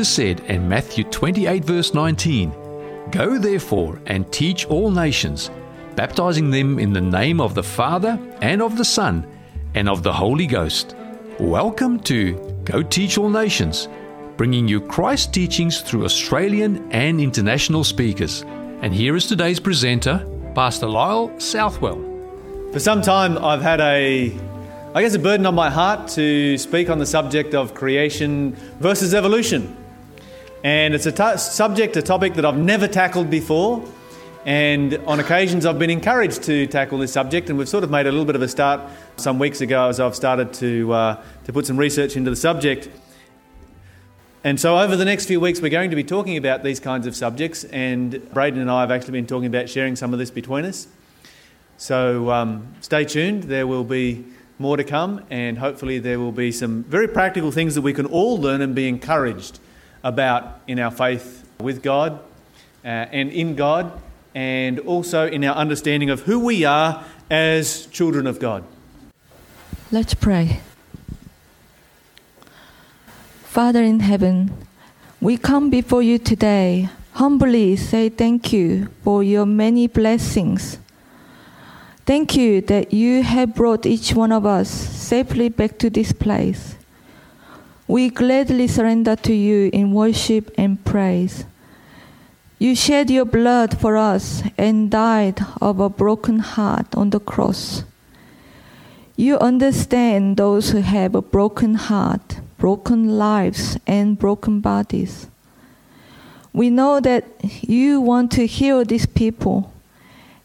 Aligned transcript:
Jesus 0.00 0.14
said 0.14 0.40
in 0.48 0.66
Matthew 0.66 1.04
28, 1.04 1.62
verse 1.62 1.92
19, 1.92 2.50
Go 3.10 3.36
therefore 3.36 4.00
and 4.06 4.32
teach 4.32 4.64
all 4.64 4.90
nations, 4.90 5.50
baptizing 5.94 6.50
them 6.50 6.78
in 6.78 6.94
the 6.94 7.02
name 7.02 7.38
of 7.38 7.54
the 7.54 7.62
Father 7.62 8.18
and 8.40 8.62
of 8.62 8.78
the 8.78 8.84
Son 8.86 9.26
and 9.74 9.90
of 9.90 10.02
the 10.02 10.10
Holy 10.10 10.46
Ghost. 10.46 10.96
Welcome 11.38 12.00
to 12.04 12.32
Go 12.64 12.82
Teach 12.82 13.18
All 13.18 13.28
Nations, 13.28 13.88
bringing 14.38 14.66
you 14.66 14.80
Christ 14.80 15.34
teachings 15.34 15.82
through 15.82 16.06
Australian 16.06 16.90
and 16.92 17.20
international 17.20 17.84
speakers. 17.84 18.40
And 18.80 18.94
here 18.94 19.14
is 19.16 19.26
today's 19.26 19.60
presenter, 19.60 20.26
Pastor 20.54 20.86
Lyle 20.86 21.30
Southwell. 21.38 22.02
For 22.72 22.80
some 22.80 23.02
time, 23.02 23.36
I've 23.36 23.60
had 23.60 23.82
a, 23.82 24.34
I 24.94 25.02
guess, 25.02 25.12
a 25.12 25.18
burden 25.18 25.44
on 25.44 25.54
my 25.54 25.68
heart 25.68 26.08
to 26.12 26.56
speak 26.56 26.88
on 26.88 26.98
the 26.98 27.04
subject 27.04 27.54
of 27.54 27.74
creation 27.74 28.56
versus 28.78 29.12
evolution. 29.12 29.76
And 30.62 30.94
it's 30.94 31.06
a 31.06 31.12
t- 31.12 31.38
subject, 31.38 31.96
a 31.96 32.02
topic 32.02 32.34
that 32.34 32.44
I've 32.44 32.58
never 32.58 32.86
tackled 32.86 33.30
before. 33.30 33.82
And 34.44 34.94
on 35.06 35.18
occasions, 35.18 35.64
I've 35.64 35.78
been 35.78 35.90
encouraged 35.90 36.42
to 36.44 36.66
tackle 36.66 36.98
this 36.98 37.12
subject, 37.12 37.48
and 37.48 37.58
we've 37.58 37.68
sort 37.68 37.84
of 37.84 37.90
made 37.90 38.06
a 38.06 38.10
little 38.10 38.26
bit 38.26 38.36
of 38.36 38.42
a 38.42 38.48
start 38.48 38.80
some 39.16 39.38
weeks 39.38 39.60
ago 39.60 39.88
as 39.88 40.00
I've 40.00 40.16
started 40.16 40.52
to, 40.54 40.92
uh, 40.92 41.22
to 41.44 41.52
put 41.52 41.66
some 41.66 41.76
research 41.76 42.16
into 42.16 42.30
the 42.30 42.36
subject. 42.36 42.90
And 44.44 44.58
so, 44.58 44.78
over 44.78 44.96
the 44.96 45.04
next 45.04 45.26
few 45.26 45.40
weeks, 45.40 45.60
we're 45.60 45.70
going 45.70 45.90
to 45.90 45.96
be 45.96 46.04
talking 46.04 46.36
about 46.38 46.62
these 46.62 46.80
kinds 46.80 47.06
of 47.06 47.14
subjects, 47.14 47.64
and 47.64 48.32
Braden 48.32 48.60
and 48.60 48.70
I 48.70 48.80
have 48.80 48.90
actually 48.90 49.12
been 49.12 49.26
talking 49.26 49.46
about 49.46 49.68
sharing 49.68 49.96
some 49.96 50.12
of 50.12 50.18
this 50.18 50.30
between 50.30 50.64
us. 50.64 50.88
So 51.76 52.30
um, 52.30 52.74
stay 52.82 53.06
tuned. 53.06 53.44
There 53.44 53.66
will 53.66 53.84
be 53.84 54.26
more 54.58 54.76
to 54.76 54.84
come, 54.84 55.24
and 55.30 55.58
hopefully, 55.58 55.98
there 55.98 56.18
will 56.18 56.32
be 56.32 56.52
some 56.52 56.84
very 56.84 57.08
practical 57.08 57.50
things 57.50 57.74
that 57.74 57.82
we 57.82 57.94
can 57.94 58.06
all 58.06 58.38
learn 58.38 58.60
and 58.60 58.74
be 58.74 58.88
encouraged 58.88 59.58
about 60.02 60.60
in 60.66 60.78
our 60.78 60.90
faith 60.90 61.48
with 61.58 61.82
God 61.82 62.20
uh, 62.84 62.88
and 62.88 63.30
in 63.30 63.54
God, 63.54 63.92
and 64.34 64.78
also 64.80 65.26
in 65.26 65.44
our 65.44 65.54
understanding 65.54 66.10
of 66.10 66.20
who 66.22 66.38
we 66.38 66.64
are 66.64 67.04
as 67.30 67.86
children 67.86 68.26
of 68.26 68.38
God. 68.38 68.64
Let's 69.90 70.14
pray. 70.14 70.60
Father 73.42 73.82
in 73.82 74.00
heaven, 74.00 74.52
we 75.20 75.36
come 75.36 75.70
before 75.70 76.02
you 76.02 76.18
today, 76.18 76.88
humbly 77.14 77.76
say 77.76 78.08
thank 78.08 78.52
you 78.52 78.88
for 79.02 79.22
your 79.22 79.44
many 79.44 79.86
blessings 79.88 80.78
Thank 82.10 82.36
you 82.36 82.60
that 82.62 82.92
you 82.92 83.22
have 83.22 83.54
brought 83.54 83.86
each 83.86 84.14
one 84.14 84.32
of 84.32 84.44
us 84.44 84.68
safely 84.68 85.48
back 85.48 85.78
to 85.78 85.88
this 85.88 86.10
place. 86.12 86.74
We 87.90 88.08
gladly 88.08 88.68
surrender 88.68 89.16
to 89.16 89.34
you 89.34 89.68
in 89.72 89.92
worship 89.92 90.54
and 90.56 90.78
praise. 90.84 91.44
You 92.56 92.76
shed 92.76 93.10
your 93.10 93.24
blood 93.24 93.80
for 93.80 93.96
us 93.96 94.44
and 94.56 94.92
died 94.92 95.40
of 95.60 95.80
a 95.80 95.88
broken 95.88 96.38
heart 96.38 96.94
on 96.94 97.10
the 97.10 97.18
cross. 97.18 97.82
You 99.16 99.38
understand 99.38 100.36
those 100.36 100.70
who 100.70 100.82
have 100.82 101.16
a 101.16 101.20
broken 101.20 101.74
heart, 101.74 102.38
broken 102.58 103.18
lives, 103.18 103.76
and 103.88 104.16
broken 104.16 104.60
bodies. 104.60 105.26
We 106.52 106.70
know 106.70 107.00
that 107.00 107.24
you 107.42 108.00
want 108.00 108.30
to 108.38 108.46
heal 108.46 108.84
these 108.84 109.06
people 109.06 109.72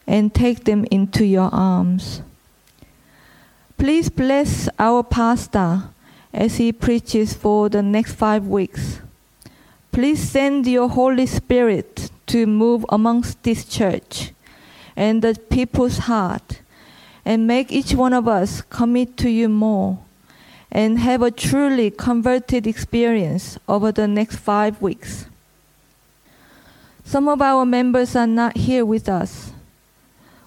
and 0.04 0.34
take 0.34 0.64
them 0.64 0.84
into 0.90 1.24
your 1.24 1.50
arms. 1.54 2.22
Please 3.78 4.10
bless 4.10 4.68
our 4.80 5.04
pastor 5.04 5.90
as 6.32 6.56
he 6.56 6.72
preaches 6.72 7.34
for 7.34 7.68
the 7.68 7.82
next 7.82 8.12
five 8.12 8.46
weeks. 8.46 9.00
Please 9.92 10.20
send 10.28 10.66
your 10.66 10.88
Holy 10.88 11.26
Spirit 11.26 12.10
to 12.26 12.46
move 12.46 12.84
amongst 12.88 13.42
this 13.42 13.64
church 13.64 14.32
and 14.96 15.22
the 15.22 15.38
people's 15.50 15.98
heart 15.98 16.60
and 17.24 17.46
make 17.46 17.72
each 17.72 17.94
one 17.94 18.12
of 18.12 18.28
us 18.28 18.62
commit 18.62 19.16
to 19.16 19.30
you 19.30 19.48
more 19.48 19.98
and 20.70 20.98
have 20.98 21.22
a 21.22 21.30
truly 21.30 21.90
converted 21.90 22.66
experience 22.66 23.58
over 23.68 23.90
the 23.92 24.06
next 24.06 24.36
five 24.36 24.80
weeks. 24.82 25.26
Some 27.04 27.28
of 27.28 27.40
our 27.40 27.64
members 27.64 28.16
are 28.16 28.26
not 28.26 28.56
here 28.56 28.84
with 28.84 29.08
us. 29.08 29.52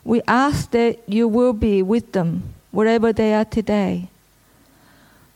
We 0.03 0.21
ask 0.27 0.71
that 0.71 0.99
you 1.07 1.27
will 1.27 1.53
be 1.53 1.81
with 1.81 2.11
them 2.11 2.53
wherever 2.71 3.13
they 3.13 3.33
are 3.33 3.45
today. 3.45 4.09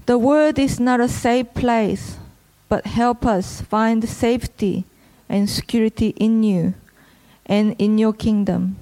The 0.06 0.18
world 0.18 0.60
is 0.60 0.80
not 0.80 1.00
a 1.00 1.08
safe 1.08 1.54
place, 1.54 2.18
but 2.68 2.86
help 2.86 3.26
us 3.26 3.62
find 3.62 4.08
safety 4.08 4.84
and 5.30 5.50
security 5.50 6.10
in 6.18 6.44
you 6.44 6.74
and 7.46 7.76
in 7.80 7.98
your 7.98 8.14
kingdom. 8.14 8.78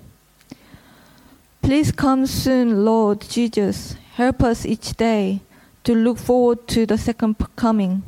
Please 1.62 1.92
come 1.92 2.26
soon, 2.26 2.84
Lord 2.86 3.22
Jesus. 3.22 3.96
Help 4.16 4.42
us 4.42 4.66
each 4.66 4.98
day 4.98 5.42
to 5.84 5.94
look 5.94 6.18
forward 6.18 6.68
to 6.70 6.86
the 6.86 6.98
second 6.98 7.36
coming 7.56 8.04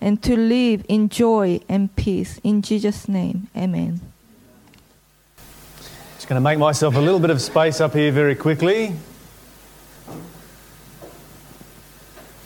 and 0.00 0.22
to 0.22 0.36
live 0.36 0.84
in 0.88 1.08
joy 1.08 1.60
and 1.68 1.94
peace. 1.96 2.38
In 2.42 2.62
Jesus' 2.62 3.08
name, 3.08 3.48
amen. 3.56 4.00
Just 6.14 6.28
going 6.28 6.36
to 6.36 6.44
make 6.44 6.58
myself 6.58 6.96
a 6.96 7.00
little 7.00 7.20
bit 7.20 7.30
of 7.30 7.42
space 7.42 7.80
up 7.80 7.94
here 7.94 8.10
very 8.10 8.34
quickly. 8.34 8.94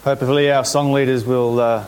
Hopefully, 0.04 0.50
our 0.50 0.64
song 0.64 0.92
leaders 0.92 1.24
will 1.24 1.60
uh, 1.60 1.84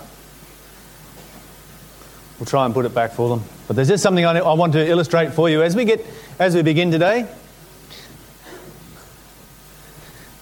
will 2.38 2.46
try 2.46 2.64
and 2.64 2.72
put 2.72 2.86
it 2.86 2.94
back 2.94 3.10
for 3.10 3.28
them. 3.28 3.44
But 3.66 3.74
there's 3.74 3.88
just 3.88 4.04
something 4.04 4.24
I, 4.24 4.38
I 4.38 4.52
want 4.52 4.72
to 4.74 4.86
illustrate 4.86 5.32
for 5.32 5.50
you 5.50 5.62
as 5.62 5.74
we 5.74 5.84
get 5.84 6.06
as 6.38 6.54
we 6.54 6.62
begin 6.62 6.92
today. 6.92 7.26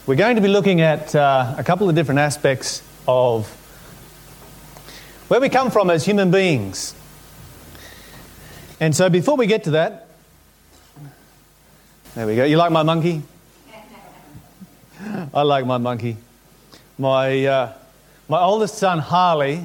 We're 0.07 0.17
going 0.17 0.37
to 0.37 0.43
be 0.43 0.49
looking 0.49 0.83
at 0.83 1.15
uh, 1.15 1.55
a 1.57 1.65
couple 1.65 1.89
of 1.89 1.95
different 1.95 2.21
aspects 2.21 2.83
of 3.09 3.49
where 5.29 5.41
we 5.41 5.49
come 5.49 5.71
from 5.71 5.89
as 5.89 6.05
human 6.05 6.31
beings. 6.31 6.95
And 8.81 8.95
so, 8.95 9.09
before 9.09 9.39
we 9.39 9.47
get 9.47 9.65
to 9.65 9.71
that, 9.71 10.09
there 12.15 12.27
we 12.27 12.37
go. 12.37 12.45
You 12.45 12.59
like 12.59 12.71
my 12.71 12.83
monkey? 12.83 13.23
I 15.33 15.41
like 15.41 15.65
my 15.65 15.79
monkey. 15.79 16.19
My, 16.99 17.45
uh, 17.47 17.73
my 18.29 18.41
oldest 18.41 18.77
son, 18.77 18.99
Harley, 18.99 19.63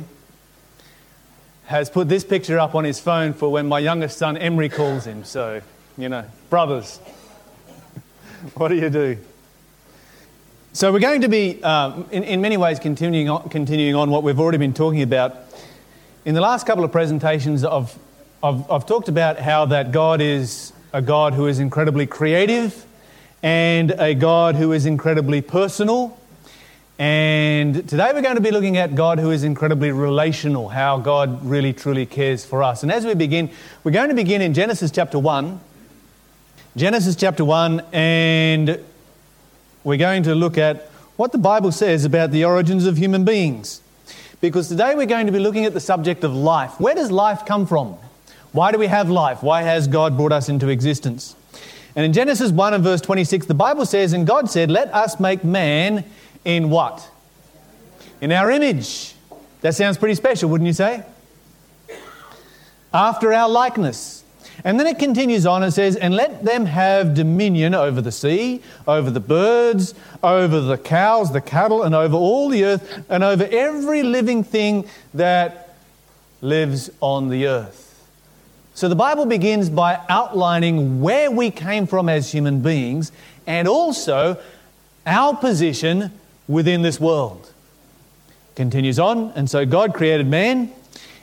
has 1.66 1.90
put 1.90 2.08
this 2.08 2.24
picture 2.24 2.58
up 2.58 2.76
on 2.76 2.86
his 2.86 3.00
phone 3.00 3.34
for 3.34 3.52
when 3.52 3.68
my 3.68 3.80
youngest 3.80 4.18
son, 4.18 4.38
Emery, 4.38 4.70
calls 4.70 5.06
him. 5.06 5.26
So, 5.26 5.62
you 5.98 6.08
know, 6.08 6.24
brothers, 6.50 6.98
what 8.56 8.70
do 8.70 8.76
you 8.76 8.90
do? 8.90 9.18
So, 10.72 10.94
we're 10.94 11.00
going 11.00 11.22
to 11.22 11.28
be, 11.28 11.62
um, 11.64 12.08
in, 12.12 12.24
in 12.24 12.40
many 12.40 12.56
ways, 12.56 12.80
continuing 12.80 13.30
on, 13.30 13.50
continuing 13.50 13.96
on 13.96 14.10
what 14.10 14.24
we've 14.24 14.40
already 14.40 14.58
been 14.58 14.74
talking 14.74 15.02
about. 15.02 15.36
In 16.24 16.34
the 16.34 16.42
last 16.42 16.66
couple 16.66 16.84
of 16.84 16.92
presentations, 16.92 17.66
I've, 17.66 17.94
I've, 18.42 18.70
I've 18.72 18.86
talked 18.86 19.10
about 19.10 19.40
how 19.40 19.66
that 19.66 19.92
God 19.92 20.22
is 20.22 20.72
a 20.94 21.02
God 21.02 21.34
who 21.34 21.48
is 21.48 21.60
incredibly 21.60 22.08
creative 22.08 22.86
and 23.44 23.92
a 23.92 24.14
God 24.16 24.56
who 24.56 24.72
is 24.72 24.86
incredibly 24.86 25.42
personal. 25.42 26.18
And 27.00 27.88
today 27.88 28.10
we're 28.12 28.24
going 28.24 28.38
to 28.38 28.42
be 28.42 28.50
looking 28.50 28.78
at 28.78 28.96
God 28.96 29.20
who 29.20 29.30
is 29.30 29.44
incredibly 29.44 29.92
relational, 29.92 30.70
how 30.70 30.98
God 30.98 31.46
really 31.46 31.72
truly 31.72 32.08
cares 32.08 32.44
for 32.44 32.64
us. 32.64 32.82
And 32.82 32.92
as 32.92 33.06
we 33.06 33.14
begin, 33.14 33.52
we're 33.84 33.92
going 33.92 34.10
to 34.10 34.16
begin 34.16 34.42
in 34.42 34.56
Genesis 34.56 34.90
chapter 34.90 35.20
1. 35.20 35.60
Genesis 36.76 37.16
chapter 37.16 37.46
1, 37.46 37.82
and 37.92 38.84
we're 39.84 39.98
going 39.98 40.24
to 40.24 40.34
look 40.34 40.58
at 40.58 40.88
what 41.18 41.32
the 41.32 41.38
Bible 41.38 41.72
says 41.72 42.04
about 42.04 42.32
the 42.32 42.46
origins 42.46 42.86
of 42.86 42.98
human 42.98 43.26
beings. 43.26 43.82
Because 44.42 44.68
today 44.68 44.96
we're 44.96 45.06
going 45.06 45.28
to 45.28 45.32
be 45.32 45.40
looking 45.40 45.66
at 45.66 45.74
the 45.74 45.80
subject 45.80 46.24
of 46.24 46.34
life. 46.34 46.80
Where 46.80 46.96
does 46.96 47.12
life 47.12 47.46
come 47.46 47.68
from? 47.68 47.98
Why 48.54 48.72
do 48.72 48.80
we 48.80 48.88
have 48.88 49.10
life? 49.10 49.44
Why 49.44 49.62
has 49.62 49.88
God 49.88 50.18
brought 50.18 50.32
us 50.32 50.50
into 50.50 50.70
existence? 50.70 51.36
And 51.96 52.06
in 52.06 52.14
Genesis 52.14 52.52
1 52.52 52.76
and 52.76 52.84
verse 52.84 53.02
26, 53.02 53.48
the 53.48 53.56
Bible 53.56 53.86
says, 53.86 54.14
And 54.14 54.28
God 54.28 54.50
said, 54.50 54.70
Let 54.70 54.94
us 54.94 55.20
make 55.20 55.44
man 55.44 56.06
in 56.46 56.70
what? 56.70 57.10
In 58.22 58.32
our 58.32 58.50
image. 58.52 59.16
That 59.62 59.76
sounds 59.76 59.98
pretty 59.98 60.16
special, 60.16 60.50
wouldn't 60.50 60.68
you 60.68 60.74
say? 60.74 61.04
After 62.94 63.34
our 63.34 63.50
likeness. 63.50 64.24
And 64.64 64.80
then 64.80 64.88
it 64.88 64.98
continues 64.98 65.46
on 65.46 65.64
and 65.64 65.74
says, 65.74 65.96
And 65.96 66.16
let 66.16 66.44
them 66.44 66.66
have 66.66 67.14
dominion 67.14 67.76
over 67.76 68.02
the 68.02 68.12
sea, 68.12 68.62
over 68.88 69.12
the 69.12 69.20
birds, 69.20 69.94
over 70.24 70.62
the 70.62 70.78
cows, 70.78 71.32
the 71.32 71.42
cattle, 71.42 71.84
and 71.84 71.94
over 71.94 72.16
all 72.16 72.50
the 72.50 72.66
earth, 72.66 73.06
and 73.10 73.24
over 73.24 73.48
every 73.52 74.04
living 74.04 74.44
thing 74.44 74.88
that 75.14 75.76
lives 76.42 76.90
on 77.02 77.30
the 77.30 77.48
earth. 77.48 77.88
So 78.74 78.90
the 78.90 78.96
Bible 78.96 79.26
begins 79.26 79.70
by 79.70 80.00
outlining 80.08 81.02
where 81.02 81.32
we 81.32 81.50
came 81.50 81.88
from 81.88 82.10
as 82.10 82.32
human 82.32 82.62
beings 82.62 83.12
and 83.48 83.68
also 83.68 84.40
our 85.06 85.36
position 85.36 86.12
within 86.48 86.82
this 86.82 87.00
world. 87.00 87.52
Continues 88.56 89.00
on, 89.00 89.32
and 89.36 89.50
so 89.50 89.66
God 89.66 89.94
created 89.94 90.28
man 90.28 90.72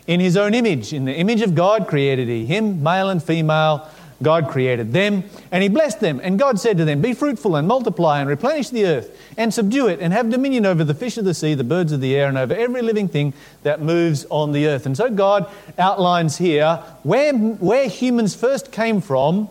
in 0.07 0.21
his 0.21 0.37
own 0.37 0.55
image. 0.55 0.93
In 0.93 1.05
the 1.05 1.15
image 1.15 1.43
of 1.43 1.55
God 1.55 1.89
created 1.89 2.29
he 2.29 2.47
him, 2.47 2.83
male 2.83 3.11
and 3.11 3.23
female. 3.23 3.89
God 4.23 4.49
created 4.49 4.93
them, 4.93 5.25
and 5.51 5.63
he 5.63 5.69
blessed 5.69 6.01
them. 6.01 6.21
And 6.23 6.39
God 6.39 6.61
said 6.61 6.79
to 6.79 6.85
them, 6.85 7.01
Be 7.01 7.13
fruitful 7.13 7.57
and 7.57 7.67
multiply 7.67 8.21
and 8.21 8.29
replenish 8.29 8.71
the 8.71 8.87
earth 8.87 9.19
and 9.37 9.53
subdue 9.53 9.89
it 9.89 10.01
and 10.01 10.13
have 10.13 10.31
dominion 10.31 10.65
over 10.65 10.85
the 10.85 10.95
fish 10.95 11.19
of 11.19 11.25
the 11.25 11.35
sea, 11.35 11.55
the 11.55 11.65
birds 11.65 11.93
of 11.93 12.01
the 12.01 12.15
air, 12.15 12.29
and 12.29 12.39
over 12.39 12.55
every 12.55 12.81
living 12.81 13.09
thing 13.09 13.35
that 13.65 13.83
moves 13.83 14.25
on 14.31 14.53
the 14.53 14.67
earth. 14.67 14.87
And 14.87 14.97
so 14.97 15.11
God 15.11 15.51
outlines 15.79 16.39
here 16.39 16.77
where, 17.03 17.35
where 17.35 17.89
humans 17.89 18.35
first 18.35 18.71
came 18.71 19.01
from 19.01 19.49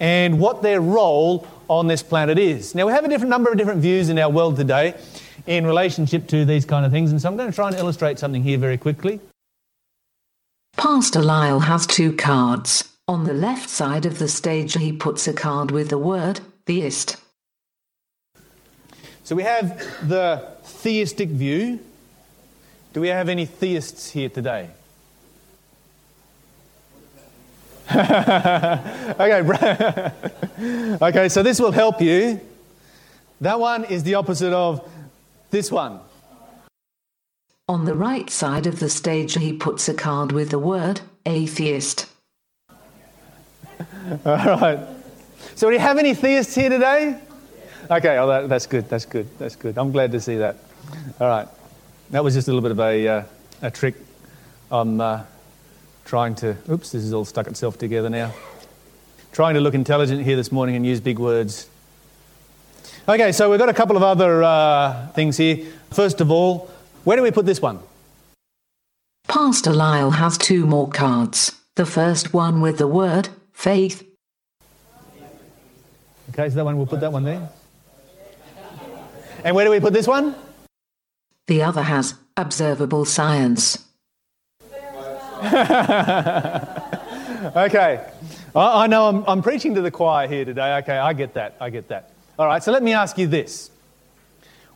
and 0.00 0.40
what 0.40 0.62
their 0.62 0.80
role 0.80 1.46
on 1.78 1.86
this 1.86 2.02
planet 2.02 2.38
is. 2.38 2.74
Now, 2.74 2.86
we 2.86 2.92
have 2.92 3.04
a 3.04 3.08
different 3.08 3.30
number 3.30 3.50
of 3.50 3.56
different 3.56 3.80
views 3.80 4.08
in 4.08 4.18
our 4.18 4.30
world 4.30 4.56
today 4.56 4.94
in 5.46 5.66
relationship 5.66 6.26
to 6.28 6.44
these 6.44 6.64
kind 6.64 6.84
of 6.84 6.92
things, 6.92 7.10
and 7.10 7.20
so 7.20 7.28
I'm 7.28 7.36
going 7.36 7.50
to 7.50 7.54
try 7.54 7.68
and 7.68 7.76
illustrate 7.76 8.18
something 8.18 8.42
here 8.42 8.58
very 8.58 8.78
quickly. 8.78 9.20
Pastor 10.76 11.22
Lyle 11.22 11.60
has 11.60 11.86
two 11.86 12.12
cards. 12.12 12.88
On 13.08 13.24
the 13.24 13.32
left 13.32 13.68
side 13.68 14.06
of 14.06 14.18
the 14.18 14.28
stage, 14.28 14.74
he 14.74 14.92
puts 14.92 15.26
a 15.26 15.32
card 15.32 15.70
with 15.70 15.88
the 15.88 15.98
word 15.98 16.40
theist. 16.66 17.16
So 19.24 19.34
we 19.34 19.42
have 19.42 20.08
the 20.08 20.46
theistic 20.62 21.28
view. 21.28 21.80
Do 22.92 23.00
we 23.00 23.08
have 23.08 23.28
any 23.28 23.46
theists 23.46 24.10
here 24.10 24.28
today? 24.28 24.70
okay, 29.20 29.42
okay, 31.02 31.28
so 31.28 31.42
this 31.42 31.60
will 31.60 31.72
help 31.72 32.00
you. 32.00 32.40
That 33.40 33.60
one 33.60 33.84
is 33.84 34.02
the 34.02 34.14
opposite 34.14 34.52
of 34.52 34.88
this 35.50 35.70
one. 35.70 36.00
On 37.68 37.84
the 37.84 37.94
right 37.94 38.30
side 38.30 38.66
of 38.66 38.80
the 38.80 38.88
stage, 38.88 39.34
he 39.34 39.52
puts 39.52 39.88
a 39.88 39.94
card 39.94 40.32
with 40.32 40.50
the 40.50 40.58
word 40.58 41.00
atheist. 41.26 42.06
All 44.24 44.36
right. 44.36 44.78
So, 45.54 45.68
do 45.68 45.74
you 45.74 45.80
have 45.80 45.98
any 45.98 46.14
theists 46.14 46.54
here 46.54 46.70
today? 46.70 47.20
Okay, 47.90 48.16
oh, 48.16 48.26
that, 48.26 48.48
that's 48.48 48.66
good, 48.66 48.88
that's 48.88 49.04
good, 49.04 49.28
that's 49.38 49.56
good. 49.56 49.76
I'm 49.76 49.92
glad 49.92 50.12
to 50.12 50.20
see 50.20 50.36
that. 50.36 50.56
All 51.20 51.28
right. 51.28 51.48
That 52.10 52.24
was 52.24 52.34
just 52.34 52.48
a 52.48 52.50
little 52.50 52.62
bit 52.62 52.70
of 52.70 52.80
a, 52.80 53.08
uh, 53.08 53.24
a 53.62 53.70
trick. 53.70 53.96
I'm 54.70 55.00
uh, 55.00 55.24
trying 56.04 56.34
to, 56.36 56.56
oops, 56.70 56.92
this 56.92 57.02
is 57.02 57.12
all 57.12 57.24
stuck 57.24 57.46
itself 57.46 57.78
together 57.78 58.10
now. 58.10 58.32
Trying 59.32 59.54
to 59.54 59.60
look 59.60 59.74
intelligent 59.74 60.22
here 60.22 60.36
this 60.36 60.52
morning 60.52 60.76
and 60.76 60.84
use 60.84 61.00
big 61.00 61.18
words. 61.18 61.68
Okay, 63.08 63.32
so 63.32 63.50
we've 63.50 63.58
got 63.58 63.68
a 63.68 63.74
couple 63.74 63.96
of 63.96 64.02
other 64.02 64.42
uh, 64.42 65.08
things 65.08 65.36
here. 65.36 65.66
First 65.90 66.20
of 66.20 66.30
all, 66.30 66.70
where 67.04 67.16
do 67.16 67.22
we 67.22 67.30
put 67.30 67.46
this 67.46 67.60
one? 67.60 67.80
Pastor 69.26 69.72
Lyle 69.72 70.10
has 70.10 70.36
two 70.36 70.66
more 70.66 70.88
cards. 70.88 71.52
The 71.76 71.86
first 71.86 72.34
one 72.34 72.60
with 72.60 72.78
the 72.78 72.86
word 72.86 73.30
faith. 73.52 74.06
Okay, 76.30 76.48
so 76.48 76.56
that 76.56 76.64
one, 76.64 76.76
we'll 76.76 76.86
put 76.86 77.00
that 77.00 77.12
one 77.12 77.24
there. 77.24 77.48
And 79.44 79.56
where 79.56 79.64
do 79.64 79.70
we 79.70 79.80
put 79.80 79.92
this 79.92 80.06
one? 80.06 80.34
The 81.46 81.62
other 81.62 81.82
has 81.82 82.14
observable 82.36 83.04
science. 83.04 83.84
okay, 87.56 88.06
I, 88.54 88.84
I 88.84 88.86
know 88.86 89.08
I'm, 89.08 89.24
I'm 89.26 89.42
preaching 89.42 89.74
to 89.74 89.80
the 89.80 89.90
choir 89.90 90.28
here 90.28 90.44
today. 90.44 90.76
Okay, 90.78 90.96
I 90.96 91.12
get 91.12 91.34
that. 91.34 91.56
I 91.60 91.70
get 91.70 91.88
that. 91.88 92.10
All 92.38 92.46
right, 92.46 92.62
so 92.62 92.70
let 92.70 92.82
me 92.82 92.92
ask 92.92 93.18
you 93.18 93.26
this. 93.26 93.70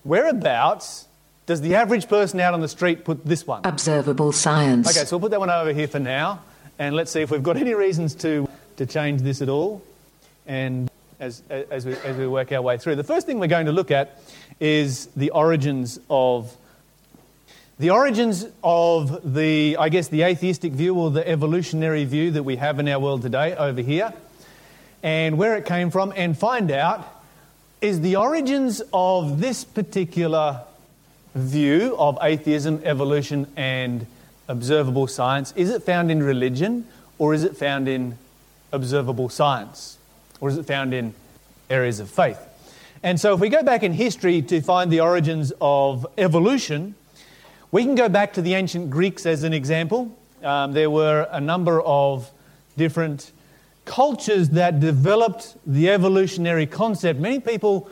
Whereabouts 0.02 1.06
does 1.46 1.60
the 1.60 1.76
average 1.76 2.08
person 2.08 2.40
out 2.40 2.52
on 2.52 2.60
the 2.60 2.68
street 2.68 3.04
put 3.04 3.24
this 3.24 3.46
one? 3.46 3.62
Observable 3.64 4.32
science. 4.32 4.88
Okay, 4.88 5.06
so 5.06 5.16
we'll 5.16 5.22
put 5.22 5.30
that 5.30 5.40
one 5.40 5.50
over 5.50 5.72
here 5.72 5.86
for 5.86 6.00
now, 6.00 6.42
and 6.78 6.96
let's 6.96 7.12
see 7.12 7.22
if 7.22 7.30
we've 7.30 7.42
got 7.42 7.56
any 7.56 7.74
reasons 7.74 8.14
to, 8.16 8.48
to 8.76 8.86
change 8.86 9.22
this 9.22 9.42
at 9.42 9.48
all, 9.48 9.82
and 10.46 10.90
as, 11.20 11.42
as, 11.48 11.86
we, 11.86 11.94
as 11.98 12.16
we 12.16 12.26
work 12.26 12.50
our 12.50 12.62
way 12.62 12.78
through. 12.78 12.96
The 12.96 13.04
first 13.04 13.26
thing 13.26 13.38
we're 13.38 13.46
going 13.46 13.66
to 13.66 13.72
look 13.72 13.92
at 13.92 14.20
is 14.58 15.06
the 15.16 15.30
origins 15.30 16.00
of 16.10 16.56
the 17.78 17.90
origins 17.90 18.46
of 18.64 19.34
the, 19.34 19.76
I 19.78 19.88
guess, 19.88 20.08
the 20.08 20.22
atheistic 20.22 20.72
view 20.72 20.94
or 20.94 21.10
the 21.10 21.26
evolutionary 21.26 22.04
view 22.04 22.30
that 22.32 22.42
we 22.42 22.56
have 22.56 22.78
in 22.78 22.88
our 22.88 22.98
world 22.98 23.22
today 23.22 23.54
over 23.54 23.80
here, 23.80 24.12
and 25.02 25.36
where 25.36 25.56
it 25.56 25.66
came 25.66 25.90
from, 25.90 26.12
and 26.16 26.36
find 26.36 26.70
out 26.70 27.06
is 27.80 28.00
the 28.00 28.16
origins 28.16 28.82
of 28.92 29.40
this 29.40 29.64
particular 29.64 30.62
view 31.34 31.94
of 31.98 32.18
atheism, 32.22 32.80
evolution, 32.84 33.46
and 33.56 34.06
observable 34.48 35.06
science, 35.06 35.52
is 35.56 35.70
it 35.70 35.82
found 35.82 36.10
in 36.10 36.22
religion 36.22 36.86
or 37.18 37.34
is 37.34 37.44
it 37.44 37.56
found 37.56 37.88
in 37.88 38.16
observable 38.72 39.28
science? 39.28 39.98
Or 40.40 40.48
is 40.48 40.58
it 40.58 40.66
found 40.66 40.92
in 40.92 41.14
areas 41.70 42.00
of 42.00 42.10
faith? 42.10 42.38
And 43.02 43.20
so, 43.20 43.34
if 43.34 43.40
we 43.40 43.48
go 43.48 43.62
back 43.62 43.82
in 43.82 43.92
history 43.92 44.42
to 44.42 44.60
find 44.60 44.90
the 44.90 45.00
origins 45.00 45.52
of 45.60 46.06
evolution, 46.18 46.94
we 47.76 47.84
can 47.84 47.94
go 47.94 48.08
back 48.08 48.32
to 48.32 48.40
the 48.40 48.54
ancient 48.54 48.88
Greeks 48.88 49.26
as 49.26 49.42
an 49.42 49.52
example. 49.52 50.10
Um, 50.42 50.72
there 50.72 50.88
were 50.88 51.28
a 51.30 51.42
number 51.42 51.82
of 51.82 52.30
different 52.78 53.32
cultures 53.84 54.48
that 54.48 54.80
developed 54.80 55.58
the 55.66 55.90
evolutionary 55.90 56.64
concept. 56.64 57.20
Many 57.20 57.38
people 57.38 57.90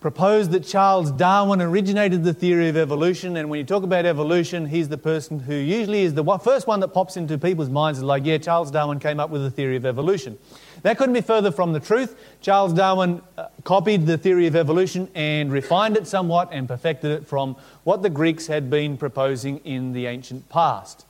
propose 0.00 0.48
that 0.48 0.60
Charles 0.60 1.10
Darwin 1.10 1.60
originated 1.60 2.24
the 2.24 2.32
theory 2.32 2.70
of 2.70 2.78
evolution, 2.78 3.36
and 3.36 3.50
when 3.50 3.58
you 3.58 3.66
talk 3.66 3.82
about 3.82 4.06
evolution, 4.06 4.64
he's 4.64 4.88
the 4.88 4.96
person 4.96 5.38
who 5.38 5.54
usually 5.54 6.04
is 6.04 6.14
the 6.14 6.24
first 6.38 6.66
one 6.66 6.80
that 6.80 6.94
pops 6.94 7.18
into 7.18 7.36
people's 7.36 7.68
minds 7.68 7.98
is 7.98 8.04
like, 8.04 8.24
yeah, 8.24 8.38
Charles 8.38 8.70
Darwin 8.70 8.98
came 8.98 9.20
up 9.20 9.28
with 9.28 9.42
the 9.42 9.50
theory 9.50 9.76
of 9.76 9.84
evolution. 9.84 10.38
That 10.82 10.98
couldn't 10.98 11.14
be 11.14 11.20
further 11.20 11.52
from 11.52 11.72
the 11.72 11.80
truth. 11.80 12.16
Charles 12.40 12.72
Darwin 12.72 13.22
uh, 13.38 13.46
copied 13.64 14.06
the 14.06 14.18
theory 14.18 14.46
of 14.46 14.56
evolution 14.56 15.08
and 15.14 15.52
refined 15.52 15.96
it 15.96 16.06
somewhat 16.06 16.48
and 16.52 16.66
perfected 16.66 17.12
it 17.12 17.26
from 17.26 17.56
what 17.84 18.02
the 18.02 18.10
Greeks 18.10 18.48
had 18.48 18.68
been 18.68 18.96
proposing 18.96 19.58
in 19.58 19.92
the 19.92 20.06
ancient 20.06 20.48
past. 20.48 21.06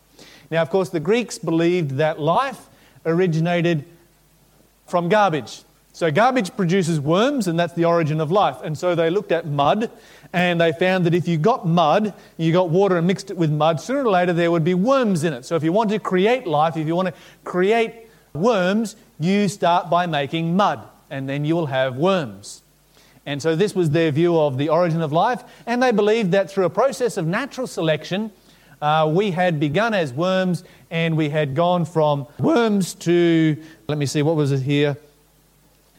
Now, 0.51 0.61
of 0.61 0.69
course, 0.69 0.91
the 0.91 1.01
Greeks 1.01 1.39
believed 1.39 1.93
that 1.93 2.21
life 2.21 2.69
originated 3.07 3.85
from 4.87 5.09
garbage. 5.09 5.63
So, 5.95 6.11
garbage 6.11 6.55
produces 6.57 7.01
worms, 7.01 7.49
and 7.49 7.59
that's 7.59 7.73
the 7.73 7.87
origin 7.87 8.21
of 8.21 8.31
life. 8.31 8.57
And 8.63 8.77
so 8.77 8.95
they 8.95 9.11
looked 9.11 9.33
at 9.33 9.47
mud, 9.47 9.91
and 10.33 10.61
they 10.61 10.73
found 10.73 11.07
that 11.07 11.15
if 11.15 11.29
you 11.29 11.39
got 11.39 11.67
mud, 11.67 12.15
you 12.37 12.53
got 12.53 12.71
water 12.71 12.97
and 12.97 13.07
mixed 13.07 13.31
it 13.31 13.37
with 13.37 13.51
mud, 13.51 13.81
sooner 13.81 14.05
or 14.05 14.11
later 14.11 14.33
there 14.33 14.51
would 14.51 14.65
be 14.65 14.75
worms 14.75 15.25
in 15.25 15.33
it. 15.33 15.45
So, 15.45 15.57
if 15.57 15.63
you 15.63 15.73
want 15.73 15.91
to 15.91 15.99
create 15.99 16.47
life, 16.47 16.77
if 16.77 16.87
you 16.87 16.97
want 16.97 17.09
to 17.09 17.15
create 17.45 18.02
worms, 18.35 18.97
you 19.19 19.49
start 19.49 19.91
by 19.91 20.07
making 20.07 20.57
mud, 20.57 20.87
and 21.11 21.29
then 21.29 21.45
you 21.45 21.55
will 21.55 21.67
have 21.67 21.97
worms. 21.97 22.63
And 23.25 23.41
so, 23.41 23.55
this 23.55 23.75
was 23.75 23.91
their 23.91 24.11
view 24.11 24.39
of 24.39 24.59
the 24.59 24.69
origin 24.69 25.01
of 25.01 25.13
life, 25.13 25.45
and 25.67 25.83
they 25.83 25.93
believed 25.93 26.33
that 26.33 26.51
through 26.51 26.65
a 26.65 26.71
process 26.71 27.17
of 27.17 27.27
natural 27.27 27.67
selection, 27.67 28.33
uh, 28.83 29.09
we 29.09 29.31
had 29.31 29.61
begun 29.61 29.95
as 29.95 30.13
worms 30.13 30.65
and 30.91 31.17
we 31.17 31.29
had 31.29 31.55
gone 31.55 31.85
from 31.85 32.27
worms 32.41 32.95
to, 32.95 33.57
let 33.87 33.97
me 33.97 34.07
see, 34.07 34.23
what 34.23 34.35
was 34.35 34.51
it 34.51 34.61
here? 34.61 34.97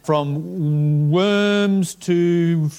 From 0.04 1.10
worms 1.10 1.96
to, 1.96 2.70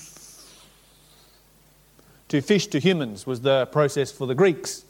to 2.28 2.42
fish 2.42 2.66
to 2.66 2.78
humans 2.78 3.26
was 3.26 3.40
the 3.40 3.64
process 3.66 4.12
for 4.12 4.26
the 4.26 4.34
Greeks. 4.34 4.84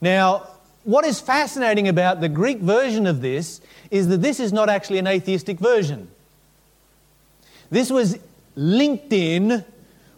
Now, 0.00 0.48
what 0.86 1.04
is 1.04 1.20
fascinating 1.20 1.88
about 1.88 2.20
the 2.20 2.28
Greek 2.28 2.58
version 2.58 3.08
of 3.08 3.20
this 3.20 3.60
is 3.90 4.06
that 4.06 4.18
this 4.18 4.38
is 4.38 4.52
not 4.52 4.68
actually 4.68 4.98
an 4.98 5.08
atheistic 5.08 5.58
version. 5.58 6.08
This 7.70 7.90
was 7.90 8.20
linked 8.54 9.12
in 9.12 9.64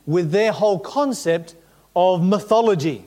with 0.04 0.30
their 0.30 0.52
whole 0.52 0.78
concept 0.78 1.54
of 1.96 2.22
mythology. 2.22 3.02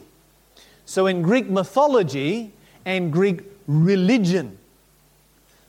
So, 0.85 1.05
in 1.05 1.21
Greek 1.21 1.49
mythology 1.49 2.51
and 2.83 3.13
Greek 3.13 3.43
religion, 3.67 4.57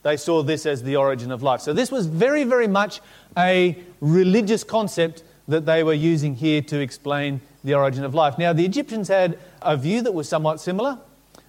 they 0.03 0.17
saw 0.17 0.43
this 0.43 0.65
as 0.65 0.83
the 0.83 0.97
origin 0.97 1.31
of 1.31 1.43
life. 1.43 1.61
So, 1.61 1.75
this 1.75 1.93
was 1.93 2.07
very, 2.07 2.45
very 2.45 2.69
much 2.69 3.03
a 3.37 3.79
religious 4.01 4.65
concept 4.65 5.25
that 5.47 5.67
they 5.67 5.85
were 5.85 5.93
using 5.93 6.37
here 6.37 6.63
to 6.63 6.81
explain 6.81 7.43
the 7.63 7.75
origin 7.75 8.03
of 8.03 8.15
life. 8.15 8.39
Now, 8.39 8.55
the 8.55 8.65
Egyptians 8.65 9.09
had 9.09 9.39
a 9.61 9.77
view 9.77 10.01
that 10.01 10.13
was 10.13 10.27
somewhat 10.27 10.59
similar. 10.59 10.99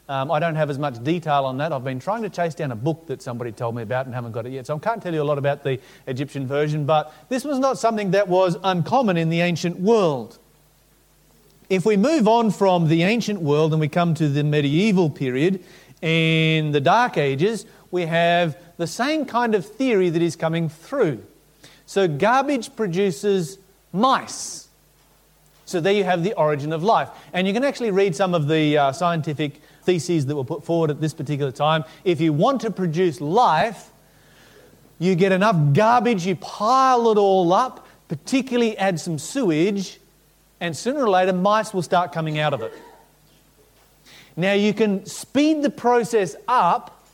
Um, 0.09 0.31
I 0.31 0.39
don't 0.39 0.55
have 0.55 0.69
as 0.69 0.77
much 0.77 1.01
detail 1.03 1.45
on 1.45 1.57
that. 1.57 1.71
I've 1.71 1.83
been 1.83 1.99
trying 1.99 2.23
to 2.23 2.29
chase 2.29 2.53
down 2.53 2.71
a 2.71 2.75
book 2.75 3.07
that 3.07 3.21
somebody 3.21 3.53
told 3.53 3.75
me 3.75 3.83
about 3.83 4.05
and 4.05 4.13
haven't 4.13 4.33
got 4.33 4.45
it 4.45 4.51
yet. 4.51 4.67
So 4.67 4.75
I 4.75 4.79
can't 4.79 5.01
tell 5.01 5.13
you 5.13 5.21
a 5.21 5.23
lot 5.23 5.37
about 5.37 5.63
the 5.63 5.79
Egyptian 6.07 6.45
version, 6.45 6.85
but 6.85 7.13
this 7.29 7.45
was 7.45 7.57
not 7.57 7.77
something 7.77 8.11
that 8.11 8.27
was 8.27 8.57
uncommon 8.63 9.15
in 9.15 9.29
the 9.29 9.39
ancient 9.39 9.79
world. 9.79 10.37
If 11.69 11.85
we 11.85 11.95
move 11.95 12.27
on 12.27 12.51
from 12.51 12.89
the 12.89 13.03
ancient 13.03 13.41
world 13.41 13.71
and 13.71 13.79
we 13.79 13.87
come 13.87 14.13
to 14.15 14.27
the 14.27 14.43
medieval 14.43 15.09
period, 15.09 15.63
in 16.03 16.73
the 16.73 16.81
Dark 16.81 17.17
Ages, 17.17 17.65
we 17.89 18.05
have 18.05 18.57
the 18.75 18.85
same 18.85 19.25
kind 19.25 19.55
of 19.55 19.65
theory 19.65 20.09
that 20.09 20.21
is 20.21 20.35
coming 20.35 20.67
through. 20.67 21.23
So, 21.85 22.09
garbage 22.09 22.75
produces 22.75 23.57
mice. 23.93 24.67
So, 25.65 25.79
there 25.79 25.93
you 25.93 26.03
have 26.03 26.23
the 26.23 26.33
origin 26.33 26.73
of 26.73 26.83
life. 26.83 27.07
And 27.31 27.47
you 27.47 27.53
can 27.53 27.63
actually 27.63 27.91
read 27.91 28.17
some 28.17 28.33
of 28.33 28.49
the 28.49 28.77
uh, 28.77 28.91
scientific 28.91 29.61
theses 29.83 30.25
that 30.25 30.35
were 30.35 30.43
put 30.43 30.63
forward 30.63 30.89
at 30.89 30.99
this 31.01 31.13
particular 31.13 31.51
time. 31.51 31.83
If 32.03 32.19
you 32.21 32.33
want 32.33 32.61
to 32.61 32.71
produce 32.71 33.21
life, 33.21 33.89
you 34.99 35.15
get 35.15 35.31
enough 35.31 35.73
garbage, 35.73 36.25
you 36.25 36.35
pile 36.35 37.11
it 37.11 37.17
all 37.17 37.51
up, 37.51 37.87
particularly 38.07 38.77
add 38.77 38.99
some 38.99 39.17
sewage, 39.19 39.99
and 40.59 40.75
sooner 40.75 41.01
or 41.03 41.09
later, 41.09 41.33
mice 41.33 41.73
will 41.73 41.81
start 41.81 42.13
coming 42.13 42.39
out 42.39 42.53
of 42.53 42.61
it. 42.61 42.73
Now, 44.37 44.53
you 44.53 44.73
can 44.73 45.05
speed 45.05 45.61
the 45.61 45.69
process 45.69 46.35
up 46.47 47.05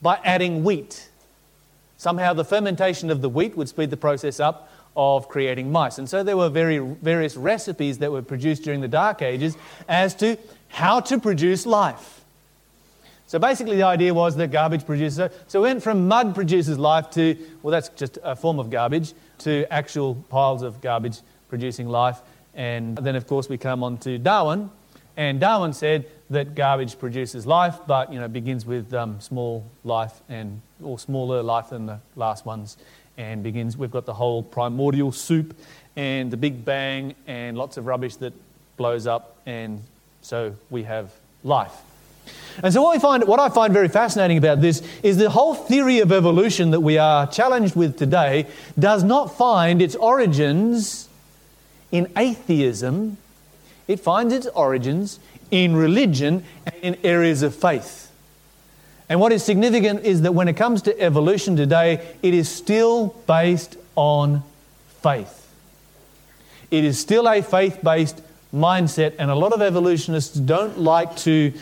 by 0.00 0.18
adding 0.24 0.64
wheat. 0.64 1.10
Somehow, 1.98 2.32
the 2.32 2.44
fermentation 2.44 3.10
of 3.10 3.20
the 3.20 3.28
wheat 3.28 3.56
would 3.56 3.68
speed 3.68 3.90
the 3.90 3.96
process 3.96 4.40
up 4.40 4.70
of 4.96 5.28
creating 5.28 5.70
mice. 5.70 5.98
And 5.98 6.08
so, 6.08 6.22
there 6.22 6.36
were 6.36 6.48
very, 6.48 6.78
various 6.78 7.36
recipes 7.36 7.98
that 7.98 8.10
were 8.10 8.22
produced 8.22 8.62
during 8.62 8.80
the 8.80 8.88
Dark 8.88 9.22
Ages 9.22 9.56
as 9.88 10.14
to 10.16 10.38
how 10.68 11.00
to 11.00 11.18
produce 11.18 11.66
life. 11.66 12.24
So, 13.28 13.38
basically, 13.40 13.76
the 13.76 13.82
idea 13.82 14.14
was 14.14 14.36
that 14.36 14.52
garbage 14.52 14.86
produces. 14.86 15.30
So, 15.48 15.60
we 15.60 15.68
went 15.68 15.82
from 15.82 16.06
mud 16.06 16.34
produces 16.34 16.78
life 16.78 17.10
to, 17.10 17.36
well, 17.62 17.72
that's 17.72 17.88
just 17.90 18.18
a 18.22 18.36
form 18.36 18.60
of 18.60 18.70
garbage, 18.70 19.14
to 19.38 19.66
actual 19.72 20.14
piles 20.28 20.62
of 20.62 20.80
garbage 20.80 21.18
producing 21.48 21.88
life. 21.88 22.20
And 22.54 22.96
then, 22.96 23.16
of 23.16 23.26
course, 23.26 23.48
we 23.48 23.58
come 23.58 23.82
on 23.82 23.98
to 23.98 24.18
Darwin. 24.18 24.70
And 25.16 25.40
Darwin 25.40 25.72
said 25.72 26.06
that 26.30 26.54
garbage 26.54 26.98
produces 26.98 27.46
life, 27.46 27.78
but 27.86 28.12
you 28.12 28.20
know 28.20 28.28
begins 28.28 28.66
with 28.66 28.92
um, 28.92 29.20
small 29.20 29.64
life 29.82 30.20
and 30.28 30.60
or 30.82 30.98
smaller 30.98 31.42
life 31.42 31.70
than 31.70 31.86
the 31.86 32.00
last 32.16 32.44
ones, 32.44 32.76
and 33.16 33.42
begins. 33.42 33.76
We've 33.78 33.90
got 33.90 34.04
the 34.04 34.12
whole 34.12 34.42
primordial 34.42 35.12
soup 35.12 35.56
and 35.96 36.30
the 36.30 36.36
Big 36.36 36.64
Bang 36.64 37.14
and 37.26 37.56
lots 37.56 37.78
of 37.78 37.86
rubbish 37.86 38.16
that 38.16 38.34
blows 38.76 39.06
up, 39.06 39.36
and 39.46 39.82
so 40.26 40.56
we 40.70 40.82
have 40.82 41.12
life. 41.44 41.70
And 42.60 42.74
so 42.74 42.82
what 42.82 42.96
we 42.96 43.00
find, 43.00 43.22
what 43.28 43.38
I 43.38 43.48
find 43.48 43.72
very 43.72 43.86
fascinating 43.86 44.38
about 44.38 44.60
this 44.60 44.82
is 45.04 45.18
the 45.18 45.30
whole 45.30 45.54
theory 45.54 46.00
of 46.00 46.10
evolution 46.10 46.72
that 46.72 46.80
we 46.80 46.98
are 46.98 47.28
challenged 47.28 47.76
with 47.76 47.96
today 47.96 48.46
does 48.76 49.04
not 49.04 49.36
find 49.36 49.80
its 49.80 49.94
origins 49.94 51.08
in 51.92 52.10
atheism. 52.16 53.18
It 53.86 54.00
finds 54.00 54.34
its 54.34 54.48
origins 54.48 55.20
in 55.52 55.76
religion 55.76 56.42
and 56.66 56.74
in 56.82 56.96
areas 57.04 57.42
of 57.42 57.54
faith. 57.54 58.10
And 59.08 59.20
what 59.20 59.30
is 59.30 59.44
significant 59.44 60.04
is 60.04 60.22
that 60.22 60.34
when 60.34 60.48
it 60.48 60.56
comes 60.56 60.82
to 60.82 61.00
evolution 61.00 61.54
today, 61.54 62.04
it 62.20 62.34
is 62.34 62.48
still 62.48 63.14
based 63.28 63.76
on 63.94 64.42
faith. 65.02 65.46
It 66.72 66.82
is 66.82 66.98
still 66.98 67.28
a 67.28 67.42
faith 67.42 67.78
based 67.84 68.20
mindset, 68.56 69.14
and 69.18 69.30
a 69.30 69.34
lot 69.34 69.52
of 69.52 69.62
evolutionists 69.62 70.34
don't 70.36 70.78
like 70.78 71.16
to 71.18 71.52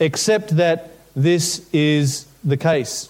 accept 0.00 0.56
that 0.56 0.90
this 1.14 1.68
is 1.72 2.26
the 2.44 2.56
case. 2.56 3.08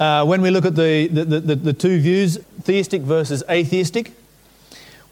Uh, 0.00 0.24
when 0.24 0.42
we 0.42 0.50
look 0.50 0.64
at 0.64 0.74
the, 0.74 1.06
the, 1.06 1.24
the, 1.24 1.54
the 1.54 1.72
two 1.72 2.00
views, 2.00 2.38
theistic 2.62 3.02
versus 3.02 3.44
atheistic, 3.48 4.12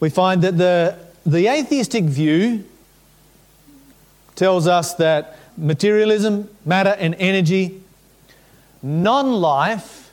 we 0.01 0.11
find 0.11 0.43
that 0.43 0.59
the, 0.59 0.99
the 1.25 1.47
atheistic 1.47 2.05
view 2.05 2.65
tells 4.35 4.67
us 4.67 4.95
that 4.95 5.37
materialism, 5.57 6.49
matter, 6.65 6.97
and 6.99 7.15
energy, 7.19 7.81
non 8.83 9.33
life 9.33 10.13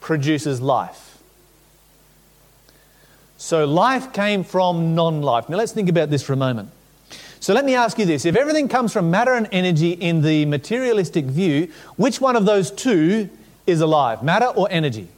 produces 0.00 0.60
life. 0.60 1.09
So 3.40 3.64
life 3.64 4.12
came 4.12 4.44
from 4.44 4.94
non 4.94 5.22
life. 5.22 5.48
Now 5.48 5.56
let's 5.56 5.72
think 5.72 5.88
about 5.88 6.10
this 6.10 6.22
for 6.22 6.34
a 6.34 6.36
moment. 6.36 6.68
So 7.40 7.54
let 7.54 7.64
me 7.64 7.74
ask 7.74 7.98
you 7.98 8.04
this 8.04 8.26
if 8.26 8.36
everything 8.36 8.68
comes 8.68 8.92
from 8.92 9.10
matter 9.10 9.32
and 9.32 9.48
energy 9.50 9.92
in 9.92 10.20
the 10.20 10.44
materialistic 10.44 11.24
view, 11.24 11.72
which 11.96 12.20
one 12.20 12.36
of 12.36 12.44
those 12.44 12.70
two 12.70 13.30
is 13.66 13.80
alive, 13.80 14.22
matter 14.22 14.44
or 14.44 14.68
energy? 14.70 15.08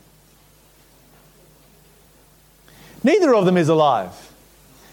Neither 3.03 3.35
of 3.35 3.45
them 3.45 3.57
is 3.57 3.69
alive. 3.69 4.13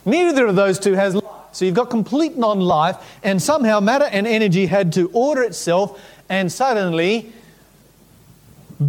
Neither 0.05 0.47
of 0.47 0.55
those 0.55 0.79
two 0.79 0.93
has 0.93 1.13
life. 1.13 1.23
So 1.51 1.65
you've 1.65 1.75
got 1.75 1.91
complete 1.91 2.35
non 2.35 2.59
life, 2.59 2.97
and 3.21 3.39
somehow 3.39 3.79
matter 3.79 4.05
and 4.05 4.25
energy 4.25 4.65
had 4.65 4.91
to 4.93 5.11
order 5.13 5.43
itself 5.43 6.01
and 6.29 6.51
suddenly 6.51 7.31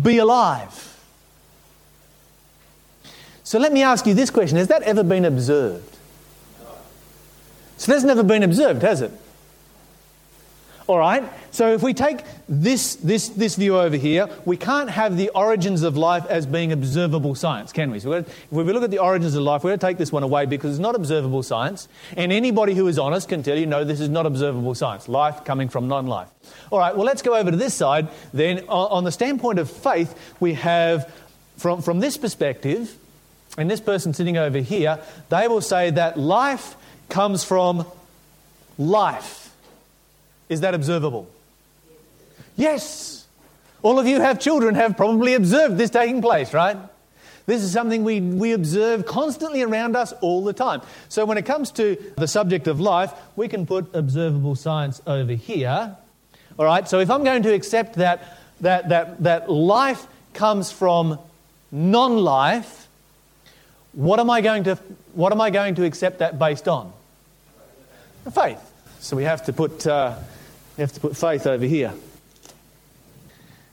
be 0.03 0.17
alive. 0.17 0.90
So 3.51 3.59
let 3.59 3.73
me 3.73 3.83
ask 3.83 4.07
you 4.07 4.15
this 4.15 4.31
question 4.31 4.59
Has 4.59 4.69
that 4.69 4.85
ever 4.85 5.03
been 5.03 5.25
observed? 5.25 5.97
So 7.79 7.91
that's 7.91 8.05
never 8.05 8.23
been 8.23 8.45
observed, 8.45 8.83
has 8.83 9.03
it? 9.03 9.11
All 10.87 11.01
right? 11.01 11.25
So 11.51 11.73
if 11.73 11.83
we 11.83 11.93
take 11.93 12.23
this, 12.49 12.95
this, 12.95 13.29
this 13.31 13.57
view 13.57 13.77
over 13.77 13.97
here, 13.97 14.29
we 14.45 14.57
can't 14.57 14.89
have 14.89 15.17
the 15.17 15.31
origins 15.31 15.83
of 15.83 15.97
life 15.97 16.27
as 16.27 16.47
being 16.47 16.71
observable 16.71 17.35
science, 17.35 17.73
can 17.73 17.91
we? 17.91 17.99
So 17.99 18.13
if 18.13 18.53
we 18.53 18.63
look 18.63 18.85
at 18.85 18.93
the 18.93 19.01
origins 19.01 19.35
of 19.35 19.43
life, 19.43 19.65
we're 19.65 19.71
going 19.71 19.81
to 19.81 19.87
take 19.87 19.99
this 19.99 20.13
one 20.13 20.23
away 20.23 20.47
because 20.47 20.71
it's 20.71 20.79
not 20.79 20.95
observable 20.95 21.43
science. 21.43 21.89
And 22.17 22.31
anybody 22.33 22.77
who 22.77 22.87
is 22.87 23.01
honest 23.01 23.29
can 23.29 23.43
tell 23.43 23.59
you, 23.59 23.67
no, 23.67 23.83
this 23.83 23.99
is 23.99 24.09
not 24.09 24.27
observable 24.27 24.77
science. 24.77 25.09
Life 25.09 25.45
coming 25.45 25.69
from 25.69 25.89
non 25.89 26.07
life. 26.07 26.29
All 26.71 26.79
right, 26.79 26.95
well, 26.95 27.05
let's 27.05 27.23
go 27.23 27.35
over 27.35 27.51
to 27.51 27.57
this 27.57 27.75
side. 27.75 28.07
Then, 28.33 28.61
on 28.69 29.03
the 29.03 29.11
standpoint 29.11 29.59
of 29.59 29.69
faith, 29.69 30.37
we 30.39 30.55
have, 30.55 31.13
from, 31.57 31.83
from 31.83 31.99
this 31.99 32.17
perspective, 32.17 32.97
and 33.59 33.71
this 33.71 33.81
person 33.81 34.15
sitting 34.15 34.37
over 34.37 34.59
here, 34.59 34.99
they 35.29 35.49
will 35.49 35.61
say 35.61 35.91
that 35.91 36.19
life 36.19 36.77
comes 37.09 37.45
from 37.45 37.87
life. 38.79 39.55
Is 40.49 40.61
that 40.61 40.75
observable? 40.75 41.29
Yes. 42.57 43.27
All 43.83 43.99
of 43.99 44.07
you 44.07 44.21
have 44.21 44.39
children, 44.39 44.75
have 44.75 44.97
probably 44.97 45.35
observed 45.35 45.79
this 45.79 45.91
taking 45.91 46.21
place, 46.21 46.53
right? 46.53 46.77
This 47.47 47.63
is 47.63 47.73
something 47.73 48.05
we, 48.05 48.21
we 48.21 48.53
observe 48.53 49.07
constantly 49.07 49.63
around 49.63 49.97
us 49.97 50.13
all 50.21 50.45
the 50.45 50.53
time. 50.53 50.83
So, 51.09 51.25
when 51.25 51.39
it 51.39 51.47
comes 51.47 51.73
to 51.73 51.97
the 52.17 52.29
subject 52.29 52.69
of 52.69 52.79
life, 52.79 53.13
we 53.35 53.49
can 53.49 53.67
put 53.67 53.93
observable 53.95 54.55
science 54.55 55.01
over 55.07 55.33
here. 55.33 55.97
All 56.59 56.65
right, 56.65 56.87
so 56.87 57.01
if 57.01 57.11
I'm 57.11 57.25
going 57.25 57.43
to 57.45 57.55
accept 57.55 57.95
that, 57.95 58.39
that, 58.61 58.91
that, 58.91 59.23
that 59.23 59.51
life 59.51 60.07
comes 60.35 60.71
from 60.71 61.19
non 61.73 62.19
life, 62.19 62.89
what 63.93 64.21
am 64.21 64.31
I 64.31 64.41
going 64.41 64.65
to 64.65 64.77
what 65.15 65.33
am 65.33 65.41
I 65.41 65.51
going 65.51 65.75
to 65.77 65.85
accept 65.85 66.19
that 66.19 66.39
based 66.39 66.69
on? 66.69 66.93
Faith. 68.33 68.59
So 69.01 69.17
we 69.17 69.25
have 69.25 69.45
to 69.47 69.53
put 69.53 69.87
uh, 69.87 70.15
you 70.77 70.83
have 70.83 70.93
to 70.93 71.01
put 71.01 71.17
faith 71.17 71.47
over 71.47 71.65
here. 71.65 71.93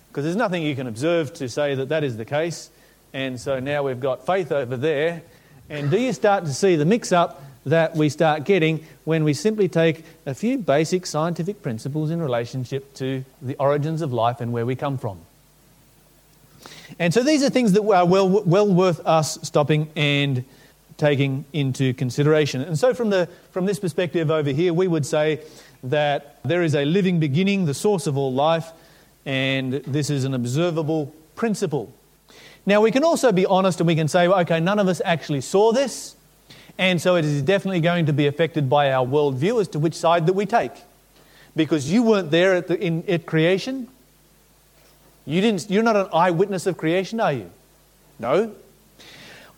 Because 0.10 0.24
there's 0.24 0.36
nothing 0.36 0.64
you 0.64 0.76
can 0.76 0.88
observe 0.88 1.34
to 1.36 1.48
say 1.48 1.76
that 1.76 1.90
that 1.90 2.04
is 2.04 2.18
the 2.18 2.26
case. 2.26 2.70
And 3.14 3.40
so 3.40 3.60
now 3.60 3.84
we've 3.84 4.00
got 4.00 4.26
faith 4.26 4.52
over 4.52 4.76
there. 4.76 5.22
And 5.70 5.92
do 5.92 6.00
you 6.00 6.12
start 6.14 6.46
to 6.46 6.54
see 6.54 6.76
the 6.76 6.86
mix 6.86 7.12
up 7.12 7.44
that 7.66 7.96
we 7.96 8.10
start 8.10 8.46
getting 8.46 8.84
when 9.04 9.24
we 9.24 9.34
simply 9.34 9.68
take 9.68 10.06
a 10.26 10.34
few 10.34 10.58
basic 10.58 11.06
scientific 11.06 11.62
principles 11.62 12.10
in 12.10 12.22
relationship 12.22 12.94
to 12.96 13.24
the 13.42 13.56
origins 13.58 14.02
of 14.02 14.14
life 14.14 14.42
and 14.42 14.54
where 14.54 14.66
we 14.66 14.76
come 14.76 14.98
from? 14.98 15.20
And 17.00 17.14
so 17.14 17.24
these 17.24 17.44
are 17.44 17.50
things 17.50 17.74
that 17.74 17.82
are 17.82 18.06
well, 18.06 18.30
well 18.30 18.68
worth 18.68 19.06
us 19.06 19.40
stopping 19.44 19.90
and 19.96 20.44
taking 20.98 21.46
into 21.54 21.94
consideration. 21.94 22.62
And 22.62 22.78
so, 22.78 22.94
from, 22.94 23.10
the, 23.10 23.30
from 23.52 23.66
this 23.66 23.80
perspective 23.80 24.32
over 24.32 24.50
here, 24.50 24.74
we 24.74 24.88
would 24.88 25.06
say 25.06 25.42
that 25.84 26.40
there 26.44 26.64
is 26.64 26.76
a 26.76 26.86
living 26.86 27.20
beginning, 27.20 27.66
the 27.66 27.74
source 27.74 28.08
of 28.08 28.18
all 28.18 28.34
life, 28.34 28.72
and 29.26 29.74
this 29.74 30.10
is 30.10 30.24
an 30.24 30.34
observable 30.34 31.14
principle. 31.36 31.94
Now, 32.66 32.82
we 32.82 32.92
can 32.92 33.04
also 33.04 33.32
be 33.32 33.46
honest 33.46 33.80
and 33.80 33.88
we 33.88 33.96
can 33.96 34.08
say, 34.08 34.28
okay, 34.28 34.60
none 34.60 34.80
of 34.80 34.88
us 34.88 35.02
actually 35.06 35.42
saw 35.42 35.72
this, 35.72 36.16
and 36.78 37.02
so 37.02 37.16
it 37.16 37.26
is 37.26 37.42
definitely 37.42 37.82
going 37.82 38.06
to 38.08 38.14
be 38.14 38.28
affected 38.28 38.70
by 38.70 38.92
our 38.92 39.06
worldview 39.06 39.62
as 39.62 39.68
to 39.70 39.80
which 39.80 39.94
side 39.94 40.28
that 40.28 40.34
we 40.34 40.46
take. 40.46 40.74
Because 41.56 41.92
you 41.92 42.04
weren't 42.04 42.30
there 42.30 42.62
the, 42.62 42.80
in, 42.80 43.04
at 43.08 43.26
creation. 43.26 43.88
You 45.28 45.42
didn't, 45.42 45.70
you're 45.70 45.84
not 45.84 45.98
an 45.98 46.08
eyewitness 46.14 46.68
of 46.68 46.78
creation, 46.78 47.20
are 47.20 47.34
you? 47.34 47.52
No. 48.18 48.56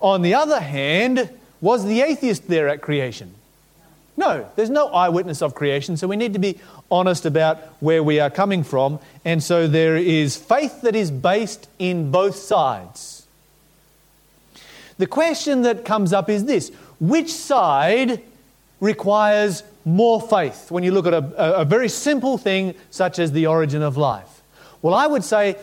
On 0.01 0.23
the 0.23 0.33
other 0.33 0.59
hand, 0.59 1.29
was 1.61 1.85
the 1.85 2.01
atheist 2.01 2.47
there 2.47 2.67
at 2.67 2.81
creation? 2.81 3.35
No, 4.17 4.49
there's 4.55 4.71
no 4.71 4.87
eyewitness 4.87 5.43
of 5.43 5.53
creation, 5.53 5.95
so 5.95 6.07
we 6.07 6.17
need 6.17 6.33
to 6.33 6.39
be 6.39 6.57
honest 6.89 7.25
about 7.25 7.59
where 7.81 8.01
we 8.01 8.19
are 8.19 8.31
coming 8.31 8.63
from. 8.63 8.99
And 9.23 9.43
so 9.43 9.67
there 9.67 9.95
is 9.95 10.35
faith 10.35 10.81
that 10.81 10.95
is 10.95 11.11
based 11.11 11.69
in 11.77 12.09
both 12.09 12.35
sides. 12.35 13.27
The 14.97 15.07
question 15.07 15.61
that 15.61 15.85
comes 15.85 16.13
up 16.13 16.29
is 16.29 16.45
this 16.45 16.71
which 16.99 17.31
side 17.31 18.23
requires 18.81 19.61
more 19.85 20.19
faith 20.19 20.71
when 20.71 20.83
you 20.83 20.91
look 20.91 21.05
at 21.05 21.13
a, 21.13 21.59
a 21.59 21.63
very 21.65 21.89
simple 21.89 22.39
thing 22.39 22.73
such 22.89 23.19
as 23.19 23.31
the 23.31 23.45
origin 23.45 23.83
of 23.83 23.95
life? 23.95 24.38
Well, 24.81 24.93
I 24.93 25.07
would 25.07 25.23
say 25.23 25.57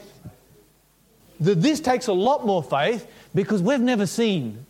that 1.41 1.63
this 1.63 1.81
takes 1.81 2.07
a 2.07 2.13
lot 2.13 2.47
more 2.47 2.63
faith 2.63 3.07
because 3.35 3.63
we've 3.63 3.81
never 3.81 4.07
seen 4.07 4.67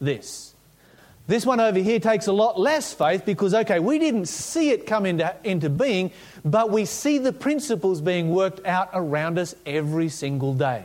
this. 0.00 0.54
This 1.26 1.44
one 1.44 1.60
over 1.60 1.78
here 1.78 2.00
takes 2.00 2.26
a 2.26 2.32
lot 2.32 2.58
less 2.58 2.94
faith 2.94 3.26
because, 3.26 3.52
okay, 3.52 3.80
we 3.80 3.98
didn't 3.98 4.26
see 4.26 4.70
it 4.70 4.86
come 4.86 5.04
into, 5.04 5.34
into 5.44 5.68
being, 5.68 6.10
but 6.42 6.70
we 6.70 6.86
see 6.86 7.18
the 7.18 7.34
principles 7.34 8.00
being 8.00 8.30
worked 8.30 8.64
out 8.66 8.88
around 8.94 9.38
us 9.38 9.54
every 9.66 10.08
single 10.08 10.54
day. 10.54 10.84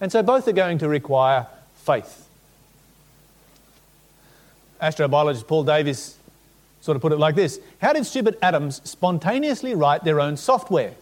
And 0.00 0.10
so 0.10 0.22
both 0.22 0.48
are 0.48 0.52
going 0.52 0.78
to 0.78 0.88
require 0.88 1.46
faith. 1.76 2.26
Astrobiologist 4.82 5.46
Paul 5.46 5.62
Davies 5.62 6.16
sort 6.80 6.96
of 6.96 7.02
put 7.02 7.12
it 7.12 7.18
like 7.18 7.36
this 7.36 7.60
How 7.80 7.92
did 7.92 8.04
stupid 8.04 8.36
atoms 8.42 8.80
spontaneously 8.84 9.76
write 9.76 10.02
their 10.02 10.20
own 10.20 10.36
software? 10.36 10.94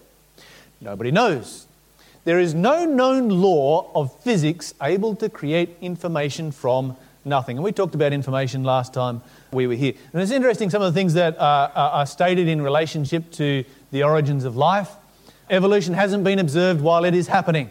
Nobody 0.83 1.13
knows. 1.13 1.67
There 2.25 2.41
is 2.41 2.55
no 2.55 2.85
known 2.85 3.29
law 3.29 3.91
of 3.95 4.21
physics 4.23 4.75
able 4.83 5.15
to 5.17 5.29
create 5.29 5.77
information 5.81 6.51
from 6.51 6.97
nothing. 7.25 7.57
And 7.57 7.65
we 7.65 7.71
talked 7.71 7.95
about 7.95 8.13
information 8.13 8.65
last 8.65 8.93
time 8.93 9.23
we 9.53 9.69
were 9.69 9.75
here. 9.75 9.95
And 10.13 10.21
it's 10.21 10.33
interesting 10.33 10.71
some 10.71 10.83
of 10.83 10.93
the 10.93 10.99
things 10.99 11.15
that 11.15 11.39
are, 11.39 11.71
are 11.71 12.07
stated 12.07 12.49
in 12.49 12.63
relationship 12.63 13.31
to 13.33 13.65
the 13.93 14.03
origins 14.03 14.45
of 14.45 14.57
life. 14.57 14.91
Evolution 15.51 15.95
hasn't 15.95 16.25
been 16.25 16.41
observed 16.41 16.81
while 16.81 17.05
it 17.05 17.15
is 17.15 17.29
happening. 17.29 17.71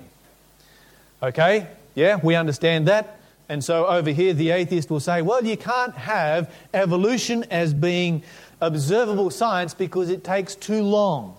Okay? 1.22 1.68
Yeah, 1.96 2.20
we 2.24 2.36
understand 2.36 2.88
that. 2.88 3.20
And 3.50 3.62
so 3.62 3.88
over 3.88 4.12
here, 4.12 4.34
the 4.34 4.52
atheist 4.52 4.90
will 4.90 5.02
say, 5.02 5.22
well, 5.22 5.44
you 5.44 5.58
can't 5.58 5.96
have 5.96 6.54
evolution 6.74 7.44
as 7.52 7.74
being 7.74 8.24
observable 8.62 9.30
science 9.30 9.74
because 9.74 10.10
it 10.10 10.24
takes 10.24 10.56
too 10.56 10.84
long. 10.84 11.36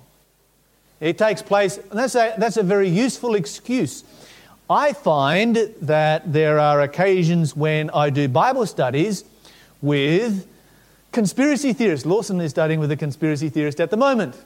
It 1.03 1.19
takes 1.19 1.43
place, 1.43 1.79
and 1.79 1.99
that's 1.99 2.15
a, 2.15 2.33
that's 2.39 2.57
a 2.57 2.63
very 2.63 2.89
useful 2.89 3.35
excuse. 3.35 4.05
I 4.71 4.93
find 4.93 5.57
that 5.81 6.33
there 6.33 6.61
are 6.61 6.81
occasions 6.81 7.57
when 7.57 7.91
I 7.91 8.09
do 8.09 8.29
Bible 8.29 8.65
studies 8.67 9.25
with 9.81 10.47
conspiracy 11.11 11.73
theorists. 11.73 12.07
Lawson 12.07 12.41
is 12.41 12.53
studying 12.53 12.79
with 12.79 12.93
a 12.93 12.97
conspiracy 12.97 13.49
theorist 13.49 13.81
at 13.81 13.91
the 13.91 13.97
moment. 13.97 14.37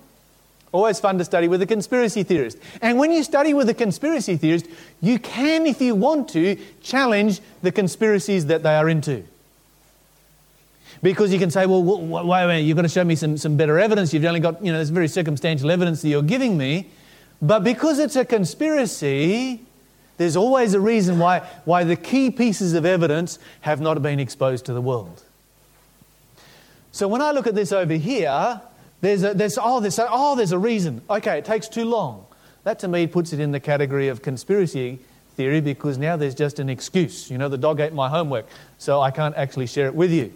Always 0.72 0.98
fun 0.98 1.18
to 1.18 1.26
study 1.26 1.46
with 1.46 1.60
a 1.60 1.66
conspiracy 1.66 2.22
theorist. 2.22 2.56
And 2.80 2.98
when 2.98 3.12
you 3.12 3.22
study 3.22 3.52
with 3.52 3.68
a 3.68 3.74
conspiracy 3.74 4.38
theorist, 4.38 4.66
you 5.02 5.18
can, 5.18 5.66
if 5.66 5.82
you 5.82 5.94
want 5.94 6.30
to, 6.30 6.56
challenge 6.82 7.42
the 7.60 7.70
conspiracies 7.70 8.46
that 8.46 8.62
they 8.62 8.74
are 8.74 8.88
into. 8.88 9.24
Because 11.02 11.32
you 11.32 11.38
can 11.38 11.50
say, 11.50 11.66
well, 11.66 11.82
wait 11.82 12.44
a 12.44 12.46
minute, 12.46 12.64
you've 12.64 12.76
got 12.76 12.82
to 12.82 12.88
show 12.88 13.04
me 13.04 13.16
some, 13.16 13.36
some 13.36 13.56
better 13.56 13.78
evidence. 13.78 14.14
You've 14.14 14.24
only 14.24 14.40
got, 14.40 14.64
you 14.64 14.72
know, 14.72 14.78
this 14.78 14.88
very 14.88 15.08
circumstantial 15.08 15.70
evidence 15.70 16.02
that 16.02 16.08
you're 16.08 16.22
giving 16.22 16.56
me. 16.56 16.88
But 17.42 17.60
because 17.60 17.98
it's 17.98 18.16
a 18.16 18.24
conspiracy, 18.24 19.60
there's 20.16 20.36
always 20.36 20.74
a 20.74 20.80
reason 20.80 21.18
why, 21.18 21.40
why 21.64 21.84
the 21.84 21.96
key 21.96 22.30
pieces 22.30 22.72
of 22.72 22.86
evidence 22.86 23.38
have 23.60 23.80
not 23.80 24.02
been 24.02 24.18
exposed 24.18 24.64
to 24.66 24.72
the 24.72 24.80
world. 24.80 25.22
So 26.92 27.08
when 27.08 27.20
I 27.20 27.32
look 27.32 27.46
at 27.46 27.54
this 27.54 27.72
over 27.72 27.92
here, 27.94 28.60
there's 29.02 29.22
a, 29.22 29.34
there's, 29.34 29.58
oh, 29.60 29.80
there's 29.80 29.98
a, 29.98 30.08
oh, 30.10 30.34
there's 30.34 30.52
a 30.52 30.58
reason. 30.58 31.02
Okay, 31.10 31.38
it 31.38 31.44
takes 31.44 31.68
too 31.68 31.84
long. 31.84 32.26
That 32.64 32.78
to 32.80 32.88
me 32.88 33.06
puts 33.06 33.32
it 33.34 33.40
in 33.40 33.52
the 33.52 33.60
category 33.60 34.08
of 34.08 34.22
conspiracy 34.22 34.98
theory 35.34 35.60
because 35.60 35.98
now 35.98 36.16
there's 36.16 36.34
just 36.34 36.58
an 36.58 36.70
excuse. 36.70 37.30
You 37.30 37.36
know, 37.36 37.48
the 37.48 37.58
dog 37.58 37.80
ate 37.80 37.92
my 37.92 38.08
homework, 38.08 38.46
so 38.78 39.02
I 39.02 39.10
can't 39.10 39.36
actually 39.36 39.66
share 39.66 39.86
it 39.86 39.94
with 39.94 40.10
you. 40.10 40.32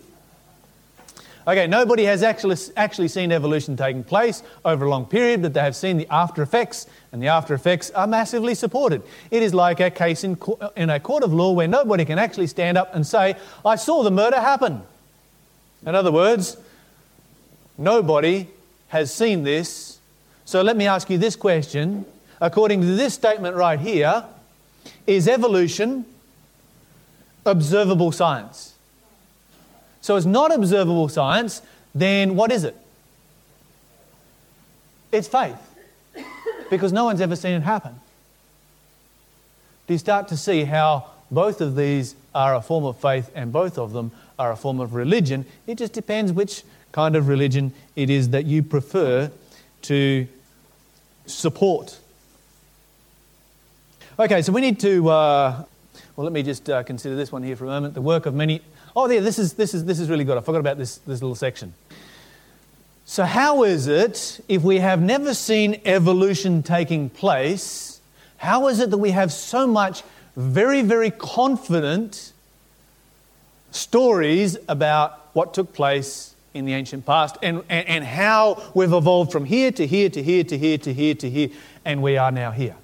Okay, 1.48 1.66
nobody 1.66 2.04
has 2.04 2.22
actually, 2.22 2.56
actually 2.76 3.08
seen 3.08 3.32
evolution 3.32 3.76
taking 3.76 4.04
place 4.04 4.42
over 4.64 4.84
a 4.84 4.90
long 4.90 5.06
period, 5.06 5.40
but 5.40 5.54
they 5.54 5.60
have 5.60 5.74
seen 5.74 5.96
the 5.96 6.06
after 6.10 6.42
effects, 6.42 6.86
and 7.12 7.22
the 7.22 7.28
after 7.28 7.54
effects 7.54 7.90
are 7.92 8.06
massively 8.06 8.54
supported. 8.54 9.02
It 9.30 9.42
is 9.42 9.54
like 9.54 9.80
a 9.80 9.90
case 9.90 10.22
in, 10.22 10.38
uh, 10.60 10.68
in 10.76 10.90
a 10.90 11.00
court 11.00 11.24
of 11.24 11.32
law 11.32 11.52
where 11.52 11.66
nobody 11.66 12.04
can 12.04 12.18
actually 12.18 12.46
stand 12.46 12.76
up 12.76 12.94
and 12.94 13.06
say, 13.06 13.36
I 13.64 13.76
saw 13.76 14.02
the 14.02 14.10
murder 14.10 14.38
happen. 14.38 14.82
In 15.86 15.94
other 15.94 16.12
words, 16.12 16.58
nobody 17.78 18.48
has 18.88 19.12
seen 19.12 19.42
this. 19.42 19.98
So 20.44 20.60
let 20.60 20.76
me 20.76 20.86
ask 20.86 21.08
you 21.08 21.16
this 21.16 21.36
question. 21.36 22.04
According 22.40 22.82
to 22.82 22.86
this 22.86 23.14
statement 23.14 23.56
right 23.56 23.80
here, 23.80 24.24
is 25.06 25.26
evolution 25.26 26.04
observable 27.46 28.12
science? 28.12 28.69
So 30.00 30.16
it's 30.16 30.26
not 30.26 30.54
observable 30.54 31.08
science, 31.08 31.62
then 31.94 32.36
what 32.36 32.50
is 32.50 32.64
it? 32.64 32.76
It's 35.12 35.28
faith. 35.28 35.56
Because 36.70 36.92
no 36.92 37.04
one's 37.04 37.20
ever 37.20 37.36
seen 37.36 37.52
it 37.52 37.62
happen. 37.62 38.00
Do 39.86 39.94
you 39.94 39.98
start 39.98 40.28
to 40.28 40.36
see 40.36 40.64
how 40.64 41.06
both 41.30 41.60
of 41.60 41.74
these 41.74 42.14
are 42.34 42.54
a 42.54 42.62
form 42.62 42.84
of 42.84 42.96
faith 42.98 43.30
and 43.34 43.52
both 43.52 43.76
of 43.76 43.92
them 43.92 44.12
are 44.38 44.52
a 44.52 44.56
form 44.56 44.78
of 44.78 44.94
religion? 44.94 45.46
It 45.66 45.78
just 45.78 45.92
depends 45.92 46.32
which 46.32 46.62
kind 46.92 47.16
of 47.16 47.28
religion 47.28 47.72
it 47.96 48.08
is 48.08 48.30
that 48.30 48.46
you 48.46 48.62
prefer 48.62 49.30
to 49.82 50.28
support. 51.26 51.98
Okay, 54.18 54.42
so 54.42 54.52
we 54.52 54.60
need 54.60 54.78
to, 54.80 55.08
uh, 55.08 55.64
well, 56.14 56.24
let 56.24 56.32
me 56.32 56.42
just 56.42 56.68
uh, 56.68 56.82
consider 56.82 57.16
this 57.16 57.32
one 57.32 57.42
here 57.42 57.56
for 57.56 57.64
a 57.64 57.68
moment. 57.68 57.94
The 57.94 58.02
work 58.02 58.26
of 58.26 58.34
many 58.34 58.60
Oh, 59.02 59.08
there, 59.08 59.22
this 59.22 59.38
is, 59.38 59.54
this 59.54 59.72
is, 59.72 59.86
this 59.86 59.98
is 59.98 60.10
really 60.10 60.24
good. 60.24 60.36
I 60.36 60.42
forgot 60.42 60.58
about 60.58 60.76
this, 60.76 60.98
this 60.98 61.22
little 61.22 61.34
section. 61.34 61.72
So, 63.06 63.24
how 63.24 63.62
is 63.62 63.86
it, 63.86 64.44
if 64.46 64.62
we 64.62 64.76
have 64.80 65.00
never 65.00 65.32
seen 65.32 65.80
evolution 65.86 66.62
taking 66.62 67.08
place, 67.08 68.02
how 68.36 68.68
is 68.68 68.78
it 68.78 68.90
that 68.90 68.98
we 68.98 69.12
have 69.12 69.32
so 69.32 69.66
much 69.66 70.02
very, 70.36 70.82
very 70.82 71.10
confident 71.10 72.34
stories 73.70 74.58
about 74.68 75.30
what 75.32 75.54
took 75.54 75.72
place 75.72 76.34
in 76.52 76.66
the 76.66 76.74
ancient 76.74 77.06
past 77.06 77.38
and, 77.42 77.62
and, 77.70 77.88
and 77.88 78.04
how 78.04 78.62
we've 78.74 78.92
evolved 78.92 79.32
from 79.32 79.46
here 79.46 79.72
to 79.72 79.86
here 79.86 80.10
to 80.10 80.22
here 80.22 80.44
to 80.44 80.58
here 80.58 80.76
to 80.76 80.92
here 80.92 81.14
to 81.14 81.30
here, 81.30 81.48
and 81.86 82.02
we 82.02 82.18
are 82.18 82.30
now 82.30 82.50
here? 82.50 82.76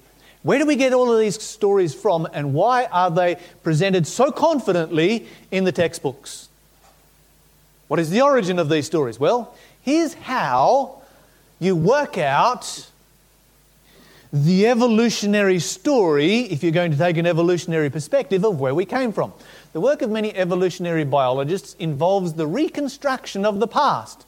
Where 0.47 0.59
do 0.59 0.65
we 0.65 0.77
get 0.77 0.93
all 0.93 1.11
of 1.11 1.19
these 1.19 1.43
stories 1.43 1.93
from, 1.93 2.25
and 2.31 2.53
why 2.53 2.85
are 2.85 3.11
they 3.11 3.35
presented 3.63 4.07
so 4.07 4.31
confidently 4.31 5.27
in 5.51 5.65
the 5.65 5.73
textbooks? 5.73 6.47
What 7.89 7.99
is 7.99 8.11
the 8.11 8.21
origin 8.21 8.57
of 8.57 8.69
these 8.69 8.85
stories? 8.85 9.19
Well, 9.19 9.53
here's 9.81 10.13
how 10.13 11.01
you 11.59 11.75
work 11.75 12.17
out 12.17 12.87
the 14.31 14.67
evolutionary 14.67 15.59
story 15.59 16.43
if 16.43 16.63
you're 16.63 16.71
going 16.71 16.91
to 16.91 16.97
take 16.97 17.17
an 17.17 17.25
evolutionary 17.25 17.89
perspective 17.89 18.45
of 18.45 18.57
where 18.57 18.73
we 18.73 18.85
came 18.85 19.11
from. 19.11 19.33
The 19.73 19.81
work 19.81 20.01
of 20.01 20.09
many 20.09 20.33
evolutionary 20.33 21.03
biologists 21.03 21.73
involves 21.77 22.35
the 22.35 22.47
reconstruction 22.47 23.43
of 23.43 23.59
the 23.59 23.67
past. 23.67 24.25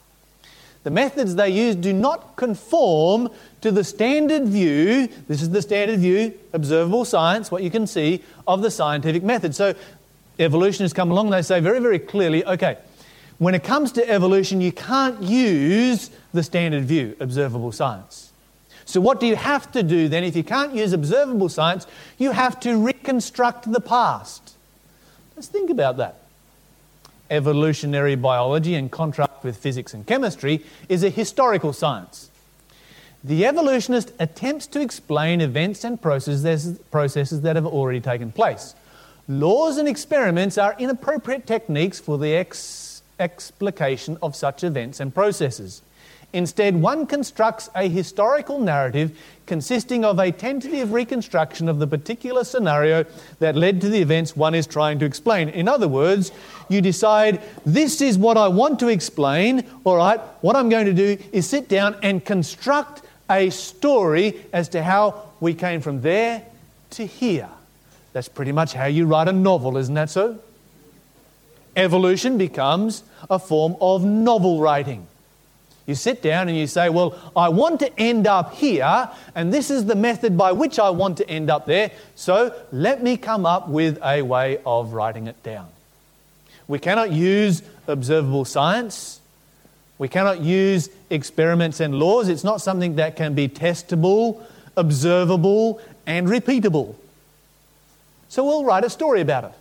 The 0.82 0.90
methods 0.90 1.34
they 1.34 1.50
use 1.50 1.76
do 1.76 1.92
not 1.92 2.36
conform 2.36 3.28
to 3.60 3.70
the 3.70 3.84
standard 3.84 4.44
view. 4.44 5.08
This 5.28 5.42
is 5.42 5.50
the 5.50 5.60
standard 5.60 6.00
view, 6.00 6.38
observable 6.52 7.04
science, 7.04 7.50
what 7.50 7.62
you 7.62 7.70
can 7.70 7.86
see 7.86 8.22
of 8.46 8.62
the 8.62 8.70
scientific 8.70 9.22
method. 9.22 9.54
So, 9.54 9.74
evolutionists 10.38 10.94
come 10.94 11.10
along, 11.10 11.30
they 11.30 11.42
say 11.42 11.60
very, 11.60 11.80
very 11.80 11.98
clearly 11.98 12.44
okay, 12.46 12.78
when 13.38 13.54
it 13.54 13.62
comes 13.62 13.92
to 13.92 14.08
evolution, 14.08 14.60
you 14.60 14.72
can't 14.72 15.22
use 15.22 16.10
the 16.32 16.42
standard 16.42 16.84
view, 16.84 17.14
observable 17.20 17.72
science. 17.72 18.32
So, 18.86 19.02
what 19.02 19.20
do 19.20 19.26
you 19.26 19.36
have 19.36 19.70
to 19.72 19.82
do 19.82 20.08
then? 20.08 20.24
If 20.24 20.34
you 20.34 20.44
can't 20.44 20.74
use 20.74 20.94
observable 20.94 21.50
science, 21.50 21.86
you 22.16 22.32
have 22.32 22.58
to 22.60 22.76
reconstruct 22.78 23.70
the 23.70 23.80
past. 23.80 24.56
Let's 25.36 25.48
think 25.48 25.68
about 25.68 25.98
that 25.98 26.19
evolutionary 27.30 28.16
biology, 28.16 28.74
in 28.74 28.88
contrast 28.88 29.42
with 29.42 29.56
physics 29.56 29.94
and 29.94 30.06
chemistry, 30.06 30.64
is 30.88 31.02
a 31.04 31.10
historical 31.10 31.72
science. 31.72 32.30
The 33.22 33.44
evolutionist 33.46 34.12
attempts 34.18 34.66
to 34.68 34.80
explain 34.80 35.40
events 35.40 35.84
and 35.84 36.00
processes, 36.00 36.78
processes 36.90 37.42
that 37.42 37.56
have 37.56 37.66
already 37.66 38.00
taken 38.00 38.32
place. 38.32 38.74
Laws 39.28 39.76
and 39.76 39.86
experiments 39.86 40.58
are 40.58 40.74
inappropriate 40.78 41.46
techniques 41.46 42.00
for 42.00 42.18
the 42.18 42.34
ex- 42.34 43.02
explication 43.18 44.16
of 44.22 44.34
such 44.34 44.64
events 44.64 45.00
and 45.00 45.14
processes. 45.14 45.82
Instead, 46.32 46.76
one 46.76 47.06
constructs 47.06 47.68
a 47.74 47.88
historical 47.88 48.60
narrative 48.60 49.18
consisting 49.46 50.04
of 50.04 50.20
a 50.20 50.30
tentative 50.30 50.92
reconstruction 50.92 51.68
of 51.68 51.80
the 51.80 51.86
particular 51.86 52.44
scenario 52.44 53.04
that 53.40 53.56
led 53.56 53.80
to 53.80 53.88
the 53.88 54.00
events 54.00 54.36
one 54.36 54.54
is 54.54 54.66
trying 54.66 54.98
to 55.00 55.04
explain. 55.04 55.48
In 55.48 55.66
other 55.66 55.88
words, 55.88 56.30
you 56.68 56.80
decide, 56.80 57.42
this 57.66 58.00
is 58.00 58.16
what 58.16 58.36
I 58.36 58.46
want 58.46 58.78
to 58.78 58.88
explain, 58.88 59.66
all 59.82 59.96
right, 59.96 60.20
what 60.40 60.54
I'm 60.54 60.68
going 60.68 60.86
to 60.86 60.92
do 60.92 61.18
is 61.32 61.48
sit 61.48 61.68
down 61.68 61.96
and 62.02 62.24
construct 62.24 63.02
a 63.28 63.50
story 63.50 64.40
as 64.52 64.68
to 64.68 64.84
how 64.84 65.30
we 65.40 65.52
came 65.52 65.80
from 65.80 66.00
there 66.00 66.44
to 66.90 67.06
here. 67.06 67.48
That's 68.12 68.28
pretty 68.28 68.52
much 68.52 68.72
how 68.72 68.86
you 68.86 69.06
write 69.06 69.26
a 69.26 69.32
novel, 69.32 69.76
isn't 69.76 69.94
that 69.94 70.10
so? 70.10 70.38
Evolution 71.76 72.38
becomes 72.38 73.02
a 73.28 73.38
form 73.38 73.76
of 73.80 74.04
novel 74.04 74.60
writing. 74.60 75.06
You 75.90 75.96
sit 75.96 76.22
down 76.22 76.48
and 76.48 76.56
you 76.56 76.68
say, 76.68 76.88
Well, 76.88 77.18
I 77.34 77.48
want 77.48 77.80
to 77.80 77.98
end 77.98 78.28
up 78.28 78.54
here, 78.54 79.10
and 79.34 79.52
this 79.52 79.72
is 79.72 79.86
the 79.86 79.96
method 79.96 80.38
by 80.38 80.52
which 80.52 80.78
I 80.78 80.90
want 80.90 81.16
to 81.16 81.28
end 81.28 81.50
up 81.50 81.66
there, 81.66 81.90
so 82.14 82.54
let 82.70 83.02
me 83.02 83.16
come 83.16 83.44
up 83.44 83.68
with 83.68 83.98
a 84.04 84.22
way 84.22 84.60
of 84.64 84.92
writing 84.92 85.26
it 85.26 85.42
down. 85.42 85.66
We 86.68 86.78
cannot 86.78 87.10
use 87.10 87.64
observable 87.88 88.44
science. 88.44 89.18
We 89.98 90.06
cannot 90.06 90.42
use 90.42 90.90
experiments 91.10 91.80
and 91.80 91.96
laws. 91.96 92.28
It's 92.28 92.44
not 92.44 92.60
something 92.60 92.94
that 92.94 93.16
can 93.16 93.34
be 93.34 93.48
testable, 93.48 94.40
observable, 94.76 95.80
and 96.06 96.28
repeatable. 96.28 96.94
So 98.28 98.44
we'll 98.44 98.64
write 98.64 98.84
a 98.84 98.90
story 98.90 99.22
about 99.22 99.42
it. 99.42 99.52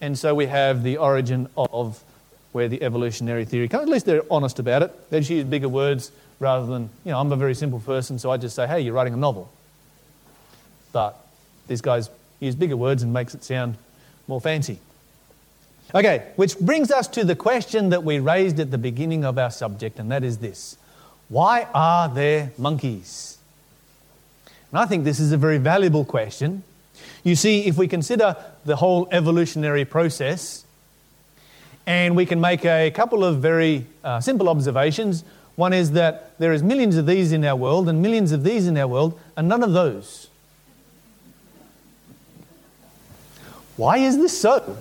And 0.00 0.18
so 0.18 0.34
we 0.34 0.46
have 0.46 0.82
the 0.82 0.96
origin 0.96 1.50
of 1.54 2.02
where 2.56 2.68
the 2.68 2.82
evolutionary 2.82 3.44
theory 3.44 3.68
comes. 3.68 3.82
At 3.82 3.90
least 3.90 4.06
they're 4.06 4.22
honest 4.30 4.58
about 4.58 4.82
it. 4.82 5.10
They 5.10 5.18
just 5.18 5.28
use 5.28 5.44
bigger 5.44 5.68
words 5.68 6.10
rather 6.40 6.64
than, 6.64 6.88
you 7.04 7.12
know, 7.12 7.20
I'm 7.20 7.30
a 7.30 7.36
very 7.36 7.54
simple 7.54 7.80
person, 7.80 8.18
so 8.18 8.30
I 8.30 8.38
just 8.38 8.56
say, 8.56 8.66
hey, 8.66 8.80
you're 8.80 8.94
writing 8.94 9.12
a 9.12 9.18
novel. 9.18 9.52
But 10.90 11.22
these 11.68 11.82
guys 11.82 12.08
use 12.40 12.54
bigger 12.54 12.78
words 12.78 13.02
and 13.02 13.12
makes 13.12 13.34
it 13.34 13.44
sound 13.44 13.76
more 14.26 14.40
fancy. 14.40 14.78
Okay, 15.94 16.32
which 16.36 16.58
brings 16.58 16.90
us 16.90 17.06
to 17.08 17.24
the 17.24 17.36
question 17.36 17.90
that 17.90 18.04
we 18.04 18.20
raised 18.20 18.58
at 18.58 18.70
the 18.70 18.78
beginning 18.78 19.22
of 19.22 19.36
our 19.36 19.50
subject, 19.50 19.98
and 19.98 20.10
that 20.10 20.24
is 20.24 20.38
this 20.38 20.78
Why 21.28 21.68
are 21.74 22.08
there 22.08 22.52
monkeys? 22.56 23.36
And 24.72 24.78
I 24.78 24.86
think 24.86 25.04
this 25.04 25.20
is 25.20 25.30
a 25.30 25.36
very 25.36 25.58
valuable 25.58 26.06
question. 26.06 26.62
You 27.22 27.36
see, 27.36 27.66
if 27.66 27.76
we 27.76 27.86
consider 27.86 28.34
the 28.64 28.76
whole 28.76 29.08
evolutionary 29.12 29.84
process, 29.84 30.64
and 31.86 32.16
we 32.16 32.26
can 32.26 32.40
make 32.40 32.64
a 32.64 32.90
couple 32.90 33.24
of 33.24 33.38
very 33.38 33.86
uh, 34.02 34.20
simple 34.20 34.48
observations. 34.48 35.24
One 35.54 35.72
is 35.72 35.92
that 35.92 36.38
there 36.38 36.52
is 36.52 36.62
millions 36.62 36.96
of 36.96 37.06
these 37.06 37.32
in 37.32 37.44
our 37.44 37.56
world 37.56 37.88
and 37.88 38.02
millions 38.02 38.32
of 38.32 38.42
these 38.42 38.66
in 38.66 38.76
our 38.76 38.88
world, 38.88 39.18
and 39.36 39.48
none 39.48 39.62
of 39.62 39.72
those. 39.72 40.28
Why 43.76 43.98
is 43.98 44.16
this 44.16 44.38
so? 44.38 44.76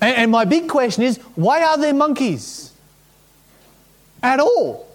And, 0.00 0.16
and 0.16 0.30
my 0.30 0.44
big 0.44 0.68
question 0.68 1.02
is 1.02 1.18
why 1.34 1.62
are 1.62 1.78
there 1.78 1.94
monkeys 1.94 2.72
at 4.22 4.38
all? 4.38 4.88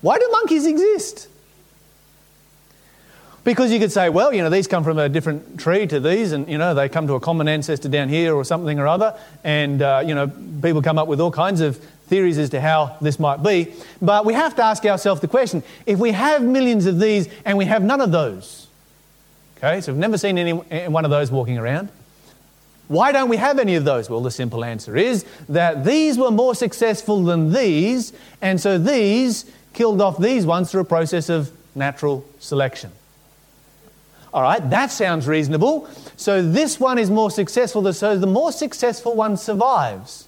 Why 0.00 0.18
do 0.18 0.28
monkeys 0.32 0.66
exist? 0.66 1.28
Because 3.44 3.70
you 3.70 3.78
could 3.78 3.92
say, 3.92 4.08
well, 4.08 4.32
you 4.32 4.42
know, 4.42 4.48
these 4.48 4.66
come 4.66 4.82
from 4.82 4.98
a 4.98 5.06
different 5.06 5.60
tree 5.60 5.86
to 5.86 6.00
these, 6.00 6.32
and, 6.32 6.48
you 6.48 6.56
know, 6.56 6.74
they 6.74 6.88
come 6.88 7.06
to 7.06 7.14
a 7.14 7.20
common 7.20 7.46
ancestor 7.46 7.90
down 7.90 8.08
here 8.08 8.34
or 8.34 8.42
something 8.42 8.78
or 8.78 8.88
other, 8.88 9.14
and, 9.44 9.82
uh, 9.82 10.02
you 10.04 10.14
know, 10.14 10.32
people 10.62 10.80
come 10.80 10.98
up 10.98 11.08
with 11.08 11.20
all 11.20 11.30
kinds 11.30 11.60
of 11.60 11.76
theories 12.06 12.38
as 12.38 12.48
to 12.50 12.60
how 12.60 12.96
this 13.02 13.18
might 13.18 13.42
be. 13.42 13.72
But 14.00 14.24
we 14.24 14.32
have 14.32 14.56
to 14.56 14.64
ask 14.64 14.84
ourselves 14.86 15.20
the 15.20 15.28
question 15.28 15.62
if 15.84 15.98
we 15.98 16.12
have 16.12 16.42
millions 16.42 16.86
of 16.86 16.98
these 16.98 17.28
and 17.44 17.58
we 17.58 17.66
have 17.66 17.82
none 17.82 18.00
of 18.00 18.12
those, 18.12 18.66
okay, 19.58 19.82
so 19.82 19.92
we've 19.92 20.00
never 20.00 20.16
seen 20.16 20.38
any 20.38 20.52
one 20.88 21.04
of 21.04 21.10
those 21.10 21.30
walking 21.30 21.58
around, 21.58 21.90
why 22.88 23.12
don't 23.12 23.28
we 23.28 23.36
have 23.36 23.58
any 23.58 23.74
of 23.76 23.84
those? 23.84 24.08
Well, 24.08 24.20
the 24.20 24.30
simple 24.30 24.64
answer 24.64 24.96
is 24.96 25.24
that 25.50 25.84
these 25.84 26.18
were 26.18 26.30
more 26.30 26.54
successful 26.54 27.24
than 27.24 27.52
these, 27.52 28.14
and 28.40 28.58
so 28.58 28.78
these 28.78 29.44
killed 29.74 30.00
off 30.00 30.18
these 30.18 30.46
ones 30.46 30.70
through 30.70 30.82
a 30.82 30.86
process 30.86 31.28
of 31.28 31.50
natural 31.74 32.24
selection. 32.38 32.90
All 34.34 34.42
right, 34.42 34.68
that 34.70 34.90
sounds 34.90 35.28
reasonable. 35.28 35.88
So 36.16 36.42
this 36.42 36.80
one 36.80 36.98
is 36.98 37.08
more 37.08 37.30
successful, 37.30 37.90
so 37.92 38.18
the 38.18 38.26
more 38.26 38.50
successful 38.50 39.14
one 39.14 39.36
survives. 39.36 40.26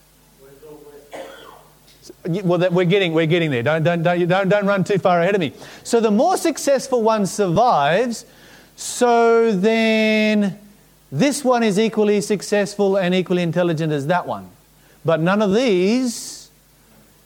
Well, 2.25 2.71
we're 2.71 2.85
getting, 2.85 3.15
we're 3.15 3.27
getting 3.27 3.51
there. 3.51 3.65
Don't, 3.65 3.83
don't, 3.83 4.05
don't, 4.05 4.29
don't, 4.29 4.49
don't 4.49 4.67
run 4.67 4.85
too 4.85 4.99
far 4.99 5.21
ahead 5.21 5.35
of 5.35 5.41
me. 5.41 5.53
So 5.83 5.99
the 5.99 6.13
more 6.13 6.37
successful 6.37 7.03
one 7.03 7.27
survives, 7.27 8.25
so 8.77 9.51
then 9.51 10.57
this 11.11 11.45
one 11.45 11.65
is 11.65 11.77
equally 11.77 12.21
successful 12.21 12.97
and 12.97 13.13
equally 13.13 13.43
intelligent 13.43 13.93
as 13.93 14.07
that 14.07 14.25
one. 14.25 14.51
But 15.05 15.19
none 15.19 15.43
of 15.43 15.53
these 15.53 16.49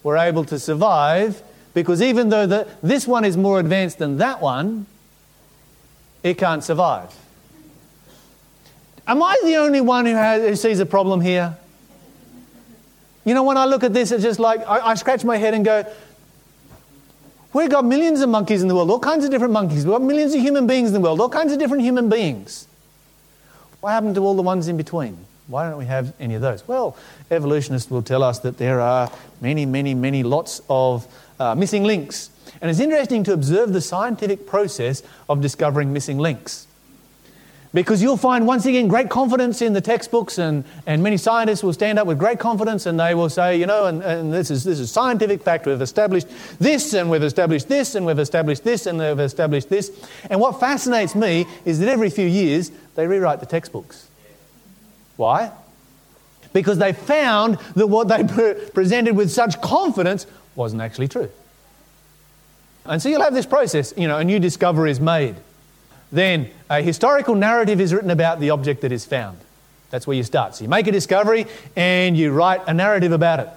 were 0.03 0.17
able 0.17 0.45
to 0.47 0.59
survive 0.59 1.43
because 1.75 2.01
even 2.01 2.31
though 2.31 2.47
the, 2.47 2.69
this 2.83 3.07
one 3.07 3.27
is 3.27 3.37
more 3.37 3.61
advanced 3.61 3.99
than 3.99 4.17
that 4.17 4.41
one, 4.41 4.87
it 6.23 6.39
can't 6.39 6.63
survive. 6.63 7.15
Am 9.07 9.23
I 9.23 9.37
the 9.43 9.57
only 9.57 9.81
one 9.81 10.07
who, 10.07 10.15
has, 10.15 10.43
who 10.43 10.57
sees 10.57 10.79
a 10.81 10.87
problem 10.87 11.21
here? 11.21 11.57
You 13.25 13.35
know, 13.35 13.43
when 13.43 13.57
I 13.57 13.65
look 13.65 13.85
at 13.85 13.93
this, 13.93 14.13
it's 14.13 14.23
just 14.23 14.41
like 14.41 14.61
I, 14.61 14.91
I 14.91 14.95
scratch 14.95 15.25
my 15.25 15.37
head 15.37 15.55
and 15.55 15.65
go, 15.65 15.85
We've 17.53 17.69
got 17.69 17.85
millions 17.85 18.21
of 18.21 18.29
monkeys 18.29 18.63
in 18.63 18.69
the 18.69 18.77
world, 18.77 18.91
all 18.91 19.01
kinds 19.01 19.25
of 19.25 19.31
different 19.33 19.53
monkeys. 19.53 19.85
We've 19.85 19.93
got 19.93 20.03
millions 20.03 20.35
of 20.35 20.41
human 20.41 20.69
beings 20.69 20.89
in 20.89 20.95
the 20.95 21.01
world, 21.01 21.21
all 21.21 21.29
kinds 21.29 21.53
of 21.53 21.59
different 21.59 21.83
human 21.83 22.09
beings. 22.09 22.69
What 23.81 23.91
happened 23.91 24.15
to 24.15 24.21
all 24.21 24.37
the 24.37 24.43
ones 24.43 24.69
in 24.69 24.77
between? 24.77 25.19
Why 25.49 25.69
don't 25.69 25.79
we 25.79 25.87
have 25.87 26.15
any 26.21 26.35
of 26.35 26.43
those? 26.43 26.67
Well, 26.69 26.97
evolutionists 27.29 27.91
will 27.91 28.03
tell 28.03 28.23
us 28.23 28.39
that 28.41 28.59
there 28.59 28.81
are 28.81 29.11
many, 29.41 29.67
many, 29.67 29.95
many 29.95 30.23
lots 30.23 30.61
of 30.71 31.09
uh, 31.41 31.57
missing 31.57 31.83
links 31.83 32.31
and 32.61 32.71
it's 32.71 32.81
interesting 32.81 33.25
to 33.25 33.33
observe 33.33 33.73
the 33.73 33.81
scientific 33.81 34.47
process 34.47 35.03
of 35.29 35.41
discovering 35.41 35.93
missing 35.93 36.19
links. 36.19 36.67
Because 37.73 38.03
you'll 38.03 38.17
find, 38.17 38.49
once 38.49 38.67
again, 38.67 38.89
great 38.89 39.09
confidence 39.09 39.63
in 39.63 39.75
the 39.75 39.81
textbooks, 39.81 40.39
and, 40.39 40.65
and 40.87 41.05
many 41.05 41.17
scientists 41.17 41.63
will 41.63 41.73
stand 41.73 42.01
up 42.01 42.07
with 42.07 42.19
great 42.19 42.41
confidence 42.41 42.85
and 42.85 42.99
they 42.99 43.15
will 43.15 43.29
say, 43.29 43.57
you 43.57 43.67
know, 43.67 43.87
and, 43.87 44.03
and 44.03 44.33
this, 44.33 44.51
is, 44.51 44.65
this 44.65 44.81
is 44.81 44.91
scientific 44.91 45.41
fact, 45.43 45.67
we've 45.67 45.81
established 45.81 46.27
this, 46.59 46.95
and 46.95 47.09
we've 47.09 47.23
established 47.23 47.69
this, 47.69 47.95
and 47.95 48.05
we've 48.05 48.19
established 48.19 48.65
this, 48.65 48.87
and 48.87 48.99
we've 48.99 49.21
established 49.21 49.69
this. 49.69 49.93
And 50.29 50.41
what 50.41 50.59
fascinates 50.59 51.15
me 51.15 51.47
is 51.65 51.79
that 51.79 51.89
every 51.89 52.11
few 52.11 52.27
years 52.27 52.73
they 52.97 53.07
rewrite 53.07 53.39
the 53.39 53.47
textbooks. 53.47 54.09
Why? 55.17 55.53
Because 56.53 56.79
they 56.79 56.93
found 56.93 57.59
that 57.77 57.87
what 57.87 58.09
they 58.09 58.25
presented 58.75 59.15
with 59.15 59.31
such 59.31 59.61
confidence 59.63 60.27
wasn't 60.57 60.83
actually 60.83 61.07
true. 61.07 61.31
And 62.91 63.01
so 63.01 63.09
you'll 63.09 63.23
have 63.23 63.35
this 63.35 63.47
process, 63.47 63.95
you 63.97 64.09
know, 64.09 64.19
a 64.19 64.25
new 64.25 64.41
discovery 64.41 64.91
is 64.91 64.99
made. 64.99 65.37
Then 66.11 66.51
a 66.69 66.83
historical 66.83 67.37
narrative 67.37 67.81
is 67.81 67.95
written 67.95 68.11
about 68.11 68.41
the 68.41 68.51
object 68.51 68.81
that 68.81 68.91
is 68.91 69.05
found. 69.05 69.39
That's 69.91 70.09
where 70.09 70.17
you 70.17 70.25
start. 70.25 70.57
So 70.57 70.65
you 70.65 70.69
make 70.69 70.89
a 70.89 70.93
discovery 70.93 71.47
and 71.77 72.17
you 72.17 72.33
write 72.33 72.63
a 72.67 72.75
narrative 72.75 73.13
about 73.13 73.39
it. 73.39 73.49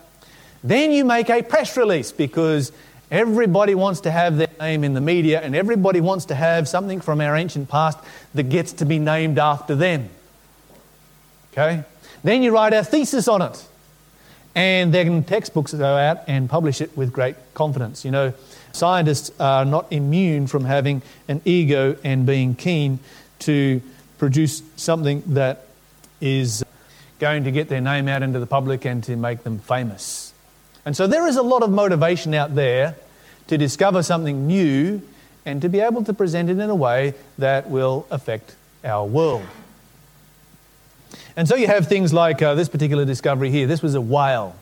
Then 0.64 0.92
you 0.92 1.04
make 1.04 1.32
a 1.32 1.42
press 1.42 1.76
release 1.76 2.12
because 2.12 2.72
everybody 3.10 3.74
wants 3.74 4.02
to 4.02 4.12
have 4.12 4.38
their 4.38 4.50
name 4.60 4.84
in 4.84 4.94
the 4.94 5.02
media 5.02 5.42
and 5.42 5.56
everybody 5.56 6.00
wants 6.00 6.26
to 6.26 6.36
have 6.36 6.68
something 6.68 7.02
from 7.02 7.20
our 7.20 7.36
ancient 7.36 7.70
past 7.70 7.98
that 8.36 8.50
gets 8.50 8.72
to 8.74 8.86
be 8.86 9.00
named 9.00 9.40
after 9.40 9.74
them. 9.76 10.10
Okay? 11.54 11.84
Then 12.24 12.44
you 12.44 12.54
write 12.54 12.74
a 12.74 12.84
thesis 12.84 13.28
on 13.28 13.42
it. 13.42 13.68
And 14.54 14.94
then 14.94 15.24
textbooks 15.24 15.74
go 15.74 15.98
out 15.98 16.20
and 16.28 16.48
publish 16.48 16.82
it 16.82 16.96
with 16.96 17.12
great 17.12 17.36
confidence. 17.56 18.06
You 18.06 18.12
know, 18.12 18.34
Scientists 18.74 19.32
are 19.40 19.66
not 19.66 19.92
immune 19.92 20.48
from 20.48 20.66
having 20.66 21.02
an 21.28 21.42
ego 21.46 21.96
and 22.04 22.26
being 22.26 22.56
keen 22.56 23.00
to 23.40 23.82
produce 24.18 24.64
something 24.76 25.24
that 25.28 25.68
is 26.20 26.64
going 27.20 27.44
to 27.44 27.52
get 27.52 27.70
their 27.70 27.82
name 27.82 28.08
out 28.08 28.24
into 28.24 28.40
the 28.40 28.48
public 28.48 28.84
and 28.86 29.04
to 29.04 29.16
make 29.16 29.44
them 29.44 29.60
famous. 29.60 30.34
And 30.86 30.98
so 30.98 31.08
there 31.08 31.28
is 31.28 31.38
a 31.38 31.44
lot 31.44 31.64
of 31.64 31.70
motivation 31.70 32.34
out 32.34 32.56
there 32.56 32.96
to 33.48 33.58
discover 33.58 34.04
something 34.04 34.48
new 34.48 35.02
and 35.46 35.62
to 35.62 35.70
be 35.70 35.80
able 35.80 36.04
to 36.06 36.14
present 36.14 36.50
it 36.50 36.58
in 36.58 36.70
a 36.70 36.76
way 36.76 37.14
that 37.38 37.70
will 37.70 38.08
affect 38.10 38.56
our 38.84 39.06
world. 39.06 39.46
And 41.36 41.48
so 41.48 41.56
you 41.56 41.68
have 41.68 41.88
things 41.88 42.14
like 42.14 42.42
uh, 42.42 42.56
this 42.56 42.70
particular 42.70 43.06
discovery 43.06 43.50
here. 43.50 43.68
This 43.68 43.82
was 43.82 43.96
a 43.96 44.02
whale. 44.02 44.56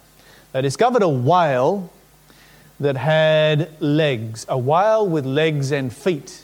They 0.51 0.61
discovered 0.61 1.01
a 1.01 1.09
whale 1.09 1.91
that 2.81 2.97
had 2.97 3.69
legs, 3.79 4.45
a 4.49 4.57
whale 4.57 5.07
with 5.07 5.25
legs 5.25 5.71
and 5.71 5.93
feet. 5.93 6.43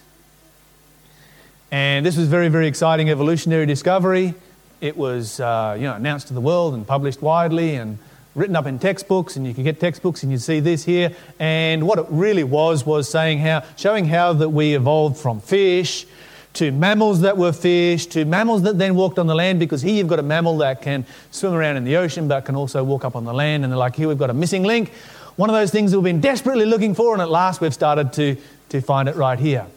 And 1.72 2.06
this 2.06 2.16
was 2.16 2.28
very, 2.28 2.48
very 2.48 2.68
exciting 2.68 3.10
evolutionary 3.10 3.66
discovery. 3.66 4.36
It 4.80 4.96
was 4.96 5.40
uh, 5.40 5.76
you 5.78 5.86
know, 5.86 5.96
announced 5.96 6.28
to 6.28 6.34
the 6.34 6.42
world 6.42 6.76
and 6.76 6.86
published 6.86 7.24
widely 7.24 7.76
and 7.76 7.98
written 8.36 8.56
up 8.56 8.68
in 8.68 8.78
textbooks, 8.78 9.36
and 9.36 9.48
you 9.48 9.54
can 9.56 9.64
get 9.64 9.80
textbooks 9.80 10.22
and 10.22 10.32
you 10.32 10.38
see 10.38 10.60
this 10.60 10.86
here. 10.86 11.12
And 11.40 11.88
what 11.88 11.98
it 11.98 12.06
really 12.10 12.44
was 12.44 12.86
was 12.86 13.10
saying 13.10 13.40
how, 13.40 13.64
showing 13.76 14.06
how 14.06 14.34
that 14.34 14.50
we 14.50 14.76
evolved 14.76 15.18
from 15.18 15.42
fish 15.42 16.06
to 16.54 16.72
mammals 16.72 17.22
that 17.22 17.36
were 17.36 17.52
fish 17.52 18.06
to 18.08 18.26
mammals 18.26 18.62
that 18.62 18.78
then 18.78 18.96
walked 18.96 19.18
on 19.20 19.26
the 19.28 19.36
land 19.36 19.60
because 19.60 19.82
here 19.82 19.96
you've 19.96 20.08
got 20.08 20.20
a 20.20 20.24
mammal 20.24 20.58
that 20.58 20.82
can 20.82 21.06
swim 21.30 21.54
around 21.54 21.78
in 21.78 21.84
the 21.84 21.98
ocean 21.98 22.28
but 22.28 22.46
can 22.46 22.56
also 22.56 22.84
walk 22.84 23.06
up 23.06 23.16
on 23.16 23.26
the 23.26 23.34
land. 23.34 23.64
And 23.64 23.74
they're 23.74 23.78
like, 23.78 23.96
here 23.96 24.08
we've 24.08 24.18
got 24.18 24.30
a 24.30 24.36
missing 24.36 24.64
link. 24.64 24.92
One 25.38 25.52
of 25.52 25.56
those 25.56 25.70
things 25.72 25.96
we've 25.96 26.04
been 26.04 26.20
desperately 26.20 26.66
looking 26.66 26.96
for, 26.96 27.14
and 27.14 27.22
at 27.22 27.30
last 27.30 27.62
we've 27.62 27.74
started 27.74 28.12
to, 28.14 28.38
to 28.70 28.82
find 28.82 29.08
it 29.08 29.16
right 29.16 29.40
here. 29.40 29.68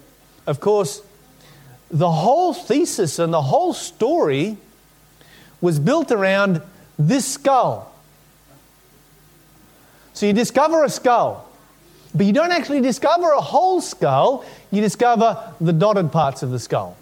Of 0.47 0.59
course, 0.59 1.03
the 1.91 2.11
whole 2.11 2.55
thesis 2.55 3.19
and 3.19 3.33
the 3.33 3.43
whole 3.43 3.75
story 3.75 4.57
was 5.61 5.79
built 5.79 6.11
around 6.11 6.63
this 6.99 7.27
skull. 7.27 7.95
So 10.15 10.25
you 10.25 10.33
discover 10.33 10.83
a 10.83 10.89
skull, 10.89 11.47
but 12.15 12.25
you 12.25 12.33
don't 12.33 12.53
actually 12.53 12.81
discover 12.81 13.31
a 13.31 13.41
whole 13.41 13.83
skull, 13.83 14.47
you 14.71 14.81
discover 14.81 15.53
the 15.61 15.75
dotted 15.75 16.11
parts 16.11 16.43
of 16.43 16.51
the 16.51 16.59
skull. 16.59 16.97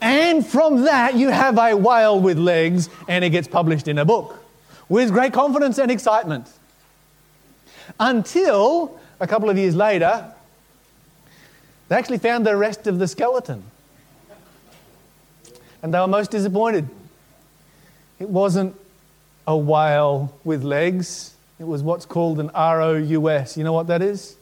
And 0.00 0.46
from 0.46 0.84
that, 0.84 1.14
you 1.14 1.28
have 1.28 1.58
a 1.58 1.76
whale 1.76 2.18
with 2.18 2.38
legs, 2.38 2.88
and 3.06 3.22
it 3.22 3.30
gets 3.30 3.48
published 3.48 3.86
in 3.86 3.98
a 3.98 4.04
book 4.06 4.43
with 4.88 5.10
great 5.10 5.32
confidence 5.32 5.78
and 5.78 5.90
excitement. 5.90 6.48
Until 7.98 8.98
a 9.20 9.26
couple 9.26 9.50
of 9.50 9.58
years 9.58 9.74
later, 9.74 10.32
they 11.88 11.96
actually 11.96 12.18
found 12.18 12.46
the 12.46 12.56
rest 12.56 12.86
of 12.86 12.98
the 12.98 13.06
skeleton. 13.06 13.62
And 15.82 15.92
they 15.92 15.98
were 15.98 16.06
most 16.06 16.30
disappointed. 16.30 16.88
It 18.18 18.28
wasn't 18.28 18.74
a 19.46 19.56
whale 19.56 20.34
with 20.44 20.62
legs, 20.64 21.34
it 21.58 21.64
was 21.64 21.82
what's 21.82 22.06
called 22.06 22.40
an 22.40 22.50
ROUS. 22.54 23.56
You 23.56 23.64
know 23.64 23.72
what 23.72 23.86
that 23.88 24.02
is? 24.02 24.36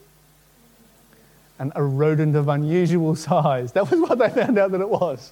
An, 1.59 1.71
a 1.75 1.83
rodent 1.83 2.35
of 2.35 2.47
unusual 2.47 3.15
size. 3.27 3.73
That 3.73 3.89
was 3.91 3.99
what 3.99 4.17
they 4.17 4.29
found 4.29 4.57
out 4.57 4.71
that 4.71 4.81
it 4.81 4.89
was. 4.89 5.31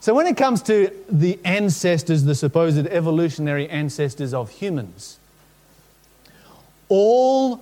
So, 0.00 0.14
when 0.14 0.26
it 0.26 0.36
comes 0.36 0.62
to 0.62 0.92
the 1.08 1.40
ancestors, 1.44 2.24
the 2.24 2.34
supposed 2.34 2.86
evolutionary 2.86 3.68
ancestors 3.68 4.32
of 4.32 4.50
humans, 4.50 5.18
all 6.88 7.60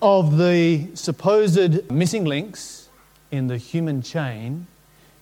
of 0.00 0.38
the 0.38 0.88
supposed 0.94 1.90
missing 1.90 2.24
links 2.24 2.88
in 3.30 3.46
the 3.46 3.58
human 3.58 4.02
chain 4.02 4.66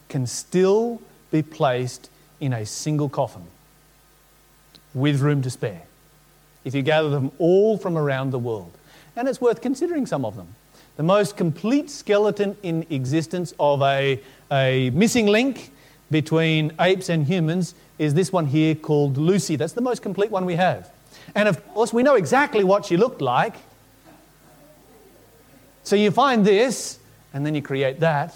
can 0.09 0.27
still 0.27 1.01
be 1.31 1.43
placed 1.43 2.09
in 2.41 2.53
a 2.53 2.65
single 2.65 3.09
coffin 3.09 3.47
with 4.95 5.21
room 5.21 5.43
to 5.43 5.51
spare 5.51 5.83
if 6.65 6.75
you 6.75 6.83
gather 6.83 7.11
them 7.11 7.31
all 7.39 7.77
from 7.77 7.97
around 7.97 8.31
the 8.31 8.39
world. 8.39 8.73
And 9.17 9.29
it's 9.29 9.41
worth 9.41 9.61
considering 9.61 10.07
some 10.07 10.25
of 10.25 10.37
them. 10.37 10.55
The 10.97 11.03
most 11.03 11.37
complete 11.37 11.91
skeleton 11.91 12.57
in 12.63 12.87
existence 12.91 13.53
of 13.59 13.83
a, 13.83 14.21
a 14.51 14.91
missing 14.91 15.27
link 15.27 15.73
between 16.11 16.73
apes 16.81 17.09
and 17.09 17.27
humans 17.27 17.75
is 17.99 18.15
this 18.15 18.33
one 18.33 18.47
here 18.47 18.75
called 18.75 19.17
Lucy. 19.17 19.57
That's 19.57 19.73
the 19.73 19.81
most 19.81 20.03
complete 20.03 20.31
one 20.31 20.45
we 20.45 20.57
have. 20.57 20.91
And 21.35 21.49
of 21.49 21.67
course, 21.75 21.93
we 21.93 22.03
know 22.03 22.15
exactly 22.15 22.65
what 22.65 22.85
she 22.85 22.97
looked 22.97 23.21
like. 23.21 23.55
So 25.83 25.97
you 25.97 26.11
find 26.11 26.45
this, 26.45 26.99
and 27.33 27.45
then 27.45 27.55
you 27.55 27.63
create 27.63 28.01
that. 28.01 28.35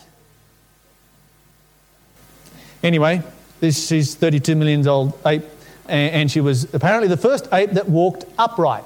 Anyway, 2.82 3.22
this, 3.60 3.88
she's 3.88 4.14
32 4.14 4.54
million 4.54 4.86
old 4.86 5.18
ape, 5.26 5.44
and 5.88 6.30
she 6.30 6.40
was 6.40 6.72
apparently 6.74 7.08
the 7.08 7.16
first 7.16 7.48
ape 7.52 7.70
that 7.72 7.88
walked 7.88 8.24
upright. 8.38 8.84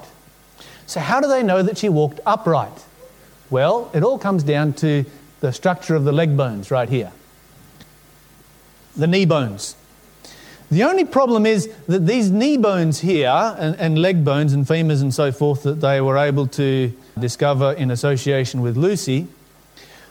So, 0.85 0.99
how 0.99 1.19
do 1.19 1.27
they 1.27 1.43
know 1.43 1.61
that 1.61 1.77
she 1.77 1.89
walked 1.89 2.19
upright? 2.25 2.85
Well, 3.49 3.91
it 3.93 4.03
all 4.03 4.17
comes 4.17 4.43
down 4.43 4.73
to 4.73 5.05
the 5.41 5.51
structure 5.51 5.95
of 5.95 6.05
the 6.05 6.11
leg 6.11 6.35
bones 6.35 6.71
right 6.71 6.89
here, 6.89 7.11
the 8.95 9.07
knee 9.07 9.25
bones. 9.25 9.75
The 10.71 10.83
only 10.83 11.05
problem 11.05 11.45
is 11.45 11.69
that 11.87 12.07
these 12.07 12.31
knee 12.31 12.57
bones 12.57 13.01
here 13.01 13.55
and, 13.59 13.75
and, 13.75 13.99
leg 13.99 14.25
bones 14.25 14.53
and 14.53 14.65
femurs 14.65 15.01
and 15.03 15.13
so 15.13 15.31
forth 15.31 15.61
that 15.63 15.81
they 15.81 16.01
were 16.01 16.17
able 16.17 16.47
to 16.47 16.91
discover 17.19 17.73
in 17.73 17.91
association 17.91 18.61
with 18.61 18.75
Lucy 18.75 19.27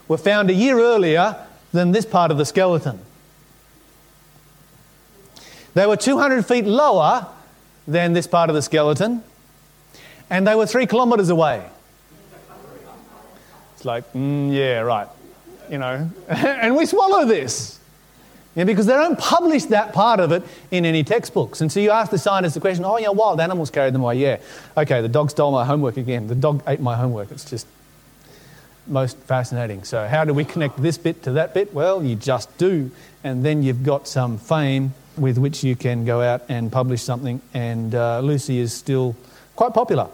were 0.07 0.19
found 0.19 0.51
a 0.51 0.55
year 0.55 0.79
earlier 0.79 1.37
than 1.73 1.91
this 1.91 2.07
part 2.07 2.31
of 2.31 2.39
the 2.39 2.45
skeleton. 2.45 3.01
They 5.75 5.87
were 5.87 5.97
200 5.97 6.47
feet 6.47 6.65
lower 6.65 7.27
than 7.89 8.13
this 8.13 8.27
part 8.27 8.51
of 8.51 8.55
the 8.55 8.63
skeleton, 8.63 9.25
and 10.31 10.47
they 10.47 10.55
were 10.55 10.67
three 10.67 10.87
kilometres 10.87 11.31
away. 11.31 11.65
It's 13.75 13.85
like, 13.85 14.13
mm, 14.13 14.55
yeah, 14.55 14.81
right. 14.81 15.09
You 15.69 15.79
know, 15.79 16.11
and 16.29 16.77
we 16.77 16.87
swallow 16.87 17.25
this. 17.25 17.81
Yeah, 18.55 18.65
because 18.65 18.87
they 18.87 18.93
don't 18.93 19.19
publish 19.19 19.65
that 19.67 19.95
part 19.95 20.21
of 20.21 20.31
it 20.31 20.43
in 20.71 20.85
any 20.85 21.05
textbooks. 21.05 21.63
And 21.63 21.73
so 21.73 21.81
you 21.81 21.91
ask 21.91 22.11
the 22.11 22.19
scientists 22.19 22.55
the 22.55 22.61
question, 22.61 22.85
oh, 22.85 22.99
yeah, 22.99 23.09
wild 23.09 23.41
animals 23.41 23.71
carried 23.71 23.95
them 23.95 24.03
away. 24.03 24.17
Yeah. 24.17 24.39
Okay, 24.77 25.01
the 25.01 25.09
dog 25.09 25.31
stole 25.31 25.53
my 25.53 25.65
homework 25.65 25.97
again. 25.97 26.27
The 26.27 26.35
dog 26.35 26.63
ate 26.67 26.81
my 26.81 26.95
homework. 26.95 27.31
It's 27.31 27.49
just 27.49 27.67
most 28.87 29.17
fascinating. 29.19 29.85
So, 29.85 30.07
how 30.07 30.25
do 30.25 30.35
we 30.35 30.45
connect 30.45 30.83
this 30.83 30.99
bit 30.99 31.23
to 31.23 31.33
that 31.33 31.55
bit? 31.55 31.73
Well, 31.73 32.05
you 32.05 32.15
just 32.15 32.57
do. 32.59 32.91
And 33.25 33.45
then 33.45 33.63
you've 33.63 33.85
got 33.85 34.07
some 34.07 34.37
fame 34.37 34.93
with 35.17 35.39
which 35.39 35.63
you 35.63 35.77
can 35.77 36.05
go 36.05 36.21
out 36.21 36.43
and 36.49 36.71
publish 36.73 37.03
something, 37.03 37.41
and 37.55 37.95
uh, 37.95 38.21
Lucy 38.21 38.59
is 38.59 38.73
still 38.73 39.17
quite 39.57 39.75
popular. 39.75 40.09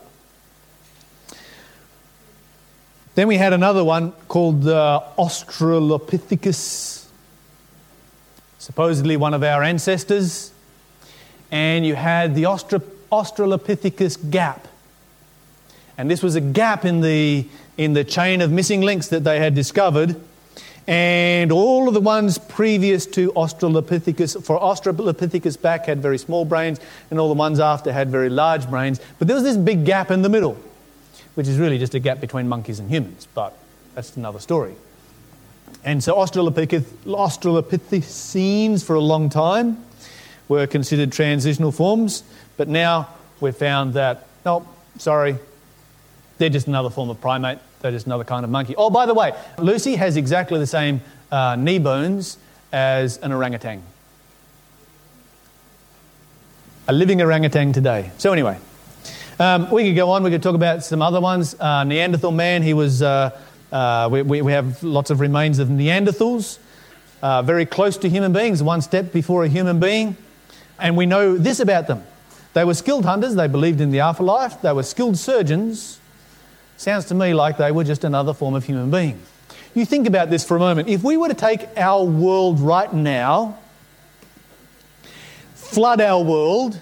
Then 3.14 3.28
we 3.28 3.36
had 3.36 3.52
another 3.52 3.84
one 3.84 4.12
called 4.28 4.66
uh, 4.66 5.00
Australopithecus, 5.18 7.07
supposedly 8.58 9.16
one 9.16 9.34
of 9.34 9.42
our 9.42 9.62
ancestors, 9.62 10.52
and 11.50 11.86
you 11.86 11.94
had 11.94 12.34
the 12.34 12.44
Austra- 12.44 12.82
Australopithecus 13.10 14.30
gap. 14.30 14.68
And 15.96 16.10
this 16.10 16.22
was 16.22 16.34
a 16.34 16.40
gap 16.40 16.84
in 16.84 17.00
the, 17.00 17.46
in 17.76 17.92
the 17.92 18.04
chain 18.04 18.40
of 18.40 18.52
missing 18.52 18.82
links 18.82 19.08
that 19.08 19.24
they 19.24 19.38
had 19.38 19.54
discovered 19.54 20.16
and 20.88 21.52
all 21.52 21.86
of 21.86 21.92
the 21.92 22.00
ones 22.00 22.38
previous 22.38 23.04
to 23.04 23.30
Australopithecus, 23.32 24.42
for 24.42 24.58
Australopithecus 24.58 25.60
back 25.60 25.84
had 25.84 26.00
very 26.00 26.16
small 26.16 26.46
brains, 26.46 26.80
and 27.10 27.20
all 27.20 27.28
the 27.28 27.34
ones 27.34 27.60
after 27.60 27.92
had 27.92 28.08
very 28.08 28.30
large 28.30 28.68
brains. 28.70 28.98
But 29.18 29.28
there 29.28 29.34
was 29.34 29.44
this 29.44 29.58
big 29.58 29.84
gap 29.84 30.10
in 30.10 30.22
the 30.22 30.30
middle, 30.30 30.56
which 31.34 31.46
is 31.46 31.58
really 31.58 31.78
just 31.78 31.94
a 31.94 31.98
gap 31.98 32.22
between 32.22 32.48
monkeys 32.48 32.78
and 32.80 32.90
humans, 32.90 33.28
but 33.34 33.52
that's 33.94 34.16
another 34.16 34.40
story. 34.40 34.74
And 35.84 36.02
so 36.02 36.16
Australopithecines 36.16 38.84
for 38.84 38.94
a 38.94 39.00
long 39.00 39.30
time 39.30 39.84
were 40.48 40.66
considered 40.66 41.12
transitional 41.12 41.70
forms, 41.72 42.24
but 42.56 42.68
now 42.68 43.08
we've 43.40 43.56
found 43.56 43.94
that, 43.94 44.26
oh, 44.44 44.66
sorry, 44.98 45.38
they're 46.38 46.48
just 46.48 46.66
another 46.66 46.90
form 46.90 47.10
of 47.10 47.20
primate. 47.20 47.58
They're 47.80 47.92
just 47.92 48.06
another 48.06 48.24
kind 48.24 48.44
of 48.44 48.50
monkey. 48.50 48.74
Oh, 48.76 48.90
by 48.90 49.06
the 49.06 49.14
way, 49.14 49.32
Lucy 49.58 49.94
has 49.96 50.16
exactly 50.16 50.58
the 50.58 50.66
same 50.66 51.00
uh, 51.30 51.56
knee 51.56 51.78
bones 51.78 52.38
as 52.72 53.18
an 53.18 53.32
orangutan. 53.32 53.82
A 56.88 56.92
living 56.92 57.22
orangutan 57.22 57.72
today. 57.72 58.10
So, 58.18 58.32
anyway, 58.32 58.58
um, 59.38 59.70
we 59.70 59.84
could 59.84 59.96
go 59.96 60.10
on. 60.10 60.22
We 60.22 60.30
could 60.30 60.42
talk 60.42 60.54
about 60.54 60.84
some 60.84 61.02
other 61.02 61.20
ones. 61.20 61.54
Uh, 61.60 61.84
Neanderthal 61.84 62.32
man, 62.32 62.62
he 62.62 62.74
was, 62.74 63.02
uh, 63.02 63.38
uh 63.72 64.08
we, 64.10 64.22
we, 64.22 64.52
have 64.52 64.82
lots 64.82 65.10
of 65.10 65.20
remains 65.20 65.58
of 65.58 65.68
Neanderthals, 65.68 66.58
uh, 67.22 67.42
very 67.42 67.66
close 67.66 67.96
to 67.98 68.08
human 68.08 68.32
beings, 68.32 68.62
one 68.62 68.82
step 68.82 69.12
before 69.12 69.44
a 69.44 69.48
human 69.48 69.80
being. 69.80 70.16
And 70.78 70.96
we 70.96 71.06
know 71.06 71.36
this 71.36 71.60
about 71.60 71.86
them. 71.86 72.04
They 72.54 72.64
were 72.64 72.74
skilled 72.74 73.04
hunters, 73.04 73.34
they 73.34 73.48
believed 73.48 73.80
in 73.80 73.90
the 73.90 74.00
afterlife, 74.00 74.62
they 74.62 74.72
were 74.72 74.82
skilled 74.82 75.18
surgeons, 75.18 75.98
Sounds 76.78 77.06
to 77.06 77.14
me 77.14 77.34
like 77.34 77.56
they 77.56 77.72
were 77.72 77.82
just 77.82 78.04
another 78.04 78.32
form 78.32 78.54
of 78.54 78.64
human 78.64 78.88
being. 78.88 79.20
You 79.74 79.84
think 79.84 80.06
about 80.06 80.30
this 80.30 80.44
for 80.44 80.56
a 80.56 80.60
moment. 80.60 80.88
If 80.88 81.02
we 81.02 81.16
were 81.16 81.26
to 81.26 81.34
take 81.34 81.66
our 81.76 82.04
world 82.04 82.60
right 82.60 82.92
now, 82.92 83.58
flood 85.56 86.00
our 86.00 86.22
world, 86.22 86.80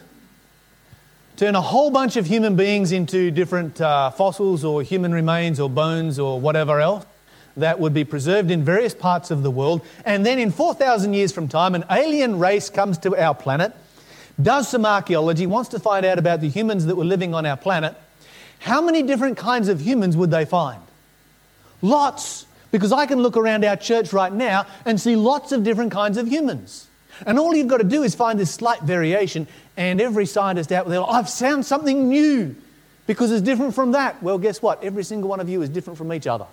turn 1.37 1.55
a 1.55 1.61
whole 1.61 1.91
bunch 1.91 2.17
of 2.17 2.27
human 2.27 2.57
beings 2.57 2.93
into 2.93 3.31
different 3.31 3.81
uh, 3.81 4.11
fossils 4.11 4.65
or 4.65 4.83
human 4.83 5.13
remains 5.13 5.61
or 5.61 5.69
bones 5.69 6.19
or 6.19 6.41
whatever 6.41 6.81
else 6.81 7.05
that 7.57 7.79
would 7.79 7.95
be 7.95 8.05
preserved 8.05 8.51
in 8.51 8.65
various 8.65 8.95
parts 8.95 9.31
of 9.31 9.43
the 9.43 9.51
world, 9.51 9.81
and 10.05 10.27
then 10.27 10.39
in 10.39 10.51
4,000 10.51 11.15
years 11.15 11.33
from 11.33 11.49
time, 11.49 11.75
an 11.75 11.85
alien 11.91 12.39
race 12.39 12.69
comes 12.69 12.99
to 12.99 13.17
our 13.17 13.35
planet, 13.35 13.73
does 14.41 14.69
some 14.69 14.85
archaeology, 14.85 15.47
wants 15.47 15.71
to 15.71 15.79
find 15.79 16.05
out 16.05 16.19
about 16.19 16.43
the 16.43 16.49
humans 16.49 16.85
that 16.87 16.97
were 16.97 17.05
living 17.05 17.33
on 17.33 17.47
our 17.47 17.57
planet 17.57 17.97
how 18.61 18.81
many 18.81 19.03
different 19.03 19.37
kinds 19.37 19.69
of 19.69 19.81
humans 19.81 20.17
would 20.17 20.31
they 20.31 20.45
find? 20.45 20.83
Lots. 21.83 22.47
Because 22.73 22.93
I 22.93 23.07
can 23.07 23.21
look 23.21 23.37
around 23.37 23.65
our 23.65 23.77
church 23.77 24.13
right 24.13 24.33
now 24.33 24.67
and 24.85 25.01
see 25.01 25.17
lots 25.17 25.53
of 25.53 25.63
different 25.63 25.93
kinds 25.93 26.19
of 26.19 26.27
humans. 26.29 26.89
And 27.25 27.39
all 27.39 27.55
you've 27.55 27.69
got 27.69 27.79
to 27.79 27.85
do 27.85 28.03
is 28.03 28.15
find 28.15 28.39
this 28.39 28.51
slight 28.51 28.83
variation, 28.83 29.47
and 29.77 30.01
every 30.01 30.27
scientist 30.27 30.73
out 30.73 30.89
there, 30.89 31.03
I've 31.03 31.31
found 31.31 31.65
something 31.65 32.09
new 32.09 32.55
because 33.07 33.31
it's 33.31 33.43
different 33.43 33.75
from 33.75 33.93
that. 33.93 34.23
Well, 34.23 34.39
guess 34.39 34.61
what? 34.61 34.83
Every 34.85 35.05
single 35.05 35.31
one 35.31 35.41
of 35.41 35.49
you 35.49 35.63
is 35.63 35.69
different 35.69 35.97
from 35.99 36.13
each 36.13 36.27
other. 36.27 36.47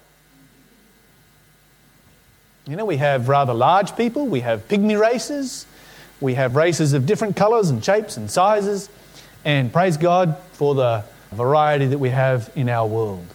You 2.65 2.78
know, 2.78 2.86
we 2.86 2.97
have 2.97 3.28
rather 3.28 3.54
large 3.54 3.97
people, 3.97 4.26
we 4.26 4.39
have 4.39 4.67
pygmy 4.69 4.97
races, 4.97 5.65
we 6.21 6.36
have 6.36 6.56
races 6.56 6.93
of 6.93 7.06
different 7.06 7.36
colours 7.36 7.69
and 7.69 7.84
shapes 7.84 8.15
and 8.15 8.32
sizes, 8.32 8.89
and 9.43 9.73
praise 9.73 9.97
God 9.97 10.38
for 10.54 10.73
the 10.73 11.04
variety 11.34 11.88
that 11.88 11.97
we 11.97 12.10
have 12.10 12.49
in 12.56 12.69
our 12.69 12.88
world. 12.88 13.26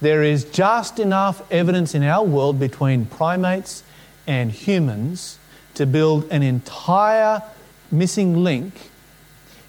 There 0.00 0.24
is 0.24 0.44
just 0.46 0.98
enough 0.98 1.40
evidence 1.52 1.94
in 1.94 2.02
our 2.02 2.24
world 2.24 2.58
between 2.58 3.06
primates 3.06 3.84
and 4.26 4.50
humans 4.50 5.38
to 5.74 5.86
build 5.86 6.26
an 6.30 6.42
entire 6.42 7.42
missing 7.90 8.42
link 8.42 8.90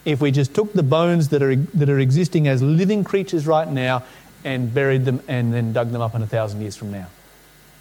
if 0.05 0.21
we 0.21 0.31
just 0.31 0.53
took 0.53 0.71
the 0.73 0.83
bones 0.83 1.29
that 1.29 1.41
are, 1.41 1.55
that 1.55 1.89
are 1.89 1.99
existing 1.99 2.47
as 2.47 2.61
living 2.61 3.03
creatures 3.03 3.47
right 3.47 3.67
now 3.67 4.03
and 4.43 4.73
buried 4.73 5.03
them 5.05 5.21
and 5.27 5.53
then 5.53 5.73
dug 5.73 5.91
them 5.91 6.01
up 6.01 6.13
in 6.13 6.21
a 6.21 6.27
thousand 6.27 6.61
years 6.61 6.75
from 6.75 6.91
now. 6.91 7.07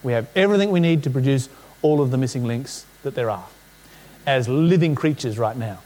We 0.02 0.12
have 0.12 0.28
everything 0.34 0.70
we 0.70 0.80
need 0.80 1.02
to 1.04 1.10
produce 1.10 1.48
all 1.82 2.00
of 2.00 2.10
the 2.10 2.16
missing 2.16 2.44
links 2.44 2.86
that 3.02 3.14
there 3.14 3.30
are 3.30 3.46
as 4.26 4.48
living 4.48 4.94
creatures 4.94 5.38
right 5.38 5.56
now. 5.56 5.80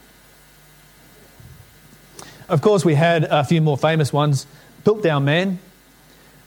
Of 2.48 2.62
course, 2.62 2.84
we 2.84 2.94
had 2.94 3.24
a 3.24 3.44
few 3.44 3.60
more 3.60 3.76
famous 3.76 4.12
ones. 4.12 4.46
Piltdown 4.84 5.24
Man. 5.24 5.58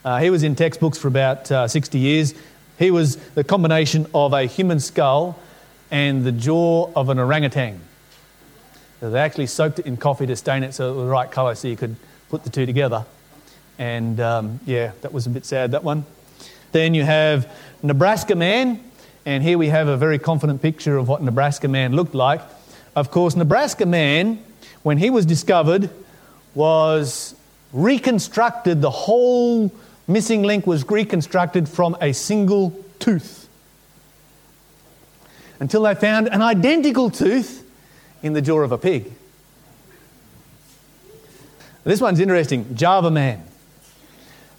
Uh, 0.04 0.18
he 0.18 0.30
was 0.30 0.42
in 0.42 0.56
textbooks 0.56 0.98
for 0.98 1.06
about 1.06 1.52
uh, 1.52 1.68
60 1.68 1.98
years. 1.98 2.34
He 2.78 2.90
was 2.90 3.16
the 3.34 3.44
combination 3.44 4.06
of 4.12 4.32
a 4.32 4.46
human 4.46 4.80
skull 4.80 5.38
and 5.92 6.24
the 6.24 6.32
jaw 6.32 6.90
of 6.96 7.10
an 7.10 7.20
orangutan. 7.20 7.80
They 9.00 9.18
actually 9.18 9.46
soaked 9.46 9.78
it 9.78 9.86
in 9.86 9.96
coffee 9.96 10.26
to 10.26 10.34
stain 10.34 10.62
it 10.62 10.74
so 10.74 10.90
it 10.90 10.96
was 10.96 11.04
the 11.04 11.10
right 11.10 11.30
colour 11.30 11.54
so 11.54 11.68
you 11.68 11.76
could 11.76 11.94
put 12.30 12.44
the 12.44 12.50
two 12.50 12.66
together. 12.66 13.04
And 13.78 14.18
um, 14.18 14.58
yeah, 14.64 14.92
that 15.02 15.12
was 15.12 15.26
a 15.26 15.30
bit 15.30 15.44
sad, 15.44 15.72
that 15.72 15.84
one. 15.84 16.06
Then 16.72 16.94
you 16.94 17.04
have 17.04 17.54
Nebraska 17.82 18.34
Man. 18.34 18.82
And 19.24 19.42
here 19.42 19.56
we 19.56 19.68
have 19.68 19.86
a 19.86 19.96
very 19.96 20.18
confident 20.18 20.62
picture 20.62 20.96
of 20.96 21.06
what 21.08 21.22
Nebraska 21.22 21.68
Man 21.68 21.94
looked 21.94 22.14
like. 22.14 22.40
Of 22.96 23.10
course, 23.10 23.36
Nebraska 23.36 23.86
Man, 23.86 24.42
when 24.82 24.98
he 24.98 25.10
was 25.10 25.26
discovered, 25.26 25.90
was 26.54 27.34
reconstructed. 27.72 28.82
The 28.82 28.90
whole 28.90 29.72
missing 30.08 30.42
link 30.42 30.66
was 30.66 30.88
reconstructed 30.88 31.68
from 31.68 31.96
a 32.00 32.12
single 32.12 32.72
tooth. 32.98 33.41
Until 35.62 35.82
they 35.82 35.94
found 35.94 36.26
an 36.26 36.42
identical 36.42 37.08
tooth 37.08 37.64
in 38.20 38.32
the 38.32 38.42
jaw 38.42 38.62
of 38.62 38.72
a 38.72 38.78
pig. 38.78 39.12
This 41.84 42.00
one's 42.00 42.18
interesting 42.18 42.74
Java 42.74 43.12
Man. 43.12 43.44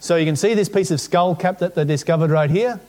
So 0.00 0.16
you 0.16 0.24
can 0.24 0.34
see 0.34 0.54
this 0.54 0.70
piece 0.70 0.90
of 0.90 1.02
skull 1.02 1.36
cap 1.36 1.58
that 1.58 1.74
they 1.74 1.84
discovered 1.84 2.30
right 2.30 2.48
here. 2.48 2.80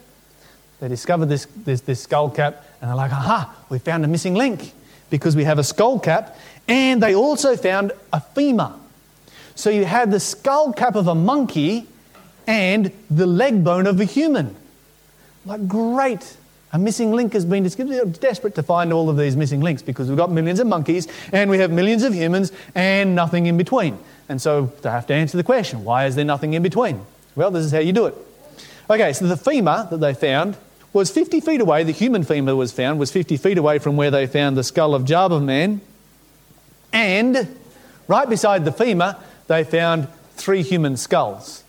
They 0.80 0.88
discovered 0.88 1.25
this, 1.25 1.45
this, 1.58 1.82
this 1.82 2.04
skull 2.04 2.30
cap 2.30 2.63
and 2.80 2.89
they're 2.89 2.95
like, 2.95 3.12
aha, 3.12 3.54
we 3.67 3.80
found 3.80 4.06
a 4.06 4.08
missing 4.08 4.34
link 4.34 4.71
because 5.10 5.36
we 5.36 5.43
have 5.43 5.60
a 5.60 5.63
skull 5.65 5.99
cap 5.99 6.38
and 6.69 7.04
they 7.04 7.15
also 7.15 7.58
found 7.58 7.91
a 8.13 8.21
femur. 8.21 8.71
So 9.56 9.69
you 9.69 9.84
had 9.84 10.10
the 10.10 10.21
skull 10.21 10.71
cap 10.71 10.95
of 10.95 11.10
a 11.10 11.15
monkey 11.15 11.86
and 12.47 12.93
the 13.12 13.28
leg 13.28 13.62
bone 13.62 13.88
of 13.88 13.99
a 13.99 14.06
human. 14.06 14.56
Like, 15.45 15.67
great. 15.67 16.38
A 16.76 16.78
missing 16.78 17.14
link 17.14 17.32
has 17.32 17.46
been 17.46 17.64
discovered. 17.64 17.92
We're 17.92 18.04
desperate 18.04 18.56
to 18.56 18.64
find 18.64 18.92
all 18.92 19.10
of 19.10 19.16
these 19.16 19.38
missing 19.38 19.62
links 19.62 19.82
because 19.82 20.10
we've 20.10 20.18
got 20.18 20.30
millions 20.30 20.60
of 20.60 20.68
monkeys 20.68 21.08
and 21.32 21.50
we 21.50 21.60
have 21.60 21.72
millions 21.72 22.04
of 22.04 22.14
humans 22.14 22.52
and 22.76 23.16
nothing 23.16 23.46
in 23.46 23.56
between. 23.56 23.98
And 24.28 24.42
so 24.42 24.74
they 24.82 24.90
have 24.90 25.08
to 25.08 25.14
answer 25.14 25.38
the 25.38 25.44
question 25.44 25.86
why 25.86 26.06
is 26.06 26.16
there 26.16 26.26
nothing 26.26 26.54
in 26.54 26.62
between? 26.62 27.00
Well, 27.34 27.50
this 27.50 27.64
is 27.64 27.72
how 27.72 27.80
you 27.80 27.94
do 27.94 28.08
it. 28.08 28.16
Okay, 28.90 29.14
so 29.14 29.26
the 29.26 29.38
femur 29.38 29.88
that 29.90 30.02
they 30.02 30.14
found 30.14 30.58
was 30.92 31.10
50 31.10 31.40
feet 31.40 31.62
away. 31.62 31.86
The 31.86 31.94
human 31.94 32.26
femur 32.26 32.58
was 32.58 32.74
found 32.74 33.00
was 33.00 33.10
50 33.10 33.38
feet 33.38 33.58
away 33.58 33.80
from 33.80 33.96
where 33.96 34.12
they 34.12 34.28
found 34.28 34.58
the 34.58 34.64
skull 34.64 34.94
of 34.94 35.06
Java 35.06 35.40
man. 35.40 35.80
And 36.92 37.58
right 38.10 38.28
beside 38.28 38.66
the 38.66 38.74
femur, 38.74 39.16
they 39.48 39.64
found 39.64 40.10
three 40.34 40.62
human 40.62 40.98
skulls. 40.98 41.64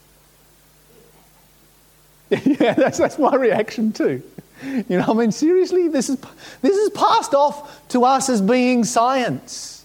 yeah, 2.31 2.75
that's, 2.75 2.99
that's 2.99 3.21
my 3.21 3.37
reaction 3.37 3.92
too. 3.92 4.21
You 4.88 4.99
know, 4.99 5.05
I 5.09 5.12
mean, 5.14 5.33
seriously, 5.33 5.88
this 5.88 6.09
is, 6.09 6.19
this 6.62 6.77
is 6.77 6.90
passed 6.90 7.35
off 7.35 7.87
to 7.88 8.05
us 8.05 8.29
as 8.29 8.40
being 8.40 8.85
science. 8.85 9.85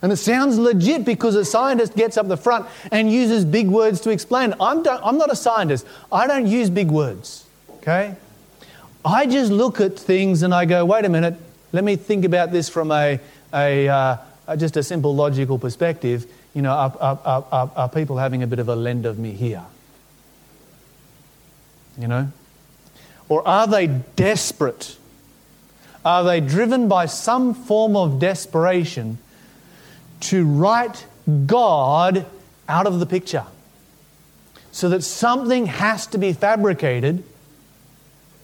And 0.00 0.12
it 0.12 0.16
sounds 0.16 0.58
legit 0.58 1.04
because 1.04 1.36
a 1.36 1.44
scientist 1.44 1.94
gets 1.94 2.16
up 2.16 2.26
the 2.26 2.36
front 2.36 2.66
and 2.90 3.10
uses 3.10 3.44
big 3.44 3.68
words 3.68 4.00
to 4.02 4.10
explain. 4.10 4.52
I'm, 4.60 4.86
I'm 4.86 5.16
not 5.16 5.30
a 5.30 5.36
scientist. 5.36 5.86
I 6.10 6.26
don't 6.26 6.46
use 6.46 6.70
big 6.70 6.90
words, 6.90 7.46
okay? 7.78 8.16
I 9.04 9.26
just 9.26 9.52
look 9.52 9.80
at 9.80 9.96
things 9.96 10.42
and 10.42 10.52
I 10.52 10.64
go, 10.64 10.84
wait 10.84 11.04
a 11.04 11.08
minute, 11.08 11.36
let 11.72 11.84
me 11.84 11.96
think 11.96 12.24
about 12.24 12.50
this 12.50 12.68
from 12.68 12.90
a, 12.90 13.20
a 13.54 13.88
uh, 13.88 14.16
just 14.56 14.76
a 14.76 14.82
simple 14.82 15.14
logical 15.14 15.58
perspective. 15.58 16.26
You 16.52 16.62
know, 16.62 16.72
are, 16.72 16.96
are, 17.00 17.44
are, 17.50 17.70
are 17.76 17.88
people 17.88 18.18
having 18.18 18.42
a 18.42 18.46
bit 18.46 18.58
of 18.58 18.68
a 18.68 18.76
lend 18.76 19.06
of 19.06 19.18
me 19.18 19.32
here? 19.32 19.62
You 21.96 22.08
know? 22.08 22.32
Or 23.32 23.48
are 23.48 23.66
they 23.66 23.86
desperate? 23.86 24.98
Are 26.04 26.22
they 26.22 26.38
driven 26.38 26.86
by 26.86 27.06
some 27.06 27.54
form 27.54 27.96
of 27.96 28.20
desperation 28.20 29.16
to 30.20 30.44
write 30.44 31.06
God 31.46 32.26
out 32.68 32.86
of 32.86 33.00
the 33.00 33.06
picture? 33.06 33.46
So 34.70 34.90
that 34.90 35.02
something 35.02 35.64
has 35.64 36.06
to 36.08 36.18
be 36.18 36.34
fabricated 36.34 37.24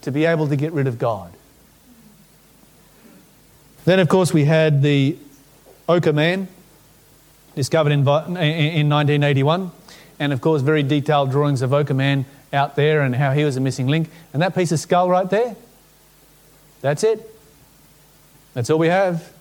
to 0.01 0.11
be 0.11 0.24
able 0.24 0.48
to 0.48 0.57
get 0.57 0.72
rid 0.72 0.87
of 0.87 0.98
God. 0.98 1.35
Then, 3.85 4.01
of 4.01 4.09
course, 4.09 4.33
we 4.33 4.46
had 4.46 4.81
the 4.81 5.18
Orce 5.87 6.07
Man, 6.14 6.48
discovered 7.55 7.92
in, 7.92 8.01
in 8.01 8.88
1981. 8.88 9.70
And, 10.18 10.33
of 10.33 10.40
course, 10.40 10.62
very 10.62 10.83
detailed 10.83 11.31
drawings 11.31 11.61
of 11.61 11.74
Orce 11.74 11.90
Man 11.90 12.24
out 12.52 12.76
there 12.76 13.02
and 13.02 13.14
how 13.14 13.32
he 13.32 13.44
was 13.44 13.56
a 13.56 13.61
missing 13.61 13.87
link. 13.88 14.11
And 14.32 14.42
that 14.42 14.54
piece 14.54 14.72
of 14.72 14.80
skull 14.80 15.08
right 15.11 15.28
there, 15.28 15.56
that's 16.80 17.04
it. 17.04 17.34
That's 18.54 18.70
all 18.70 18.78
we 18.78 18.88
have. 18.88 19.32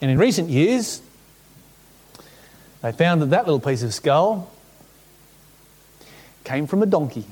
And 0.00 0.10
in 0.10 0.18
recent 0.18 0.50
years, 0.50 1.00
they 2.82 2.92
found 2.92 3.22
that 3.22 3.30
that 3.30 3.46
little 3.46 3.60
piece 3.60 3.82
of 3.82 3.92
skull 3.92 4.50
came 6.44 6.66
from 6.66 6.82
a 6.82 6.86
donkey. 6.86 7.24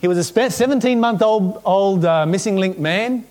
He 0.00 0.06
was 0.06 0.18
a 0.18 0.50
17 0.50 1.00
month 1.00 1.22
old, 1.22 1.60
old 1.64 2.04
uh, 2.04 2.24
missing 2.24 2.56
link 2.56 2.78
man, 2.78 3.24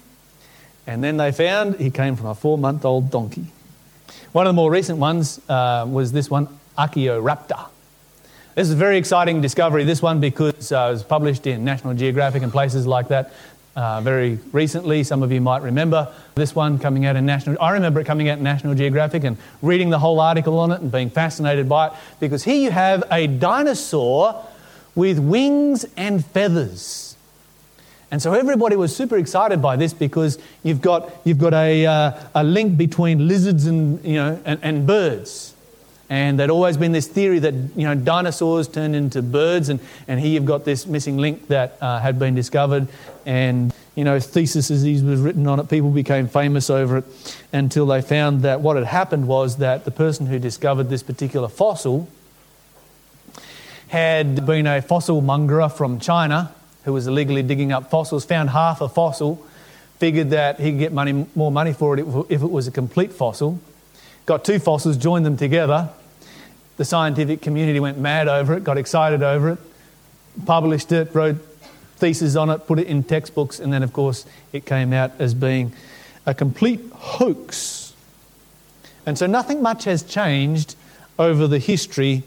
and 0.86 1.04
then 1.04 1.18
they 1.18 1.32
found 1.32 1.80
he 1.80 1.90
came 1.90 2.16
from 2.16 2.28
a 2.28 2.36
four 2.36 2.58
month 2.58 2.84
old 2.84 3.10
donkey. 3.10 3.46
One 4.34 4.46
of 4.46 4.52
the 4.52 4.56
more 4.56 4.70
recent 4.70 5.00
ones 5.00 5.40
uh, 5.48 5.86
was 5.90 6.12
this 6.12 6.30
one, 6.30 6.48
Archaeoraptor. 6.78 7.68
This 8.58 8.70
is 8.70 8.74
a 8.74 8.78
very 8.78 8.98
exciting 8.98 9.40
discovery, 9.40 9.84
this 9.84 10.02
one, 10.02 10.20
because 10.20 10.72
uh, 10.72 10.88
it 10.90 10.94
was 10.94 11.04
published 11.04 11.46
in 11.46 11.64
National 11.64 11.94
Geographic 11.94 12.42
and 12.42 12.52
places 12.52 12.88
like 12.88 13.10
that 13.10 13.32
uh, 13.76 14.02
very 14.02 14.40
recently. 14.52 15.04
Some 15.04 15.22
of 15.22 15.32
you 15.32 15.40
might 15.42 15.62
remember 15.62 16.12
this 16.34 16.56
one 16.56 16.80
coming 16.80 17.06
out 17.06 17.16
in 17.16 17.24
National. 17.24 17.62
I 17.62 17.74
remember 17.74 18.00
it 18.00 18.06
coming 18.06 18.30
out 18.30 18.40
in 18.40 18.44
National 18.44 18.74
Geographic 18.74 19.24
and 19.26 19.38
reading 19.62 19.92
the 19.92 20.00
whole 20.00 20.20
article 20.20 20.58
on 20.58 20.72
it 20.72 20.82
and 20.82 20.92
being 20.92 21.12
fascinated 21.12 21.70
by 21.70 21.90
it 21.90 21.94
because 22.20 22.44
here 22.44 22.56
you 22.56 22.72
have 22.72 23.04
a 23.12 23.28
dinosaur 23.28 24.44
with 24.96 25.20
wings 25.20 25.86
and 25.96 26.26
feathers. 26.26 27.16
And 28.10 28.20
so 28.20 28.34
everybody 28.34 28.76
was 28.76 28.96
super 28.96 29.18
excited 29.18 29.62
by 29.62 29.76
this 29.76 29.94
because 29.94 30.40
you've 30.64 30.82
got, 30.82 31.16
you've 31.26 31.38
got 31.38 31.54
a, 31.54 31.86
uh, 31.86 32.24
a 32.34 32.44
link 32.44 32.76
between 32.76 33.28
lizards 33.28 33.68
and, 33.68 34.04
you 34.04 34.16
know, 34.16 34.42
and, 34.46 34.60
and 34.64 34.88
birds. 34.88 35.54
And 36.10 36.40
there'd 36.40 36.50
always 36.50 36.78
been 36.78 36.94
this 36.94 37.08
theory 37.08 37.40
that 37.40 37.54
you 37.54 37.84
know, 37.84 37.94
dinosaurs 37.96 38.68
turned 38.68 38.96
into 38.96 39.22
birds, 39.22 39.70
and, 39.70 39.80
and 40.08 40.20
here 40.20 40.30
you've 40.30 40.46
got 40.46 40.64
this 40.64 40.86
missing 40.86 41.18
link 41.18 41.48
that 41.48 41.78
uh, 41.82 42.00
had 42.00 42.18
been 42.18 42.34
discovered. 42.34 42.88
And 43.26 43.74
you 43.96 44.04
know, 44.04 44.20
theses 44.20 44.70
was 45.04 45.20
written 45.20 45.48
on 45.48 45.60
it, 45.60 45.70
people 45.70 45.90
became 45.90 46.28
famous 46.28 46.70
over 46.70 46.98
it 47.00 47.06
until 47.52 47.86
they 47.88 48.02
found 48.02 48.44
that 48.44 48.62
what 48.62 48.78
had 48.78 48.86
happened 48.86 49.28
was 49.28 49.58
that 49.58 49.86
the 49.86 49.92
person 49.92 50.28
who 50.28 50.40
discovered 50.40 50.86
this 50.90 51.04
particular 51.04 51.48
fossil 51.48 52.08
had 53.88 54.46
been 54.46 54.68
a 54.68 54.82
fossil 54.82 55.22
mongerer 55.22 55.72
from 55.72 56.00
China 56.00 56.54
who 56.88 56.94
was 56.94 57.06
illegally 57.06 57.44
digging 57.44 57.74
up 57.74 57.90
fossils, 57.90 58.24
found 58.24 58.50
half 58.50 58.80
a 58.80 58.88
fossil, 58.88 59.46
figured 59.98 60.30
that 60.30 60.58
he 60.58 60.72
could 60.72 60.80
get 60.80 60.94
money, 60.94 61.26
more 61.36 61.52
money 61.52 61.74
for 61.74 61.98
it 61.98 62.06
if 62.30 62.42
it 62.42 62.50
was 62.50 62.66
a 62.66 62.72
complete 62.72 63.12
fossil, 63.12 63.60
got 64.28 64.46
two 64.46 64.60
fossils, 64.60 64.98
joined 64.98 65.26
them 65.26 65.38
together. 65.38 65.90
The 66.76 66.86
scientific 66.86 67.42
community 67.42 67.80
went 67.80 67.98
mad 67.98 68.28
over 68.28 68.54
it, 68.54 68.64
got 68.64 68.78
excited 68.78 69.24
over 69.24 69.50
it, 69.50 69.60
published 70.46 70.92
it, 70.92 71.16
wrote 71.16 71.38
theses 71.96 72.36
on 72.36 72.52
it, 72.52 72.68
put 72.68 72.78
it 72.78 72.86
in 72.86 73.02
textbooks, 73.02 73.60
and 73.60 73.74
then, 73.74 73.82
of 73.82 73.94
course, 73.94 74.28
it 74.54 74.66
came 74.66 74.94
out 74.94 75.14
as 75.18 75.34
being 75.34 75.74
a 76.28 76.36
complete 76.36 76.82
hoax. 76.94 77.96
And 79.08 79.18
so 79.18 79.26
nothing 79.26 79.64
much 79.64 79.86
has 79.86 80.04
changed 80.04 80.76
over 81.18 81.48
the 81.48 81.58
history 81.58 82.22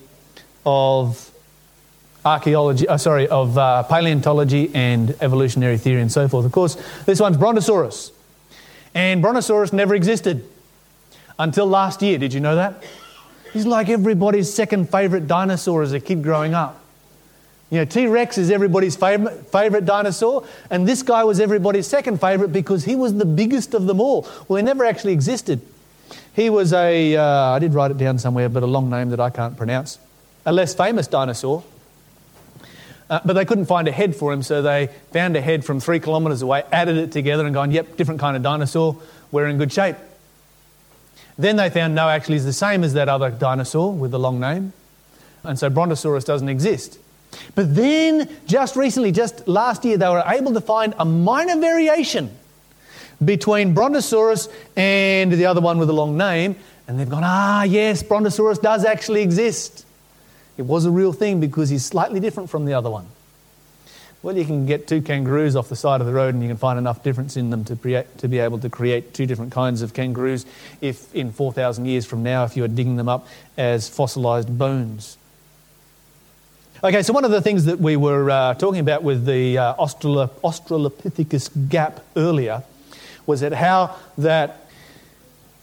of 0.67 1.31
archaeology, 2.25 2.89
uh, 2.89 2.97
sorry, 2.97 3.29
of 3.29 3.57
uh, 3.57 3.83
paleontology 3.85 4.71
and 4.75 5.15
evolutionary 5.21 5.79
theory 5.79 6.01
and 6.01 6.11
so 6.11 6.27
forth. 6.27 6.47
Of 6.47 6.53
course, 6.53 6.77
this 7.05 7.21
one's 7.21 7.37
Brontosaurus. 7.37 8.11
And 8.95 9.23
Brontosaurus 9.23 9.73
never 9.73 9.95
existed 9.95 10.45
until 11.41 11.67
last 11.67 12.03
year. 12.03 12.19
Did 12.19 12.33
you 12.33 12.41
know 12.41 12.55
that? 12.55 12.85
He's 13.53 13.67
like 13.67 13.89
everybody's 13.89 14.53
second 14.53 14.91
favourite 14.91 15.27
dinosaur 15.27 15.83
as 15.83 15.93
a 15.93 15.99
kid 15.99 16.23
growing 16.23 16.55
up. 16.55 16.77
You 17.71 17.79
know, 17.79 17.85
T 17.85 18.07
Rex 18.07 18.39
is 18.39 18.51
everybody's 18.51 18.97
favourite, 18.97 19.47
favourite 19.47 19.85
dinosaur, 19.85 20.47
and 20.71 20.87
this 20.87 21.03
guy 21.03 21.25
was 21.25 21.41
everybody's 21.41 21.87
second 21.87 22.21
favourite 22.21 22.53
because 22.53 22.85
he 22.85 22.97
was 22.97 23.15
the 23.15 23.25
biggest 23.25 23.75
of 23.75 23.87
them 23.87 24.01
all. 24.01 24.29
Well, 24.47 24.57
he 24.57 24.63
never 24.63 24.85
actually 24.85 25.13
existed. 25.13 25.61
He 26.35 26.51
was 26.51 26.73
a, 26.73 27.17
uh, 27.17 27.25
I 27.25 27.59
did 27.59 27.75
write 27.75 27.91
it 27.91 27.99
down 27.99 28.19
somewhere, 28.19 28.49
but 28.49 28.63
a 28.63 28.67
long 28.67 28.91
name 28.91 29.11
that 29.11 29.21
I 29.21 29.31
can't 29.31 29.57
pronounce, 29.57 29.99
a 30.45 30.53
less 30.53 30.75
famous 30.75 31.07
dinosaur 31.07 31.65
Uh, 33.11 33.19
but 33.25 33.33
they 33.33 33.45
couldn't 33.45 33.67
find 33.67 33.89
a 33.89 33.93
head 33.93 34.15
for 34.15 34.33
him, 34.33 34.41
so 34.41 34.63
they 34.63 34.89
found 35.13 35.37
a 35.37 35.41
head 35.41 35.65
from 35.65 35.81
three 35.81 35.99
kilometres 35.99 36.43
away, 36.43 36.63
added 36.71 36.97
it 36.97 37.11
together, 37.11 37.45
and 37.45 37.53
gone, 37.53 37.73
yep, 37.73 37.97
different 37.97 38.21
kind 38.21 38.37
of 38.37 38.43
dinosaur, 38.43 38.97
we're 39.33 39.49
in 39.49 39.59
good 39.59 39.73
shape. 39.73 39.97
Then 41.41 41.57
they 41.57 41.71
found, 41.71 41.95
no, 41.95 42.07
actually, 42.07 42.37
is 42.37 42.45
the 42.45 42.53
same 42.53 42.85
as 42.85 42.93
that 42.93 43.09
other 43.09 43.31
dinosaur 43.31 43.95
with 43.95 44.11
the 44.11 44.19
long 44.19 44.41
name. 44.41 44.75
And 45.43 45.59
so 45.59 45.71
Brontosaurus 45.71 46.25
doesn't 46.25 46.51
exist. 46.51 46.99
But 47.55 47.75
then, 47.75 48.29
just 48.47 48.77
recently, 48.77 49.11
just 49.11 49.49
last 49.49 49.83
year, 49.85 49.97
they 49.97 50.09
were 50.09 50.23
able 50.27 50.53
to 50.53 50.61
find 50.61 50.95
a 50.99 51.05
minor 51.07 51.59
variation 51.59 52.37
between 53.25 53.73
Brontosaurus 53.73 54.49
and 54.77 55.33
the 55.33 55.47
other 55.47 55.63
one 55.63 55.79
with 55.79 55.89
the 55.89 55.95
long 55.95 56.19
name. 56.19 56.57
And 56.87 57.01
they've 57.01 57.09
gone, 57.09 57.25
ah, 57.25 57.63
yes, 57.63 58.03
Brontosaurus 58.03 58.59
does 58.59 58.85
actually 58.85 59.23
exist. 59.23 59.87
It 60.59 60.67
was 60.67 60.85
a 60.85 60.91
real 60.91 61.15
thing 61.15 61.41
because 61.41 61.71
he's 61.71 61.87
slightly 61.87 62.21
different 62.21 62.51
from 62.51 62.67
the 62.67 62.75
other 62.75 62.91
one. 62.91 63.07
Well, 64.23 64.37
you 64.37 64.45
can 64.45 64.67
get 64.67 64.87
two 64.87 65.01
kangaroos 65.01 65.57
off 65.57 65.71
the 65.71 65.77
side 65.77 66.03
of 66.03 66.07
the 66.07 66.13
road 66.13 66.35
and 66.35 66.43
you 66.43 66.49
can 66.49 66.59
find 66.59 66.79
enough 66.79 67.03
difference 67.03 67.39
in 67.39 67.49
them 67.49 67.65
to, 67.65 68.05
to 68.19 68.29
be 68.29 68.39
able 68.39 68.59
to 68.59 68.69
create 68.69 69.15
two 69.15 69.25
different 69.25 69.51
kinds 69.51 69.81
of 69.81 69.95
kangaroos 69.95 70.45
if 70.83 71.15
in 71.15 71.33
4,000 71.33 71.87
years 71.87 72.05
from 72.05 72.23
now, 72.23 72.45
if 72.45 72.55
you 72.55 72.65
are 72.65 72.69
digging 72.69 72.97
them 72.97 73.09
up 73.09 73.27
as 73.57 73.89
fossilized 73.89 74.59
bones. 74.59 75.17
Okay, 76.85 77.03
so 77.03 77.15
one 77.15 77.25
of 77.25 77.31
the 77.31 77.41
things 77.41 77.65
that 77.65 77.79
we 77.79 77.97
were 77.97 78.31
uh, 78.31 78.55
talking 78.55 78.81
about 78.81 79.03
with 79.03 79.25
the 79.25 79.57
uh, 79.57 79.75
Australopithecus 79.75 81.69
gap 81.69 82.05
earlier 82.17 82.63
was 83.27 83.41
that 83.41 83.53
how 83.53 83.97
that 84.19 84.70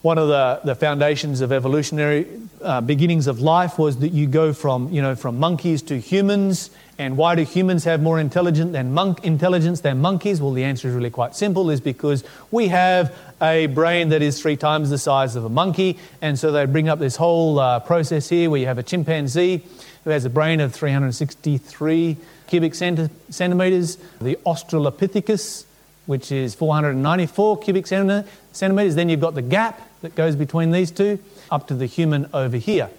one 0.01 0.17
of 0.17 0.27
the, 0.27 0.61
the 0.63 0.75
foundations 0.75 1.41
of 1.41 1.51
evolutionary 1.51 2.27
uh, 2.61 2.81
beginnings 2.81 3.27
of 3.27 3.39
life 3.39 3.77
was 3.77 3.97
that 3.97 4.09
you 4.09 4.27
go 4.27 4.53
from, 4.53 4.91
you 4.91 5.01
know, 5.01 5.15
from 5.15 5.39
monkeys 5.39 5.81
to 5.83 5.99
humans. 5.99 6.69
And 6.99 7.17
why 7.17 7.35
do 7.35 7.43
humans 7.43 7.83
have 7.83 8.01
more 8.01 8.19
intelligent 8.19 8.71
than 8.71 8.93
monk, 8.93 9.23
intelligence 9.23 9.81
than 9.81 9.99
monkeys? 9.99 10.41
Well, 10.41 10.51
the 10.51 10.63
answer 10.63 10.87
is 10.87 10.93
really 10.93 11.09
quite 11.09 11.35
simple, 11.35 11.69
is 11.69 11.81
because 11.81 12.23
we 12.51 12.67
have 12.69 13.15
a 13.41 13.67
brain 13.67 14.09
that 14.09 14.21
is 14.21 14.41
three 14.41 14.55
times 14.55 14.89
the 14.89 14.97
size 14.97 15.35
of 15.35 15.45
a 15.45 15.49
monkey. 15.49 15.97
And 16.21 16.37
so 16.37 16.51
they 16.51 16.65
bring 16.65 16.89
up 16.89 16.99
this 16.99 17.15
whole 17.15 17.59
uh, 17.59 17.79
process 17.79 18.29
here 18.29 18.49
where 18.49 18.59
you 18.59 18.65
have 18.67 18.79
a 18.79 18.83
chimpanzee 18.83 19.63
who 20.03 20.09
has 20.09 20.25
a 20.25 20.29
brain 20.29 20.59
of 20.59 20.73
363 20.73 22.17
cubic 22.47 22.73
centimetres, 22.75 23.97
the 24.21 24.37
Australopithecus, 24.45 25.65
which 26.05 26.31
is 26.31 26.55
494 26.55 27.59
cubic 27.59 27.85
centimetres. 27.87 28.95
Then 28.95 29.09
you've 29.09 29.19
got 29.19 29.35
the 29.35 29.41
gap 29.41 29.86
that 30.01 30.15
goes 30.15 30.35
between 30.35 30.71
these 30.71 30.91
two, 30.91 31.19
up 31.49 31.67
to 31.67 31.73
the 31.73 31.85
human 31.85 32.29
over 32.33 32.57
here. 32.57 32.89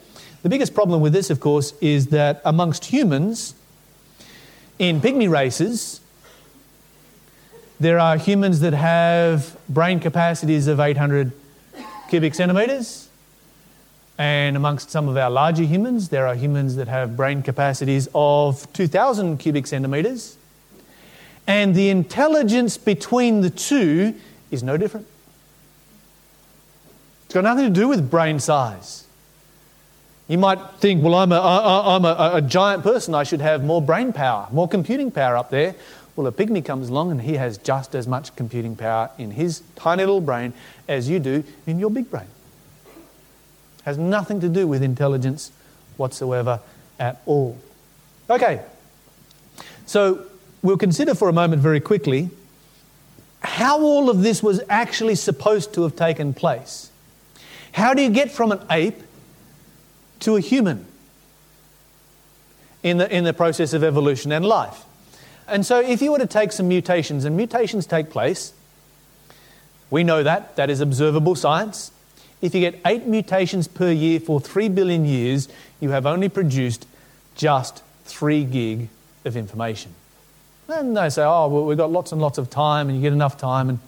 The 0.43 0.49
biggest 0.49 0.75
problem 0.75 1.01
with 1.01 1.13
this, 1.13 1.31
of 1.31 1.41
course, 1.41 1.73
is 1.81 2.09
that 2.09 2.41
amongst 2.45 2.87
humans, 2.87 3.55
in 4.79 5.01
pygmy 5.01 5.29
races, 5.29 6.01
there 7.81 7.99
are 7.99 8.17
humans 8.17 8.61
that 8.61 8.73
have 8.73 9.57
brain 9.69 10.01
capacities 10.01 10.67
of 10.67 10.81
800 10.81 11.33
cubic 12.09 12.35
centimetres, 12.35 13.09
and 14.19 14.57
amongst 14.57 14.91
some 14.91 15.09
of 15.09 15.17
our 15.17 15.31
larger 15.31 15.63
humans, 15.63 16.09
there 16.09 16.27
are 16.27 16.35
humans 16.35 16.75
that 16.75 16.89
have 16.89 17.17
brain 17.17 17.43
capacities 17.43 18.09
of 18.15 18.71
2,000 18.73 19.39
cubic 19.39 19.67
centimeters. 19.67 20.37
And 21.47 21.75
the 21.75 21.89
intelligence 21.89 22.77
between 22.77 23.43
the 23.43 23.51
two 23.51 24.15
is 24.51 24.65
no 24.65 24.77
different. 24.77 25.07
It's 27.29 27.35
got 27.35 27.45
nothing 27.45 27.67
to 27.67 27.81
do 27.81 27.89
with 27.89 28.11
brain 28.11 28.41
size. 28.41 29.05
You 30.29 30.39
might 30.39 30.59
think, 30.79 31.05
well, 31.05 31.15
I'm, 31.15 31.31
a, 31.31 31.39
I, 31.39 31.95
I'm 31.95 32.05
a, 32.07 32.31
a 32.37 32.41
giant 32.41 32.83
person, 32.83 33.15
I 33.15 33.23
should 33.23 33.43
have 33.43 33.63
more 33.63 33.83
brain 33.83 34.15
power, 34.15 34.49
more 34.51 34.67
computing 34.67 35.11
power 35.11 35.37
up 35.37 35.51
there. 35.51 35.75
Well, 36.17 36.27
a 36.27 36.33
pygmy 36.33 36.65
comes 36.65 36.89
along 36.89 37.11
and 37.11 37.21
he 37.21 37.35
has 37.35 37.59
just 37.59 37.95
as 37.95 38.09
much 38.09 38.35
computing 38.35 38.77
power 38.77 39.11
in 39.19 39.33
his 39.33 39.61
tiny 39.77 40.05
little 40.05 40.23
brain 40.23 40.55
as 40.89 41.11
you 41.11 41.19
do 41.19 41.45
in 41.67 41.79
your 41.79 41.91
big 41.91 42.11
brain. 42.11 42.29
Has 43.85 43.99
nothing 43.99 44.41
to 44.41 44.49
do 44.49 44.67
with 44.67 44.83
intelligence 44.83 45.53
whatsoever 45.99 46.61
at 46.99 47.21
all. 47.27 47.59
Okay, 48.31 48.63
so 49.85 50.25
we'll 50.63 50.79
consider 50.79 51.15
for 51.15 51.29
a 51.29 51.35
moment 51.35 51.61
very 51.61 51.81
quickly 51.81 52.31
how 53.41 53.83
all 53.83 54.09
of 54.09 54.23
this 54.23 54.43
was 54.43 54.63
actually 54.71 55.15
supposed 55.15 55.75
to 55.75 55.83
have 55.83 55.95
taken 55.95 56.33
place. 56.33 56.88
How 57.79 57.95
do 57.95 58.03
you 58.03 58.11
get 58.11 58.33
from 58.33 58.51
an 58.51 58.61
ape 58.73 59.01
to 60.21 60.35
a 60.35 60.41
human 60.41 60.85
in 62.83 62.99
the, 62.99 63.17
in 63.17 63.23
the 63.23 63.33
process 63.33 63.73
of 63.73 63.85
evolution 63.85 64.33
and 64.33 64.45
life? 64.45 64.83
And 65.47 65.65
so, 65.65 65.79
if 65.79 66.03
you 66.03 66.11
were 66.11 66.19
to 66.19 66.27
take 66.27 66.51
some 66.51 66.67
mutations, 66.67 67.25
and 67.25 67.37
mutations 67.37 67.87
take 67.87 68.11
place, 68.11 68.53
we 69.91 70.03
know 70.03 70.25
that, 70.25 70.57
that 70.57 70.71
is 70.71 70.81
observable 70.81 71.37
science. 71.37 71.93
If 72.43 72.53
you 72.53 72.61
get 72.61 72.81
eight 72.85 73.07
mutations 73.07 73.69
per 73.69 73.93
year 73.93 74.19
for 74.19 74.41
three 74.41 74.69
billion 74.69 75.05
years, 75.05 75.49
you 75.79 75.91
have 75.91 76.05
only 76.05 76.29
produced 76.29 76.85
just 77.37 77.85
three 78.05 78.43
gig 78.43 78.89
of 79.25 79.37
information. 79.37 79.95
And 80.67 80.97
they 80.97 81.11
say, 81.11 81.23
oh, 81.23 81.47
well, 81.47 81.65
we've 81.65 81.79
got 81.79 81.93
lots 81.93 82.11
and 82.11 82.21
lots 82.21 82.39
of 82.39 82.51
time, 82.51 82.89
and 82.89 82.97
you 82.99 83.03
get 83.03 83.13
enough 83.13 83.39
time, 83.39 83.69
and, 83.69 83.79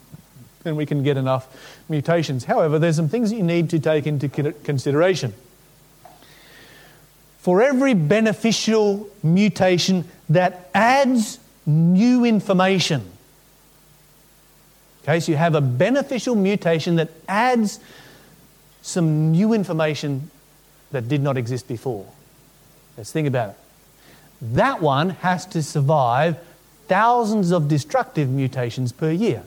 and 0.63 0.77
we 0.77 0.85
can 0.85 1.03
get 1.03 1.17
enough 1.17 1.45
mutations. 1.91 2.45
However, 2.45 2.79
there's 2.79 2.95
some 2.95 3.09
things 3.09 3.29
that 3.29 3.35
you 3.35 3.43
need 3.43 3.69
to 3.69 3.79
take 3.79 4.07
into 4.07 4.27
consideration. 4.27 5.33
For 7.39 7.61
every 7.61 7.93
beneficial 7.93 9.07
mutation 9.21 10.05
that 10.29 10.69
adds 10.73 11.39
new 11.65 12.25
information, 12.25 13.03
okay, 15.03 15.19
so 15.19 15.31
you 15.31 15.37
have 15.37 15.53
a 15.53 15.61
beneficial 15.61 16.35
mutation 16.35 16.95
that 16.95 17.09
adds 17.27 17.79
some 18.81 19.31
new 19.31 19.53
information 19.53 20.31
that 20.91 21.07
did 21.07 21.21
not 21.21 21.37
exist 21.37 21.67
before. 21.67 22.07
Let's 22.97 23.11
think 23.11 23.27
about 23.27 23.49
it. 23.49 23.55
That 24.53 24.81
one 24.81 25.11
has 25.11 25.45
to 25.47 25.61
survive 25.61 26.37
thousands 26.87 27.51
of 27.51 27.67
destructive 27.67 28.29
mutations 28.29 28.91
per 28.91 29.11
year. 29.11 29.43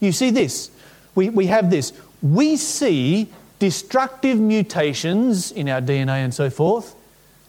You 0.00 0.12
see 0.12 0.30
this. 0.30 0.70
We, 1.18 1.30
we 1.30 1.46
have 1.46 1.68
this. 1.68 1.92
We 2.22 2.56
see 2.56 3.26
destructive 3.58 4.38
mutations 4.38 5.50
in 5.50 5.68
our 5.68 5.80
DNA 5.80 6.22
and 6.22 6.32
so 6.32 6.48
forth 6.48 6.94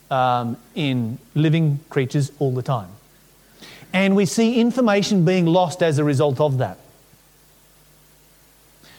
um, 0.09 0.57
in 0.73 1.19
living 1.35 1.79
creatures 1.91 2.31
all 2.39 2.51
the 2.51 2.63
time. 2.63 2.89
And 3.93 4.15
we 4.15 4.25
see 4.25 4.59
information 4.59 5.23
being 5.23 5.45
lost 5.45 5.83
as 5.83 5.99
a 5.99 6.03
result 6.03 6.41
of 6.41 6.57
that. 6.57 6.79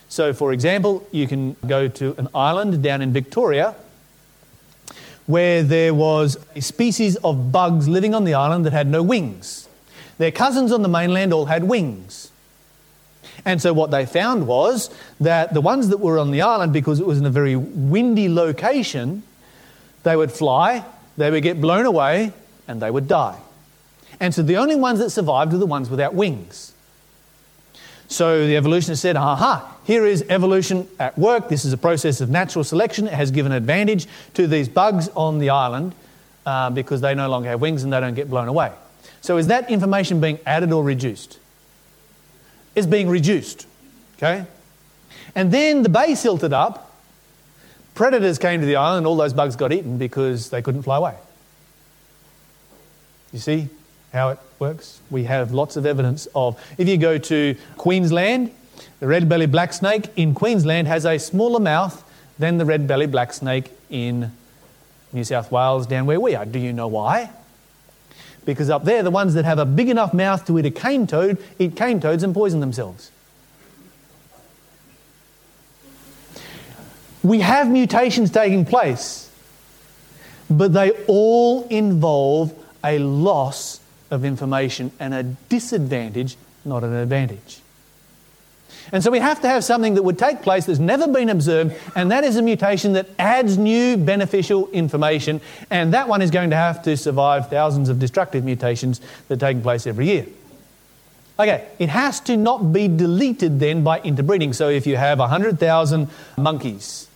So, 0.08 0.32
for 0.32 0.52
example, 0.52 1.04
you 1.10 1.26
can 1.26 1.56
go 1.66 1.88
to 1.88 2.14
an 2.16 2.28
island 2.32 2.80
down 2.80 3.02
in 3.02 3.12
Victoria 3.12 3.74
where 5.26 5.64
there 5.64 5.94
was 5.94 6.36
a 6.54 6.60
species 6.60 7.16
of 7.16 7.50
bugs 7.50 7.88
living 7.88 8.14
on 8.14 8.22
the 8.22 8.34
island 8.34 8.66
that 8.66 8.72
had 8.72 8.86
no 8.86 9.02
wings. 9.02 9.68
Their 10.18 10.30
cousins 10.30 10.70
on 10.70 10.82
the 10.82 10.88
mainland 10.88 11.32
all 11.32 11.46
had 11.46 11.64
wings. 11.64 12.29
And 13.44 13.60
so, 13.60 13.72
what 13.72 13.90
they 13.90 14.06
found 14.06 14.46
was 14.46 14.90
that 15.20 15.54
the 15.54 15.60
ones 15.60 15.88
that 15.88 15.98
were 15.98 16.18
on 16.18 16.30
the 16.30 16.42
island, 16.42 16.72
because 16.72 17.00
it 17.00 17.06
was 17.06 17.18
in 17.18 17.26
a 17.26 17.30
very 17.30 17.56
windy 17.56 18.28
location, 18.28 19.22
they 20.02 20.16
would 20.16 20.32
fly, 20.32 20.84
they 21.16 21.30
would 21.30 21.42
get 21.42 21.60
blown 21.60 21.86
away, 21.86 22.32
and 22.68 22.82
they 22.82 22.90
would 22.90 23.08
die. 23.08 23.38
And 24.18 24.34
so, 24.34 24.42
the 24.42 24.56
only 24.56 24.76
ones 24.76 24.98
that 24.98 25.10
survived 25.10 25.52
were 25.52 25.58
the 25.58 25.66
ones 25.66 25.88
without 25.88 26.14
wings. 26.14 26.72
So 28.10 28.44
the 28.44 28.56
evolutionist 28.56 29.00
said, 29.00 29.14
aha, 29.14 29.76
here 29.84 30.04
is 30.04 30.24
evolution 30.28 30.88
at 30.98 31.16
work. 31.16 31.48
This 31.48 31.64
is 31.64 31.72
a 31.72 31.78
process 31.78 32.20
of 32.20 32.28
natural 32.28 32.64
selection. 32.64 33.06
It 33.06 33.12
has 33.12 33.30
given 33.30 33.52
advantage 33.52 34.08
to 34.34 34.48
these 34.48 34.68
bugs 34.68 35.08
on 35.10 35.38
the 35.38 35.50
island 35.50 35.94
uh, 36.44 36.70
because 36.70 37.00
they 37.00 37.14
no 37.14 37.28
longer 37.28 37.48
have 37.48 37.60
wings 37.60 37.84
and 37.84 37.92
they 37.92 38.00
don't 38.00 38.14
get 38.14 38.28
blown 38.28 38.48
away. 38.48 38.72
So 39.20 39.36
is 39.36 39.46
that 39.46 39.70
information 39.70 40.20
being 40.20 40.40
added 40.44 40.72
or 40.72 40.82
reduced? 40.82 41.38
It's 42.80 42.88
being 42.88 43.08
reduced. 43.08 43.66
Okay? 44.16 44.44
And 45.34 45.52
then 45.52 45.82
the 45.82 45.88
bay 45.88 46.14
silted 46.14 46.52
up. 46.52 46.96
Predators 47.94 48.38
came 48.38 48.60
to 48.60 48.66
the 48.66 48.76
island 48.76 49.06
all 49.06 49.16
those 49.16 49.32
bugs 49.32 49.54
got 49.54 49.72
eaten 49.72 49.98
because 49.98 50.50
they 50.50 50.62
couldn't 50.62 50.82
fly 50.82 50.96
away. 50.96 51.14
You 53.32 53.38
see? 53.38 53.68
how 54.12 54.30
it 54.30 54.38
works. 54.58 55.00
We 55.10 55.24
have 55.24 55.52
lots 55.52 55.76
of 55.76 55.86
evidence 55.86 56.26
of. 56.34 56.60
If 56.78 56.88
you 56.88 56.96
go 56.98 57.18
to 57.18 57.56
Queensland, 57.76 58.52
the 58.98 59.06
red 59.06 59.28
bellied 59.28 59.52
black 59.52 59.72
snake 59.72 60.06
in 60.16 60.34
Queensland 60.34 60.88
has 60.88 61.04
a 61.04 61.18
smaller 61.18 61.60
mouth 61.60 62.04
than 62.38 62.58
the 62.58 62.64
red 62.64 62.86
bellied 62.86 63.12
black 63.12 63.32
snake 63.32 63.70
in 63.88 64.32
New 65.12 65.24
South 65.24 65.50
Wales, 65.52 65.86
down 65.86 66.06
where 66.06 66.20
we 66.20 66.34
are. 66.34 66.44
Do 66.44 66.58
you 66.58 66.72
know 66.72 66.88
why? 66.88 67.30
Because 68.52 68.70
up 68.70 68.84
there, 68.84 69.02
the 69.02 69.10
ones 69.10 69.34
that 69.34 69.44
have 69.44 69.58
a 69.58 69.64
big 69.64 69.88
enough 69.88 70.12
mouth 70.12 70.44
to 70.46 70.58
eat 70.58 70.66
a 70.66 70.70
cane 70.70 71.06
toad 71.06 71.38
eat 71.58 71.76
cane 71.76 72.00
toads 72.00 72.22
and 72.22 72.34
poison 72.34 72.60
themselves. 72.60 73.10
We 77.22 77.40
have 77.40 77.70
mutations 77.70 78.30
taking 78.30 78.64
place, 78.64 79.30
but 80.48 80.72
they 80.72 80.90
all 81.06 81.66
involve 81.68 82.52
a 82.82 82.98
loss 82.98 83.80
of 84.10 84.24
information 84.24 84.90
and 84.98 85.12
a 85.14 85.22
disadvantage, 85.22 86.36
not 86.64 86.82
an 86.82 86.94
advantage. 86.94 87.59
And 88.92 89.02
so 89.04 89.10
we 89.10 89.18
have 89.20 89.40
to 89.42 89.48
have 89.48 89.62
something 89.64 89.94
that 89.94 90.02
would 90.02 90.18
take 90.18 90.42
place 90.42 90.66
that's 90.66 90.78
never 90.78 91.06
been 91.06 91.28
observed, 91.28 91.76
and 91.94 92.10
that 92.10 92.24
is 92.24 92.36
a 92.36 92.42
mutation 92.42 92.94
that 92.94 93.08
adds 93.18 93.56
new 93.56 93.96
beneficial 93.96 94.68
information, 94.70 95.40
and 95.70 95.94
that 95.94 96.08
one 96.08 96.22
is 96.22 96.30
going 96.30 96.50
to 96.50 96.56
have 96.56 96.82
to 96.82 96.96
survive 96.96 97.48
thousands 97.48 97.88
of 97.88 97.98
destructive 97.98 98.44
mutations 98.44 99.00
that 99.28 99.34
are 99.34 99.48
taking 99.48 99.62
place 99.62 99.86
every 99.86 100.06
year. 100.06 100.26
Okay, 101.38 101.66
it 101.78 101.88
has 101.88 102.20
to 102.20 102.36
not 102.36 102.72
be 102.72 102.86
deleted 102.86 103.60
then 103.60 103.82
by 103.82 104.00
interbreeding. 104.00 104.52
So 104.52 104.68
if 104.68 104.86
you 104.86 104.96
have 104.96 105.20
100,000 105.20 106.08
monkeys, 106.36 107.08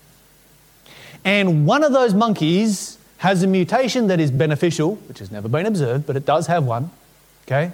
and 1.25 1.67
one 1.67 1.83
of 1.85 1.93
those 1.93 2.15
monkeys 2.15 2.99
has 3.19 3.43
a 3.43 3.47
mutation 3.47 4.07
that 4.07 4.21
is 4.21 4.31
beneficial, 4.31 4.97
which 5.09 5.19
has 5.19 5.31
never 5.31 5.49
been 5.49 5.67
observed, 5.67 6.07
but 6.07 6.17
it 6.17 6.25
does 6.25 6.47
have 6.47 6.65
one, 6.65 6.91
okay? 7.47 7.73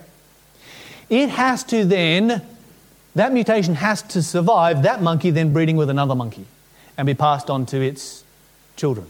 It 1.08 1.28
has 1.28 1.64
to 1.64 1.84
then 1.84 2.42
that 3.20 3.32
mutation 3.32 3.74
has 3.74 4.02
to 4.02 4.22
survive 4.22 4.84
that 4.84 5.02
monkey 5.02 5.30
then 5.30 5.52
breeding 5.52 5.76
with 5.76 5.90
another 5.90 6.14
monkey 6.14 6.46
and 6.96 7.06
be 7.06 7.14
passed 7.14 7.50
on 7.50 7.66
to 7.66 7.80
its 7.80 8.24
children. 8.76 9.06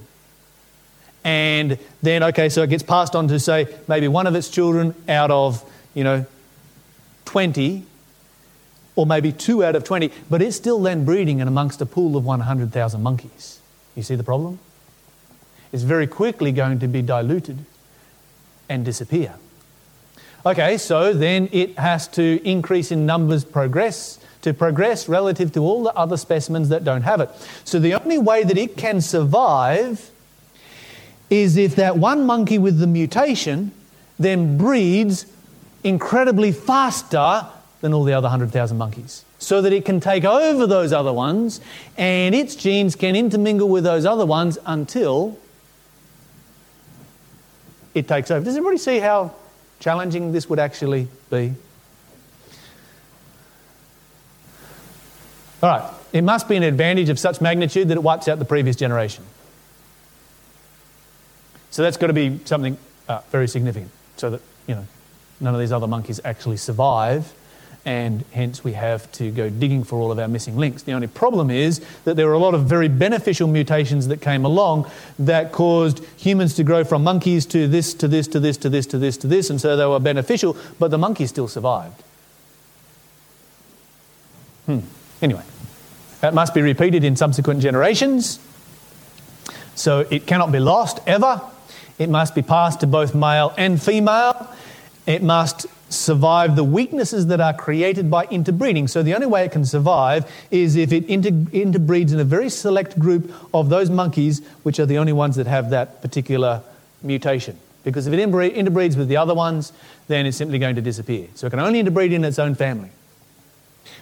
And 1.22 1.78
then, 2.02 2.22
okay, 2.24 2.48
so 2.48 2.62
it 2.62 2.70
gets 2.70 2.82
passed 2.82 3.14
on 3.14 3.28
to, 3.28 3.38
say, 3.38 3.68
maybe 3.86 4.08
one 4.08 4.26
of 4.26 4.34
its 4.34 4.48
children 4.48 4.94
out 5.08 5.30
of, 5.30 5.64
you 5.94 6.02
know, 6.02 6.26
20, 7.26 7.84
or 8.96 9.06
maybe 9.06 9.30
two 9.30 9.62
out 9.64 9.76
of 9.76 9.84
20, 9.84 10.10
but 10.28 10.42
it's 10.42 10.56
still 10.56 10.80
then 10.80 11.04
breeding 11.04 11.38
in 11.38 11.46
amongst 11.46 11.80
a 11.80 11.86
pool 11.86 12.16
of 12.16 12.24
100,000 12.24 13.02
monkeys. 13.02 13.60
You 13.94 14.02
see 14.02 14.16
the 14.16 14.24
problem? 14.24 14.58
It's 15.72 15.84
very 15.84 16.06
quickly 16.06 16.52
going 16.52 16.80
to 16.80 16.88
be 16.88 17.02
diluted 17.02 17.58
and 18.68 18.84
disappear. 18.84 19.34
Okay, 20.44 20.78
so 20.78 21.12
then 21.12 21.50
it 21.52 21.78
has 21.78 22.08
to 22.08 22.40
increase 22.48 22.90
in 22.90 23.04
numbers 23.04 23.44
progress 23.44 24.18
to 24.40 24.54
progress 24.54 25.06
relative 25.06 25.52
to 25.52 25.60
all 25.60 25.82
the 25.82 25.94
other 25.94 26.16
specimens 26.16 26.70
that 26.70 26.82
don't 26.82 27.02
have 27.02 27.20
it. 27.20 27.28
So 27.64 27.78
the 27.78 27.94
only 27.94 28.16
way 28.16 28.42
that 28.44 28.56
it 28.56 28.76
can 28.76 29.02
survive 29.02 30.10
is 31.28 31.58
if 31.58 31.76
that 31.76 31.98
one 31.98 32.24
monkey 32.24 32.58
with 32.58 32.78
the 32.78 32.86
mutation 32.86 33.72
then 34.18 34.56
breeds 34.56 35.26
incredibly 35.84 36.52
faster 36.52 37.46
than 37.80 37.92
all 37.94 38.04
the 38.04 38.12
other 38.12 38.26
100,000 38.26 38.76
monkeys. 38.76 39.24
So 39.38 39.62
that 39.62 39.72
it 39.72 39.84
can 39.84 40.00
take 40.00 40.24
over 40.24 40.66
those 40.66 40.92
other 40.92 41.12
ones 41.12 41.60
and 41.96 42.34
its 42.34 42.54
genes 42.54 42.96
can 42.96 43.16
intermingle 43.16 43.68
with 43.68 43.84
those 43.84 44.04
other 44.04 44.26
ones 44.26 44.58
until 44.66 45.38
it 47.94 48.08
takes 48.08 48.30
over. 48.30 48.44
Does 48.44 48.56
everybody 48.56 48.78
see 48.78 48.98
how 48.98 49.34
challenging 49.80 50.32
this 50.32 50.48
would 50.48 50.58
actually 50.58 51.08
be? 51.30 51.54
All 55.62 55.68
right, 55.68 55.92
it 56.12 56.22
must 56.22 56.48
be 56.48 56.56
an 56.56 56.62
advantage 56.62 57.08
of 57.08 57.18
such 57.18 57.40
magnitude 57.40 57.88
that 57.88 57.96
it 57.96 58.02
wipes 58.02 58.28
out 58.28 58.38
the 58.38 58.44
previous 58.44 58.76
generation. 58.76 59.24
So 61.70 61.82
that's 61.82 61.96
got 61.96 62.06
to 62.06 62.12
be 62.12 62.40
something 62.44 62.78
uh, 63.08 63.20
very 63.30 63.48
significant 63.48 63.90
so 64.16 64.30
that, 64.30 64.42
you 64.66 64.74
know, 64.74 64.86
none 65.38 65.54
of 65.54 65.60
these 65.60 65.72
other 65.72 65.86
monkeys 65.86 66.20
actually 66.24 66.56
survive 66.56 67.32
and 67.84 68.24
hence 68.32 68.62
we 68.62 68.72
have 68.74 69.10
to 69.12 69.30
go 69.30 69.48
digging 69.48 69.84
for 69.84 69.98
all 69.98 70.12
of 70.12 70.18
our 70.18 70.28
missing 70.28 70.56
links. 70.56 70.82
The 70.82 70.92
only 70.92 71.06
problem 71.06 71.50
is 71.50 71.80
that 72.04 72.16
there 72.16 72.26
were 72.26 72.34
a 72.34 72.38
lot 72.38 72.54
of 72.54 72.64
very 72.64 72.88
beneficial 72.88 73.48
mutations 73.48 74.08
that 74.08 74.20
came 74.20 74.44
along 74.44 74.90
that 75.18 75.52
caused 75.52 76.04
humans 76.16 76.54
to 76.54 76.64
grow 76.64 76.84
from 76.84 77.02
monkeys 77.02 77.46
to 77.46 77.66
this, 77.66 77.94
to 77.94 78.08
this, 78.08 78.28
to 78.28 78.40
this, 78.40 78.56
to 78.58 78.68
this, 78.68 78.86
to 78.86 78.98
this, 78.98 79.16
to 79.16 79.26
this, 79.26 79.50
and 79.50 79.60
so 79.60 79.76
they 79.76 79.86
were 79.86 79.98
beneficial, 79.98 80.56
but 80.78 80.90
the 80.90 80.98
monkeys 80.98 81.30
still 81.30 81.48
survived. 81.48 82.02
Hmm. 84.66 84.80
Anyway, 85.22 85.42
that 86.20 86.34
must 86.34 86.52
be 86.54 86.62
repeated 86.62 87.02
in 87.02 87.16
subsequent 87.16 87.60
generations. 87.60 88.38
So 89.74 90.00
it 90.10 90.26
cannot 90.26 90.52
be 90.52 90.60
lost 90.60 91.00
ever. 91.06 91.40
It 91.98 92.10
must 92.10 92.34
be 92.34 92.42
passed 92.42 92.80
to 92.80 92.86
both 92.86 93.14
male 93.14 93.54
and 93.56 93.82
female. 93.82 94.48
It 95.06 95.22
must 95.22 95.66
survive 95.90 96.56
the 96.56 96.64
weaknesses 96.64 97.26
that 97.26 97.40
are 97.40 97.52
created 97.52 98.10
by 98.10 98.24
interbreeding. 98.26 98.88
So 98.88 99.02
the 99.02 99.14
only 99.14 99.26
way 99.26 99.44
it 99.44 99.52
can 99.52 99.64
survive 99.64 100.30
is 100.50 100.76
if 100.76 100.92
it 100.92 101.04
inter- 101.06 101.30
interbreeds 101.30 102.12
in 102.12 102.20
a 102.20 102.24
very 102.24 102.48
select 102.48 102.98
group 102.98 103.32
of 103.52 103.68
those 103.68 103.90
monkeys, 103.90 104.40
which 104.62 104.78
are 104.78 104.86
the 104.86 104.98
only 104.98 105.12
ones 105.12 105.36
that 105.36 105.46
have 105.46 105.70
that 105.70 106.00
particular 106.00 106.62
mutation. 107.02 107.58
Because 107.82 108.06
if 108.06 108.12
it 108.12 108.20
interbreeds 108.20 108.96
with 108.96 109.08
the 109.08 109.16
other 109.16 109.34
ones, 109.34 109.72
then 110.06 110.26
it's 110.26 110.36
simply 110.36 110.58
going 110.58 110.76
to 110.76 110.82
disappear. 110.82 111.28
So 111.34 111.46
it 111.46 111.50
can 111.50 111.60
only 111.60 111.80
interbreed 111.80 112.12
in 112.12 112.24
its 112.24 112.38
own 112.38 112.54
family. 112.54 112.90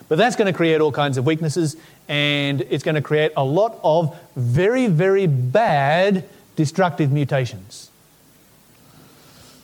But 0.08 0.18
that's 0.18 0.36
going 0.36 0.46
to 0.46 0.56
create 0.56 0.80
all 0.80 0.92
kinds 0.92 1.18
of 1.18 1.26
weaknesses, 1.26 1.76
and 2.08 2.62
it's 2.62 2.82
going 2.82 2.96
to 2.96 3.02
create 3.02 3.32
a 3.36 3.44
lot 3.44 3.78
of 3.84 4.18
very, 4.36 4.86
very 4.88 5.26
bad 5.26 6.24
destructive 6.56 7.12
mutations. 7.12 7.90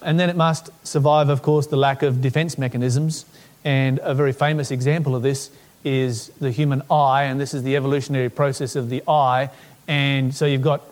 And 0.05 0.21
then 0.21 0.31
it 0.31 0.37
must 0.37 0.71
survive, 0.87 1.31
of 1.31 1.43
course, 1.43 1.67
the 1.67 1.77
lack 1.77 2.03
of 2.03 2.21
defense 2.21 2.59
mechanisms. 2.59 3.25
And 3.65 3.99
a 4.03 4.15
very 4.15 4.33
famous 4.33 4.71
example 4.71 5.17
of 5.17 5.23
this 5.23 5.51
is 5.83 6.29
the 6.41 6.51
human 6.51 6.83
eye, 6.91 7.25
and 7.25 7.41
this 7.41 7.55
is 7.55 7.63
the 7.63 7.77
evolutionary 7.77 8.29
process 8.29 8.77
of 8.77 8.91
the 8.91 9.03
eye. 9.09 9.51
And 9.89 10.35
so 10.35 10.47
you've 10.47 10.63
got 10.63 10.83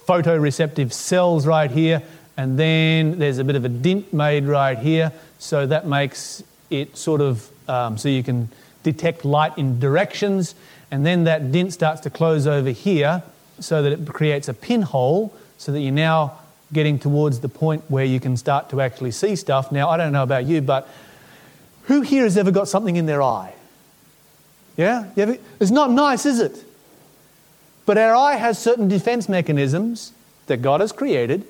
photoreceptive 0.00 0.92
cells 0.92 1.46
right 1.46 1.70
here, 1.70 2.02
and 2.36 2.58
then 2.58 3.18
there's 3.18 3.38
a 3.38 3.44
bit 3.44 3.56
of 3.56 3.64
a 3.64 3.68
dint 3.68 4.12
made 4.12 4.44
right 4.44 4.78
here. 4.78 5.12
So 5.38 5.66
that 5.66 5.86
makes 5.86 6.42
it 6.68 6.96
sort 6.96 7.20
of 7.20 7.48
um, 7.68 7.96
so 7.96 8.08
you 8.08 8.22
can 8.22 8.48
detect 8.82 9.24
light 9.24 9.56
in 9.56 9.78
directions. 9.80 10.54
And 10.90 11.04
then 11.04 11.24
that 11.24 11.52
dint 11.52 11.72
starts 11.72 12.00
to 12.02 12.10
close 12.10 12.46
over 12.46 12.70
here 12.70 13.22
so 13.58 13.82
that 13.82 13.92
it 13.92 14.06
creates 14.08 14.48
a 14.48 14.54
pinhole 14.54 15.34
so 15.58 15.72
that 15.72 15.80
you 15.80 15.90
now 15.90 16.38
getting 16.72 16.98
towards 16.98 17.40
the 17.40 17.48
point 17.48 17.84
where 17.88 18.04
you 18.04 18.20
can 18.20 18.36
start 18.36 18.70
to 18.70 18.80
actually 18.80 19.12
see 19.12 19.36
stuff. 19.36 19.70
Now, 19.70 19.88
I 19.88 19.96
don't 19.96 20.12
know 20.12 20.22
about 20.22 20.46
you, 20.46 20.60
but 20.60 20.88
who 21.84 22.00
here 22.00 22.24
has 22.24 22.36
ever 22.36 22.50
got 22.50 22.68
something 22.68 22.96
in 22.96 23.06
their 23.06 23.22
eye? 23.22 23.54
Yeah? 24.76 25.06
It's 25.16 25.70
not 25.70 25.90
nice, 25.90 26.26
is 26.26 26.40
it? 26.40 26.64
But 27.86 27.98
our 27.98 28.14
eye 28.14 28.34
has 28.34 28.58
certain 28.58 28.88
defense 28.88 29.28
mechanisms 29.28 30.12
that 30.48 30.58
God 30.58 30.80
has 30.80 30.90
created 30.90 31.46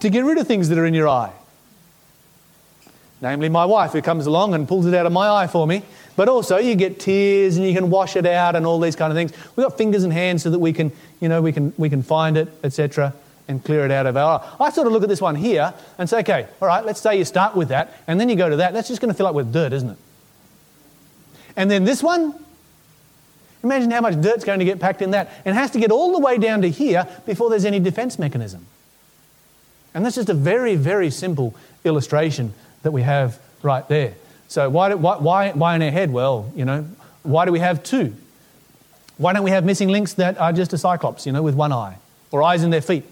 to 0.00 0.10
get 0.10 0.24
rid 0.24 0.36
of 0.38 0.46
things 0.46 0.68
that 0.68 0.78
are 0.78 0.86
in 0.86 0.94
your 0.94 1.08
eye. 1.08 1.32
Namely, 3.22 3.48
my 3.48 3.64
wife, 3.64 3.92
who 3.92 4.02
comes 4.02 4.26
along 4.26 4.52
and 4.52 4.68
pulls 4.68 4.84
it 4.84 4.94
out 4.94 5.06
of 5.06 5.12
my 5.12 5.28
eye 5.28 5.46
for 5.46 5.66
me. 5.66 5.82
But 6.16 6.28
also, 6.28 6.58
you 6.58 6.74
get 6.74 7.00
tears 7.00 7.56
and 7.56 7.66
you 7.66 7.72
can 7.72 7.88
wash 7.88 8.16
it 8.16 8.26
out 8.26 8.56
and 8.56 8.66
all 8.66 8.80
these 8.80 8.96
kind 8.96 9.10
of 9.10 9.16
things. 9.16 9.32
We've 9.56 9.66
got 9.66 9.78
fingers 9.78 10.04
and 10.04 10.12
hands 10.12 10.42
so 10.42 10.50
that 10.50 10.58
we 10.58 10.72
can, 10.72 10.92
you 11.20 11.28
know, 11.28 11.40
we 11.40 11.52
can, 11.52 11.72
we 11.78 11.88
can 11.88 12.02
find 12.02 12.36
it, 12.36 12.48
etc 12.62 13.14
and 13.48 13.64
clear 13.64 13.84
it 13.84 13.90
out 13.90 14.06
of 14.06 14.16
our 14.16 14.44
I 14.60 14.70
sort 14.70 14.86
of 14.86 14.92
look 14.92 15.02
at 15.02 15.08
this 15.08 15.20
one 15.20 15.34
here 15.34 15.74
and 15.98 16.08
say, 16.08 16.20
okay, 16.20 16.46
all 16.60 16.68
right, 16.68 16.84
let's 16.84 17.00
say 17.00 17.18
you 17.18 17.24
start 17.24 17.56
with 17.56 17.68
that, 17.68 17.94
and 18.06 18.18
then 18.20 18.28
you 18.28 18.36
go 18.36 18.48
to 18.48 18.56
that. 18.56 18.72
That's 18.72 18.88
just 18.88 19.00
going 19.00 19.12
to 19.12 19.16
fill 19.16 19.26
up 19.26 19.34
with 19.34 19.52
dirt, 19.52 19.72
isn't 19.72 19.90
it? 19.90 19.98
And 21.56 21.70
then 21.70 21.84
this 21.84 22.02
one, 22.02 22.34
imagine 23.62 23.90
how 23.90 24.00
much 24.00 24.20
dirt's 24.20 24.44
going 24.44 24.58
to 24.58 24.64
get 24.64 24.80
packed 24.80 25.02
in 25.02 25.10
that. 25.10 25.30
And 25.44 25.56
it 25.56 25.58
has 25.58 25.70
to 25.72 25.80
get 25.80 25.90
all 25.90 26.12
the 26.12 26.18
way 26.18 26.38
down 26.38 26.62
to 26.62 26.70
here 26.70 27.06
before 27.26 27.50
there's 27.50 27.64
any 27.64 27.80
defense 27.80 28.18
mechanism. 28.18 28.66
And 29.94 30.04
that's 30.04 30.16
just 30.16 30.30
a 30.30 30.34
very, 30.34 30.76
very 30.76 31.10
simple 31.10 31.54
illustration 31.84 32.54
that 32.82 32.92
we 32.92 33.02
have 33.02 33.38
right 33.62 33.86
there. 33.88 34.14
So 34.48 34.68
why, 34.70 34.94
why, 34.94 35.52
why 35.52 35.76
in 35.76 35.82
our 35.82 35.90
head? 35.90 36.10
Well, 36.10 36.50
you 36.54 36.64
know, 36.64 36.86
why 37.22 37.44
do 37.44 37.52
we 37.52 37.58
have 37.58 37.82
two? 37.82 38.14
Why 39.18 39.32
don't 39.32 39.44
we 39.44 39.50
have 39.50 39.64
missing 39.64 39.88
links 39.88 40.14
that 40.14 40.38
are 40.38 40.52
just 40.52 40.72
a 40.72 40.78
cyclops, 40.78 41.26
you 41.26 41.32
know, 41.32 41.42
with 41.42 41.54
one 41.54 41.72
eye? 41.72 41.98
Or 42.30 42.42
eyes 42.42 42.62
in 42.62 42.70
their 42.70 42.80
feet? 42.80 43.04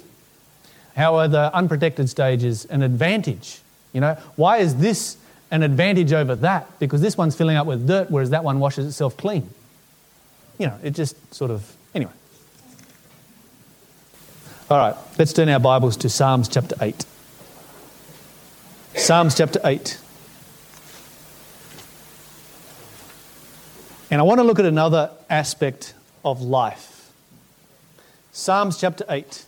How 0.97 1.17
are 1.17 1.29
the 1.29 1.55
unprotected 1.55 2.09
stages 2.11 2.65
an 2.67 2.83
advantage? 2.83 3.61
You 3.93 4.01
know, 4.01 4.15
why 4.37 4.59
is 4.59 4.77
this 4.77 5.17
an 5.51 5.63
advantage 5.63 6.13
over 6.13 6.35
that? 6.37 6.79
Because 6.79 7.01
this 7.01 7.17
one's 7.17 7.37
filling 7.37 7.57
up 7.57 7.67
with 7.67 7.87
dirt, 7.87 8.11
whereas 8.11 8.31
that 8.31 8.45
one 8.45 8.61
washes 8.61 8.87
itself 8.87 9.17
clean. 9.17 9.49
You 10.59 10.69
know, 10.69 10.79
it 10.83 10.91
just 10.91 11.35
sort 11.35 11.51
of, 11.51 11.75
anyway. 11.95 12.13
All 14.71 14.79
right, 14.79 14.95
let's 15.19 15.33
turn 15.33 15.49
our 15.49 15.59
Bibles 15.59 15.97
to 15.99 16.09
Psalms 16.09 16.49
chapter 16.49 16.77
8. 16.81 17.05
Psalms 18.95 19.35
chapter 19.35 19.61
8. 19.65 19.99
And 24.13 24.21
I 24.21 24.25
want 24.25 24.39
to 24.39 24.45
look 24.45 24.59
at 24.59 24.67
another 24.67 25.11
aspect 25.29 25.95
of 26.25 26.43
life. 26.43 27.11
Psalms 28.33 28.79
chapter 28.79 29.05
8. 29.09 29.47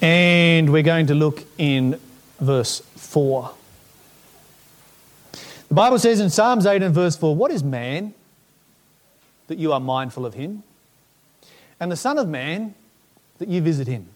And 0.00 0.72
we're 0.72 0.82
going 0.82 1.06
to 1.06 1.14
look 1.14 1.44
in 1.56 1.98
verse 2.38 2.80
4. 2.96 3.50
The 5.68 5.74
Bible 5.74 5.98
says 5.98 6.20
in 6.20 6.30
Psalms 6.30 6.66
8 6.66 6.82
and 6.82 6.94
verse 6.94 7.16
4 7.16 7.34
What 7.34 7.50
is 7.50 7.64
man 7.64 8.14
that 9.48 9.58
you 9.58 9.72
are 9.72 9.80
mindful 9.80 10.26
of 10.26 10.34
him? 10.34 10.62
And 11.80 11.90
the 11.90 11.96
Son 11.96 12.18
of 12.18 12.28
Man 12.28 12.74
that 13.38 13.48
you 13.48 13.60
visit 13.60 13.86
him? 13.86 14.08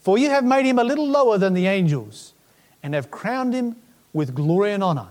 For 0.00 0.18
you 0.18 0.30
have 0.30 0.44
made 0.44 0.66
him 0.66 0.78
a 0.78 0.84
little 0.84 1.08
lower 1.08 1.38
than 1.38 1.54
the 1.54 1.66
angels, 1.66 2.32
and 2.82 2.94
have 2.94 3.10
crowned 3.10 3.54
him 3.54 3.76
with 4.12 4.34
glory 4.34 4.72
and 4.72 4.82
honor. 4.82 5.08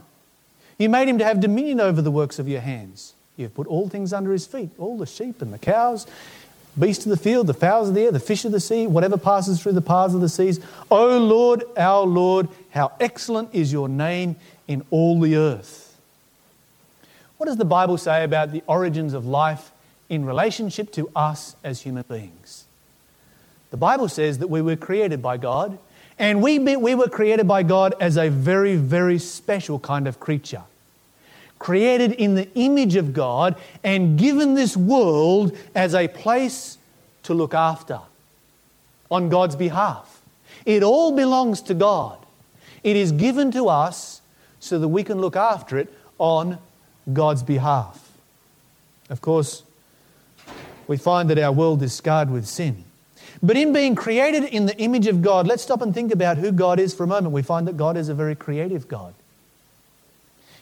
You 0.78 0.90
made 0.90 1.08
him 1.08 1.18
to 1.18 1.26
have 1.26 1.40
dominion 1.40 1.80
over 1.80 2.02
the 2.02 2.12
works 2.12 2.40
of 2.40 2.48
your 2.48 2.62
hands. 2.62 3.14
You 3.36 3.46
have 3.46 3.54
put 3.54 3.68
all 3.68 3.90
things 3.90 4.14
under 4.14 4.32
his 4.32 4.48
feet, 4.48 4.72
all 4.78 4.98
the 4.98 5.06
sheep 5.06 5.42
and 5.42 5.54
the 5.54 5.60
cows, 5.60 6.08
beasts 6.80 7.06
of 7.06 7.10
the 7.10 7.18
field, 7.18 7.48
the 7.48 7.54
fowls 7.54 7.90
of 7.90 7.96
the 7.96 8.02
air, 8.02 8.12
the 8.12 8.20
fish 8.20 8.46
of 8.46 8.52
the 8.52 8.60
sea, 8.60 8.88
whatever 8.88 9.18
passes 9.18 9.62
through 9.62 9.74
the 9.74 9.82
paths 9.82 10.14
of 10.14 10.22
the 10.22 10.30
seas. 10.30 10.60
O 10.92 11.18
Lord, 11.18 11.64
our 11.76 12.06
Lord, 12.06 12.48
how 12.70 12.92
excellent 13.00 13.54
is 13.54 13.72
your 13.72 13.90
name 13.90 14.36
in 14.68 14.86
all 14.92 15.20
the 15.20 15.36
earth. 15.36 15.98
What 17.38 17.48
does 17.48 17.58
the 17.58 17.66
Bible 17.66 17.98
say 17.98 18.24
about 18.24 18.52
the 18.52 18.64
origins 18.68 19.14
of 19.14 19.26
life 19.26 19.72
in 20.10 20.26
relationship 20.26 20.92
to 20.94 21.10
us 21.16 21.56
as 21.64 21.82
human 21.82 22.04
beings? 22.10 22.66
The 23.70 23.78
Bible 23.78 24.10
says 24.10 24.40
that 24.40 24.48
we 24.48 24.62
were 24.62 24.76
created 24.76 25.22
by 25.22 25.38
God, 25.38 25.78
and 26.18 26.42
we, 26.42 26.58
we 26.58 26.96
were 26.96 27.10
created 27.10 27.48
by 27.48 27.64
God 27.64 27.94
as 28.00 28.18
a 28.18 28.30
very, 28.30 28.76
very 28.76 29.20
special 29.20 29.78
kind 29.80 30.08
of 30.08 30.20
creature. 30.20 30.64
Created 31.60 32.12
in 32.14 32.36
the 32.36 32.48
image 32.56 32.96
of 32.96 33.14
God 33.14 33.56
and 33.84 34.18
given 34.18 34.54
this 34.54 34.78
world 34.78 35.58
as 35.74 35.96
a 35.96 36.08
place 36.08 36.78
to 37.24 37.34
look 37.34 37.54
after 37.54 38.00
on 39.10 39.30
God's 39.30 39.56
behalf. 39.56 40.22
It 40.66 40.84
all 40.84 41.14
belongs 41.14 41.62
to 41.64 41.74
God. 41.74 42.18
It 42.84 42.96
is 42.96 43.12
given 43.12 43.52
to 43.52 43.70
us 43.70 44.22
so 44.60 44.80
that 44.80 44.88
we 44.88 45.04
can 45.04 45.20
look 45.20 45.36
after 45.36 45.78
it 45.78 45.94
on 46.18 46.58
God's 47.12 47.44
behalf. 47.44 48.12
Of 49.10 49.22
course, 49.22 49.64
we 50.88 50.98
find 50.98 51.30
that 51.30 51.40
our 51.40 51.52
world 51.52 51.82
is 51.82 51.94
scarred 51.94 52.30
with 52.30 52.46
sin. 52.46 52.84
But 53.42 53.56
in 53.56 53.72
being 53.74 53.96
created 53.96 54.44
in 54.46 54.66
the 54.66 54.78
image 54.78 55.08
of 55.08 55.22
God, 55.22 55.48
let's 55.48 55.64
stop 55.64 55.82
and 55.82 55.94
think 55.94 56.12
about 56.12 56.38
who 56.38 56.52
God 56.52 56.80
is 56.80 56.94
for 56.94 57.04
a 57.04 57.08
moment. 57.08 57.34
We 57.34 57.44
find 57.44 57.68
that 57.68 57.78
God 57.78 57.98
is 57.98 58.10
a 58.10 58.14
very 58.14 58.36
creative 58.36 58.88
God. 58.88 59.14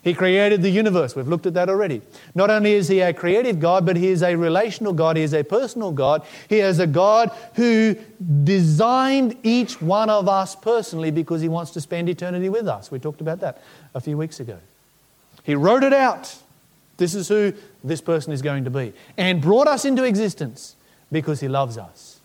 He 0.06 0.14
created 0.14 0.62
the 0.62 0.70
universe. 0.70 1.16
We've 1.16 1.28
looked 1.28 1.48
at 1.48 1.56
that 1.56 1.68
already. 1.68 2.00
Not 2.36 2.52
only 2.52 2.74
is 2.74 2.88
He 2.88 3.00
a 3.00 3.12
creative 3.12 3.60
God, 3.60 3.88
but 3.88 3.98
He 3.98 4.10
is 4.10 4.22
a 4.22 4.36
relational 4.36 4.94
God. 4.94 5.18
He 5.18 5.24
is 5.24 5.34
a 5.34 5.44
personal 5.44 5.92
God. 5.92 6.22
He 6.48 6.60
is 6.60 6.78
a 6.78 6.86
God 6.86 7.32
who 7.56 7.96
designed 8.44 9.36
each 9.42 9.82
one 9.82 10.12
of 10.12 10.30
us 10.30 10.56
personally 10.56 11.10
because 11.10 11.42
He 11.42 11.50
wants 11.50 11.72
to 11.72 11.82
spend 11.82 12.08
eternity 12.08 12.50
with 12.50 12.68
us. 12.68 12.92
We 12.92 13.00
talked 13.00 13.20
about 13.20 13.40
that 13.40 13.60
a 13.96 14.00
few 14.00 14.16
weeks 14.16 14.40
ago. 14.40 14.60
He 15.44 15.56
wrote 15.56 15.82
it 15.82 15.92
out. 15.92 16.36
This 16.98 17.16
is 17.16 17.28
who 17.28 17.54
this 17.84 18.00
person 18.00 18.32
is 18.32 18.44
going 18.44 18.64
to 18.66 18.70
be. 18.70 18.94
And 19.18 19.42
brought 19.42 19.68
us 19.68 19.86
into 19.86 20.04
existence 20.04 20.76
because 21.12 21.40
He 21.40 21.48
loves 21.48 21.80
us. 21.80 22.20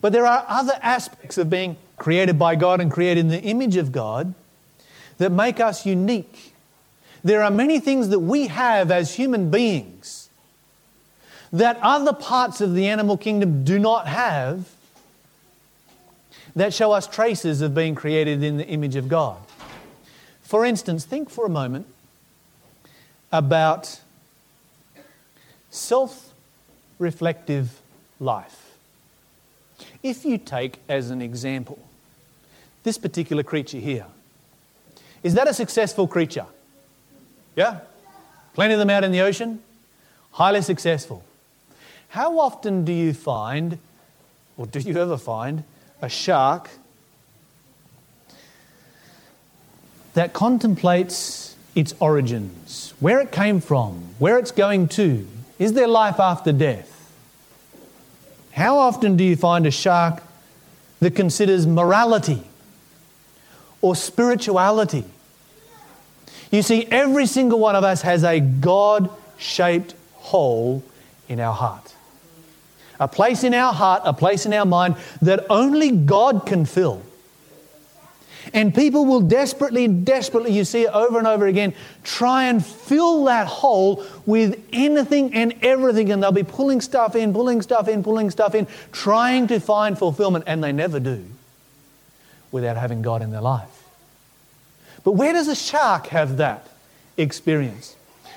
But 0.00 0.12
there 0.12 0.26
are 0.26 0.44
other 0.46 0.78
aspects 0.80 1.38
of 1.38 1.50
being 1.50 1.76
created 1.96 2.38
by 2.38 2.54
God 2.54 2.80
and 2.80 2.88
created 2.88 3.22
in 3.22 3.28
the 3.28 3.42
image 3.42 3.74
of 3.74 3.90
God 3.90 4.32
that 5.18 5.30
make 5.30 5.60
us 5.60 5.86
unique. 5.86 6.54
There 7.22 7.42
are 7.42 7.50
many 7.50 7.80
things 7.80 8.08
that 8.10 8.20
we 8.20 8.48
have 8.48 8.90
as 8.90 9.14
human 9.14 9.50
beings 9.50 10.28
that 11.52 11.78
other 11.80 12.12
parts 12.12 12.60
of 12.60 12.74
the 12.74 12.88
animal 12.88 13.16
kingdom 13.16 13.64
do 13.64 13.78
not 13.78 14.08
have 14.08 14.68
that 16.56 16.74
show 16.74 16.92
us 16.92 17.06
traces 17.06 17.60
of 17.60 17.74
being 17.74 17.94
created 17.94 18.42
in 18.42 18.56
the 18.56 18.66
image 18.66 18.96
of 18.96 19.08
God. 19.08 19.38
For 20.42 20.64
instance, 20.64 21.04
think 21.04 21.30
for 21.30 21.46
a 21.46 21.48
moment 21.48 21.86
about 23.32 24.00
self 25.70 26.32
reflective 26.98 27.80
life. 28.20 28.76
If 30.02 30.24
you 30.24 30.38
take 30.38 30.78
as 30.88 31.10
an 31.10 31.22
example 31.22 31.78
this 32.82 32.98
particular 32.98 33.42
creature 33.42 33.78
here, 33.78 34.06
is 35.24 35.34
that 35.34 35.48
a 35.48 35.54
successful 35.54 36.06
creature? 36.06 36.46
Yeah? 37.56 37.80
Plenty 38.52 38.74
of 38.74 38.78
them 38.78 38.90
out 38.90 39.02
in 39.02 39.10
the 39.10 39.22
ocean? 39.22 39.60
Highly 40.32 40.62
successful. 40.62 41.24
How 42.10 42.38
often 42.38 42.84
do 42.84 42.92
you 42.92 43.12
find, 43.12 43.78
or 44.56 44.66
do 44.66 44.78
you 44.78 44.96
ever 45.00 45.16
find, 45.16 45.64
a 46.00 46.08
shark 46.08 46.70
that 50.12 50.32
contemplates 50.32 51.56
its 51.74 51.94
origins, 51.98 52.94
where 53.00 53.18
it 53.20 53.32
came 53.32 53.60
from, 53.60 54.14
where 54.18 54.38
it's 54.38 54.52
going 54.52 54.88
to? 54.88 55.26
Is 55.58 55.72
there 55.72 55.88
life 55.88 56.20
after 56.20 56.52
death? 56.52 56.90
How 58.52 58.78
often 58.78 59.16
do 59.16 59.24
you 59.24 59.36
find 59.36 59.66
a 59.66 59.70
shark 59.70 60.22
that 61.00 61.16
considers 61.16 61.66
morality 61.66 62.42
or 63.80 63.96
spirituality? 63.96 65.04
You 66.54 66.62
see, 66.62 66.86
every 66.86 67.26
single 67.26 67.58
one 67.58 67.74
of 67.74 67.82
us 67.82 68.02
has 68.02 68.22
a 68.22 68.38
God 68.38 69.10
shaped 69.38 69.94
hole 70.14 70.84
in 71.28 71.40
our 71.40 71.52
heart. 71.52 71.94
A 73.00 73.08
place 73.08 73.42
in 73.42 73.52
our 73.54 73.72
heart, 73.72 74.02
a 74.04 74.12
place 74.12 74.46
in 74.46 74.52
our 74.54 74.64
mind 74.64 74.94
that 75.20 75.46
only 75.50 75.90
God 75.90 76.46
can 76.46 76.64
fill. 76.64 77.02
And 78.52 78.72
people 78.72 79.04
will 79.04 79.22
desperately, 79.22 79.88
desperately, 79.88 80.52
you 80.52 80.64
see 80.64 80.82
it 80.82 80.90
over 80.92 81.18
and 81.18 81.26
over 81.26 81.48
again, 81.48 81.74
try 82.04 82.44
and 82.44 82.64
fill 82.64 83.24
that 83.24 83.48
hole 83.48 84.04
with 84.24 84.64
anything 84.72 85.34
and 85.34 85.54
everything. 85.60 86.12
And 86.12 86.22
they'll 86.22 86.30
be 86.30 86.44
pulling 86.44 86.80
stuff 86.80 87.16
in, 87.16 87.32
pulling 87.32 87.62
stuff 87.62 87.88
in, 87.88 88.04
pulling 88.04 88.30
stuff 88.30 88.54
in, 88.54 88.68
trying 88.92 89.48
to 89.48 89.58
find 89.58 89.98
fulfillment. 89.98 90.44
And 90.46 90.62
they 90.62 90.70
never 90.70 91.00
do 91.00 91.24
without 92.52 92.76
having 92.76 93.02
God 93.02 93.22
in 93.22 93.32
their 93.32 93.40
life. 93.40 93.73
But 95.04 95.12
where 95.12 95.32
does 95.32 95.48
a 95.48 95.54
shark 95.54 96.08
have 96.08 96.38
that 96.38 96.66
experience? 97.16 97.94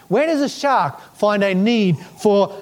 Where 0.09 0.27
does 0.27 0.41
a 0.41 0.49
shark 0.49 0.99
find 1.15 1.43
a 1.43 1.55
need 1.55 1.97
for 1.97 2.55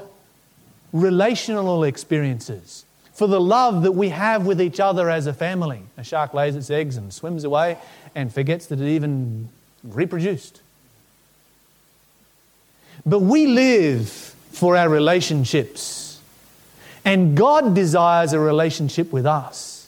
relational 0.93 1.83
experiences? 1.83 2.85
for 3.15 3.27
the 3.27 3.39
love 3.39 3.83
that 3.83 3.93
we 3.93 4.09
have 4.09 4.45
with 4.45 4.61
each 4.61 4.81
other 4.81 5.09
as 5.09 5.25
a 5.25 5.33
family. 5.33 5.81
A 5.97 6.03
shark 6.03 6.33
lays 6.33 6.55
its 6.55 6.69
eggs 6.69 6.97
and 6.97 7.13
swims 7.13 7.45
away 7.45 7.77
and 8.13 8.31
forgets 8.31 8.67
that 8.67 8.81
it 8.81 8.87
even 8.87 9.47
reproduced. 9.83 10.61
But 13.05 13.19
we 13.19 13.47
live 13.47 14.09
for 14.09 14.75
our 14.75 14.89
relationships, 14.89 16.19
and 17.05 17.37
God 17.37 17.73
desires 17.73 18.33
a 18.33 18.39
relationship 18.39 19.13
with 19.13 19.25
us. 19.25 19.87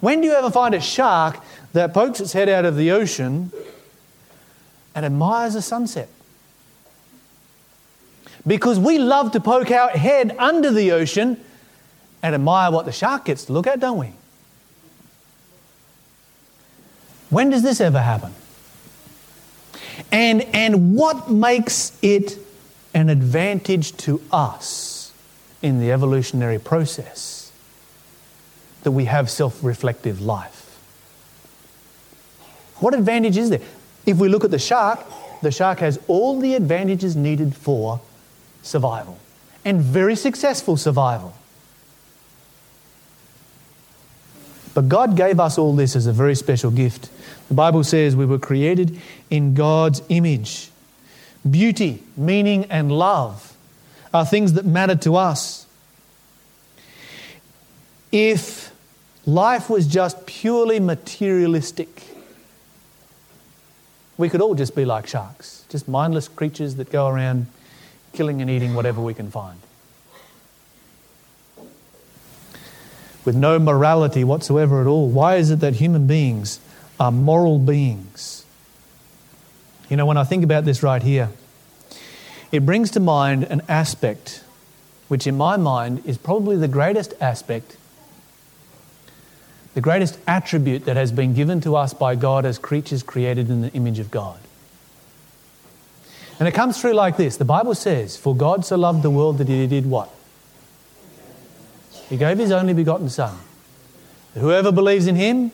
When 0.00 0.20
do 0.20 0.26
you 0.26 0.34
ever 0.34 0.50
find 0.50 0.74
a 0.74 0.80
shark 0.80 1.40
that 1.72 1.92
pokes 1.94 2.20
its 2.20 2.32
head 2.32 2.48
out 2.48 2.64
of 2.64 2.76
the 2.76 2.90
ocean 2.90 3.52
and 4.94 5.04
admires 5.04 5.54
a 5.54 5.62
sunset? 5.62 6.08
Because 8.46 8.78
we 8.78 8.98
love 8.98 9.32
to 9.32 9.40
poke 9.40 9.70
our 9.70 9.90
head 9.90 10.34
under 10.38 10.70
the 10.70 10.92
ocean 10.92 11.38
and 12.22 12.34
admire 12.34 12.70
what 12.70 12.86
the 12.86 12.92
shark 12.92 13.26
gets 13.26 13.44
to 13.46 13.52
look 13.52 13.66
at, 13.66 13.80
don't 13.80 13.98
we? 13.98 14.12
When 17.30 17.50
does 17.50 17.62
this 17.62 17.80
ever 17.80 18.00
happen? 18.00 18.32
And, 20.10 20.42
and 20.54 20.94
what 20.94 21.30
makes 21.30 21.96
it 22.02 22.38
an 22.94 23.08
advantage 23.08 23.96
to 23.98 24.20
us 24.32 25.12
in 25.60 25.80
the 25.80 25.92
evolutionary 25.92 26.58
process 26.58 27.52
that 28.82 28.92
we 28.92 29.04
have 29.04 29.28
self 29.28 29.62
reflective 29.62 30.20
life? 30.20 30.57
What 32.80 32.94
advantage 32.94 33.36
is 33.36 33.50
there? 33.50 33.60
If 34.06 34.18
we 34.18 34.28
look 34.28 34.44
at 34.44 34.50
the 34.50 34.58
shark, 34.58 35.04
the 35.42 35.50
shark 35.50 35.80
has 35.80 35.98
all 36.08 36.40
the 36.40 36.54
advantages 36.54 37.16
needed 37.16 37.54
for 37.54 38.00
survival 38.62 39.18
and 39.64 39.80
very 39.80 40.16
successful 40.16 40.76
survival. 40.76 41.34
But 44.74 44.88
God 44.88 45.16
gave 45.16 45.40
us 45.40 45.58
all 45.58 45.74
this 45.74 45.96
as 45.96 46.06
a 46.06 46.12
very 46.12 46.34
special 46.34 46.70
gift. 46.70 47.10
The 47.48 47.54
Bible 47.54 47.82
says 47.82 48.14
we 48.14 48.26
were 48.26 48.38
created 48.38 49.00
in 49.28 49.54
God's 49.54 50.02
image. 50.08 50.70
Beauty, 51.48 52.02
meaning, 52.16 52.66
and 52.66 52.92
love 52.92 53.56
are 54.14 54.24
things 54.24 54.52
that 54.52 54.64
matter 54.64 54.94
to 54.96 55.16
us. 55.16 55.66
If 58.12 58.72
life 59.26 59.68
was 59.68 59.86
just 59.86 60.26
purely 60.26 60.80
materialistic, 60.80 62.07
we 64.18 64.28
could 64.28 64.42
all 64.42 64.54
just 64.54 64.76
be 64.76 64.84
like 64.84 65.06
sharks, 65.06 65.64
just 65.70 65.88
mindless 65.88 66.28
creatures 66.28 66.74
that 66.74 66.90
go 66.90 67.08
around 67.08 67.46
killing 68.12 68.42
and 68.42 68.50
eating 68.50 68.74
whatever 68.74 69.00
we 69.00 69.14
can 69.14 69.30
find. 69.30 69.58
with 73.28 73.36
no 73.36 73.58
morality 73.58 74.24
whatsoever 74.24 74.80
at 74.80 74.86
all. 74.86 75.06
Why 75.06 75.36
is 75.36 75.50
it 75.50 75.60
that 75.60 75.74
human 75.74 76.06
beings 76.06 76.60
are 76.98 77.12
moral 77.12 77.58
beings? 77.58 78.46
You 79.90 79.98
know, 79.98 80.06
when 80.06 80.16
I 80.16 80.24
think 80.24 80.44
about 80.44 80.64
this 80.64 80.82
right 80.82 81.02
here, 81.02 81.28
it 82.50 82.64
brings 82.64 82.90
to 82.92 83.00
mind 83.00 83.44
an 83.44 83.60
aspect 83.68 84.42
which, 85.08 85.26
in 85.26 85.36
my 85.36 85.58
mind, 85.58 86.00
is 86.06 86.16
probably 86.16 86.56
the 86.56 86.68
greatest 86.68 87.12
aspect 87.20 87.76
the 89.74 89.80
greatest 89.80 90.18
attribute 90.26 90.84
that 90.86 90.96
has 90.96 91.12
been 91.12 91.34
given 91.34 91.60
to 91.60 91.76
us 91.76 91.94
by 91.94 92.14
God 92.14 92.44
as 92.44 92.58
creatures 92.58 93.02
created 93.02 93.50
in 93.50 93.62
the 93.62 93.72
image 93.72 93.98
of 93.98 94.10
God. 94.10 94.38
And 96.38 96.46
it 96.46 96.52
comes 96.52 96.80
through 96.80 96.94
like 96.94 97.16
this 97.16 97.36
the 97.36 97.44
Bible 97.44 97.74
says, 97.74 98.16
For 98.16 98.34
God 98.34 98.64
so 98.64 98.76
loved 98.76 99.02
the 99.02 99.10
world 99.10 99.38
that 99.38 99.48
he 99.48 99.66
did 99.66 99.86
what? 99.86 100.10
He 102.08 102.16
gave 102.16 102.38
his 102.38 102.50
only 102.50 102.74
begotten 102.74 103.08
Son. 103.08 103.36
Whoever 104.34 104.72
believes 104.72 105.06
in 105.06 105.16
him 105.16 105.50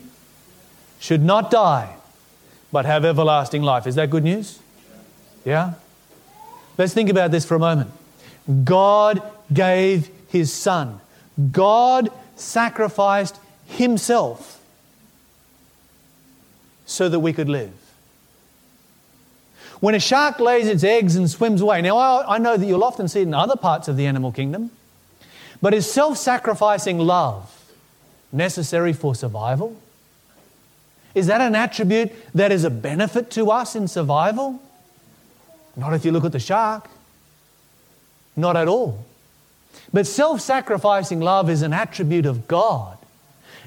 should 0.99 1.23
not 1.23 1.51
die, 1.51 1.95
but 2.71 2.85
have 2.85 3.03
everlasting 3.03 3.61
life. 3.61 3.87
Is 3.87 3.95
that 3.95 4.09
good 4.09 4.23
news? 4.23 4.59
Yeah? 5.43 5.73
Let's 6.77 6.93
think 6.93 7.09
about 7.09 7.31
this 7.31 7.45
for 7.45 7.55
a 7.55 7.59
moment. 7.59 7.91
God 8.63 9.21
gave 9.51 10.09
his 10.29 10.53
Son. 10.53 10.99
God 11.51 12.09
sacrificed 12.35 13.39
himself 13.67 14.61
so 16.85 17.09
that 17.09 17.19
we 17.19 17.33
could 17.33 17.49
live. 17.49 17.73
When 19.79 19.95
a 19.95 19.99
shark 19.99 20.39
lays 20.39 20.67
its 20.67 20.83
eggs 20.83 21.15
and 21.15 21.29
swims 21.29 21.61
away, 21.61 21.81
now 21.81 21.97
I, 21.97 22.35
I 22.35 22.37
know 22.37 22.57
that 22.57 22.65
you'll 22.65 22.83
often 22.83 23.07
see 23.07 23.19
it 23.19 23.23
in 23.23 23.33
other 23.33 23.55
parts 23.55 23.87
of 23.87 23.97
the 23.97 24.05
animal 24.05 24.31
kingdom, 24.31 24.71
but 25.61 25.73
is 25.73 25.91
self 25.91 26.17
sacrificing 26.17 26.97
love 26.97 27.51
necessary 28.31 28.93
for 28.93 29.15
survival? 29.15 29.75
Is 31.13 31.27
that 31.27 31.41
an 31.41 31.55
attribute 31.55 32.11
that 32.33 32.51
is 32.51 32.63
a 32.63 32.69
benefit 32.69 33.31
to 33.31 33.49
us 33.49 33.75
in 33.75 33.87
survival? 33.87 34.61
Not 35.75 35.93
if 35.93 36.05
you 36.05 36.11
look 36.11 36.25
at 36.25 36.33
the 36.33 36.39
shark. 36.39 36.89
Not 38.35 38.57
at 38.57 38.67
all. 38.67 39.05
But 39.93 40.07
self 40.07 40.41
sacrificing 40.41 41.21
love 41.21 41.49
is 41.49 41.61
an 41.61 41.73
attribute 41.73 42.25
of 42.25 42.47
God. 42.47 42.94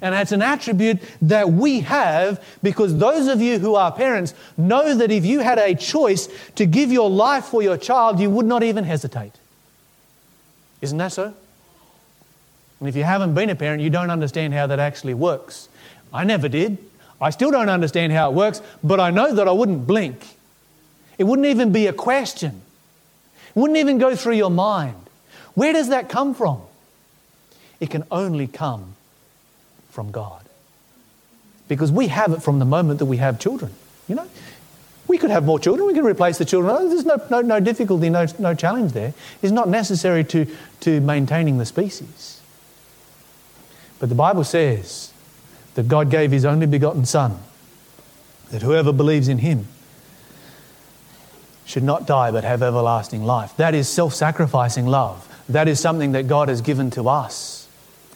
And 0.01 0.15
it's 0.15 0.33
an 0.33 0.43
attribute 0.43 0.99
that 1.23 1.51
we 1.51 1.81
have 1.81 2.45
because 2.63 2.97
those 2.99 3.27
of 3.27 3.41
you 3.41 3.59
who 3.59 3.75
are 3.75 3.91
parents 3.91 4.35
know 4.57 4.95
that 4.95 5.11
if 5.11 5.25
you 5.25 5.41
had 5.41 5.59
a 5.59 5.75
choice 5.75 6.29
to 6.55 6.67
give 6.67 6.93
your 6.93 7.11
life 7.11 7.47
for 7.47 7.63
your 7.63 7.77
child, 7.77 8.21
you 8.21 8.31
would 8.31 8.47
not 8.47 8.63
even 8.63 8.85
hesitate. 8.85 9.33
Isn't 10.81 10.99
that 10.99 11.13
so? 11.13 11.35
And 12.81 12.89
if 12.89 12.95
you 12.95 13.03
haven't 13.03 13.35
been 13.35 13.51
a 13.51 13.57
parent, 13.57 13.83
you 13.83 13.91
don't 13.91 14.11
understand 14.11 14.55
how 14.55 14.69
that 14.69 14.79
actually 14.79 15.15
works. 15.15 15.69
I 16.13 16.25
never 16.25 16.49
did. 16.49 16.79
I 17.21 17.31
still 17.31 17.51
don't 17.51 17.69
understand 17.69 18.13
how 18.13 18.31
it 18.31 18.35
works, 18.35 18.63
but 18.85 19.01
I 19.01 19.11
know 19.11 19.35
that 19.35 19.49
I 19.49 19.53
wouldn't 19.53 19.87
blink. 19.87 20.25
It 21.19 21.25
wouldn't 21.25 21.49
even 21.49 21.73
be 21.73 21.89
a 21.89 21.93
question. 21.93 22.63
It 23.49 23.57
wouldn't 23.57 23.79
even 23.79 23.99
go 23.99 24.15
through 24.15 24.35
your 24.35 24.51
mind. 24.51 24.95
Where 25.55 25.73
does 25.73 25.89
that 25.89 26.09
come 26.09 26.35
from? 26.35 26.63
It 27.81 27.91
can 27.91 28.05
only 28.13 28.47
come 28.47 28.95
from 29.99 30.13
God. 30.13 30.45
Because 31.67 31.91
we 31.91 32.07
have 32.07 32.31
it 32.33 32.41
from 32.41 32.61
the 32.61 32.65
moment 32.65 33.01
that 33.01 33.07
we 33.07 33.17
have 33.17 33.41
children. 33.41 33.73
You 34.07 34.15
know, 34.15 34.29
we 35.09 35.19
could 35.19 35.31
have 35.31 35.45
more 35.45 35.59
children, 35.59 35.89
we 35.89 35.93
can 35.93 36.05
replace 36.05 36.39
the 36.39 36.45
children. 36.45 36.73
Oh, 36.79 36.89
there's 36.89 37.05
no, 37.05 37.21
no, 37.29 37.41
no 37.41 37.59
difficulty, 37.59 38.09
no, 38.09 38.25
no 38.39 38.55
challenge 38.55 38.93
there. 38.93 39.13
It's 39.43 39.51
not 39.51 39.69
necessary 39.69 40.23
to, 40.23 40.47
to 40.83 41.01
maintaining 41.01 41.59
the 41.59 41.67
species. 41.67 42.41
But 43.99 44.09
the 44.09 44.15
Bible 44.15 44.45
says 44.45 45.13
that 45.75 45.89
God 45.89 46.13
gave 46.13 46.31
His 46.31 46.45
only 46.45 46.67
begotten 46.67 47.05
Son, 47.05 47.37
that 48.53 48.63
whoever 48.63 48.93
believes 48.93 49.27
in 49.27 49.39
Him 49.39 49.67
should 51.65 51.83
not 51.83 52.07
die 52.07 52.31
but 52.31 52.45
have 52.45 52.63
everlasting 52.63 53.25
life. 53.25 53.57
That 53.57 53.75
is 53.75 53.89
self 53.89 54.15
sacrificing 54.15 54.87
love. 54.87 55.27
That 55.49 55.67
is 55.67 55.81
something 55.81 56.13
that 56.13 56.29
God 56.29 56.49
has 56.49 56.61
given 56.61 56.89
to 56.91 57.09
us 57.09 57.67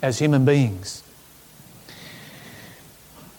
as 0.00 0.20
human 0.20 0.44
beings. 0.44 1.02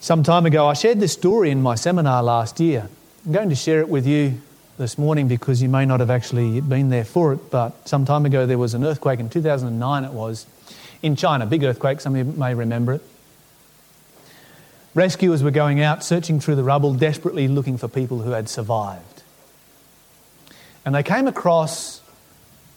Some 0.04 0.22
time 0.22 0.44
ago, 0.44 0.68
I 0.68 0.74
shared 0.74 1.00
this 1.00 1.14
story 1.14 1.50
in 1.50 1.62
my 1.62 1.76
seminar 1.76 2.22
last 2.22 2.60
year. 2.60 2.90
I'm 3.24 3.32
going 3.32 3.48
to 3.48 3.54
share 3.54 3.80
it 3.80 3.88
with 3.88 4.06
you 4.06 4.38
this 4.76 4.98
morning 4.98 5.28
because 5.28 5.62
you 5.62 5.70
may 5.70 5.86
not 5.86 6.00
have 6.00 6.10
actually 6.10 6.60
been 6.60 6.90
there 6.90 7.06
for 7.06 7.32
it, 7.32 7.50
but 7.50 7.88
some 7.88 8.04
time 8.04 8.26
ago 8.26 8.44
there 8.44 8.58
was 8.58 8.74
an 8.74 8.84
earthquake 8.84 9.18
in 9.18 9.30
2009, 9.30 10.04
it 10.04 10.12
was, 10.12 10.44
in 11.00 11.16
China, 11.16 11.46
big 11.46 11.64
earthquake, 11.64 12.02
some 12.02 12.14
of 12.14 12.18
you 12.18 12.34
may 12.34 12.52
remember 12.52 12.92
it. 12.92 13.02
Rescuers 14.92 15.42
were 15.42 15.50
going 15.50 15.80
out 15.80 16.04
searching 16.04 16.38
through 16.38 16.56
the 16.56 16.64
rubble, 16.64 16.92
desperately 16.92 17.48
looking 17.48 17.78
for 17.78 17.88
people 17.88 18.18
who 18.18 18.32
had 18.32 18.50
survived. 18.50 19.22
And 20.84 20.94
they 20.94 21.02
came 21.02 21.26
across, 21.26 22.02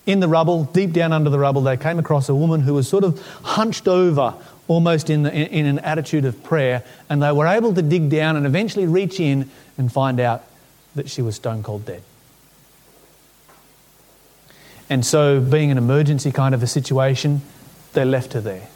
in 0.06 0.22
the 0.22 0.30
rubble, 0.30 0.64
deep 0.64 0.94
down 0.94 1.12
under 1.12 1.30
the 1.30 1.40
rubble, 1.40 1.62
they 1.62 1.76
came 1.76 2.00
across 2.00 2.30
a 2.30 2.36
woman 2.36 2.62
who 2.62 2.74
was 2.74 2.88
sort 2.88 3.04
of 3.04 3.22
hunched 3.44 3.90
over, 3.90 4.34
almost 4.68 5.10
in, 5.10 5.24
the, 5.24 5.34
in 5.34 5.66
an 5.66 5.80
attitude 5.80 6.26
of 6.26 6.44
prayer. 6.44 6.84
And 7.10 7.22
they 7.22 7.32
were 7.32 7.48
able 7.48 7.74
to 7.74 7.82
dig 7.82 8.10
down 8.10 8.36
and 8.36 8.46
eventually 8.46 8.86
reach 8.86 9.20
in 9.20 9.50
and 9.78 9.92
find 9.92 10.20
out 10.20 10.44
that 10.96 11.10
she 11.10 11.22
was 11.22 11.36
stone 11.36 11.64
cold 11.64 11.86
dead. 11.86 12.04
And 14.90 15.06
so, 15.06 15.42
being 15.42 15.70
an 15.70 15.78
emergency 15.78 16.32
kind 16.32 16.56
of 16.56 16.64
a 16.64 16.68
situation, 16.68 17.42
they 17.94 18.06
left 18.06 18.34
her 18.34 18.42
there. 18.42 18.68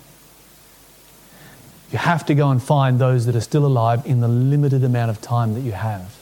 You 1.91 1.97
have 1.97 2.25
to 2.27 2.35
go 2.35 2.49
and 2.49 2.61
find 2.61 2.99
those 2.99 3.25
that 3.25 3.35
are 3.35 3.41
still 3.41 3.65
alive 3.65 4.05
in 4.05 4.21
the 4.21 4.27
limited 4.27 4.83
amount 4.83 5.11
of 5.11 5.21
time 5.21 5.53
that 5.53 5.61
you 5.61 5.73
have. 5.73 6.17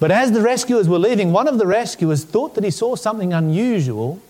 But 0.00 0.10
as 0.10 0.32
the 0.32 0.40
rescuers 0.40 0.88
were 0.88 0.98
leaving, 0.98 1.32
one 1.32 1.48
of 1.48 1.58
the 1.58 1.66
rescuers 1.66 2.24
thought 2.24 2.54
that 2.54 2.64
he 2.64 2.70
saw 2.70 2.94
something 2.94 3.32
unusual, 3.32 4.20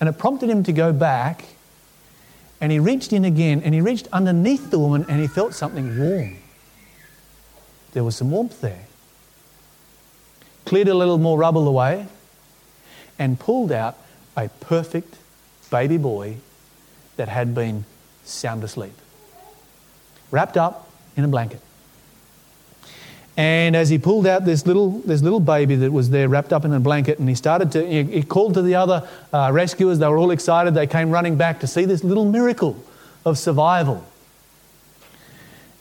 and 0.00 0.08
it 0.08 0.18
prompted 0.18 0.48
him 0.48 0.62
to 0.64 0.72
go 0.72 0.92
back. 0.92 1.44
And 2.60 2.70
he 2.70 2.78
reached 2.78 3.12
in 3.12 3.24
again, 3.24 3.62
and 3.64 3.74
he 3.74 3.80
reached 3.80 4.06
underneath 4.12 4.70
the 4.70 4.78
woman, 4.78 5.06
and 5.08 5.20
he 5.20 5.26
felt 5.26 5.54
something 5.54 5.98
warm. 5.98 6.36
There 7.92 8.04
was 8.04 8.16
some 8.16 8.30
warmth 8.30 8.60
there. 8.60 8.86
Cleared 10.66 10.88
a 10.88 10.94
little 10.94 11.18
more 11.18 11.38
rubble 11.38 11.66
away, 11.66 12.06
and 13.18 13.40
pulled 13.40 13.72
out 13.72 13.96
a 14.36 14.48
perfect 14.60 15.16
baby 15.70 15.96
boy 15.96 16.36
that 17.16 17.28
had 17.28 17.54
been 17.54 17.84
sound 18.24 18.62
asleep, 18.62 18.94
wrapped 20.30 20.56
up 20.56 20.88
in 21.16 21.24
a 21.24 21.28
blanket. 21.28 21.60
And 23.40 23.74
as 23.74 23.88
he 23.88 23.96
pulled 23.96 24.26
out 24.26 24.44
this 24.44 24.66
little, 24.66 24.98
this 24.98 25.22
little 25.22 25.40
baby 25.40 25.74
that 25.76 25.90
was 25.90 26.10
there 26.10 26.28
wrapped 26.28 26.52
up 26.52 26.66
in 26.66 26.74
a 26.74 26.78
blanket, 26.78 27.18
and 27.18 27.26
he 27.26 27.34
started 27.34 27.72
to, 27.72 27.86
he, 27.86 28.22
called 28.22 28.52
to 28.52 28.60
the 28.60 28.74
other 28.74 29.08
uh, 29.32 29.48
rescuers. 29.50 29.98
They 29.98 30.06
were 30.08 30.18
all 30.18 30.30
excited. 30.30 30.74
They 30.74 30.86
came 30.86 31.10
running 31.10 31.36
back 31.36 31.60
to 31.60 31.66
see 31.66 31.86
this 31.86 32.04
little 32.04 32.26
miracle 32.26 32.76
of 33.24 33.38
survival. 33.38 34.04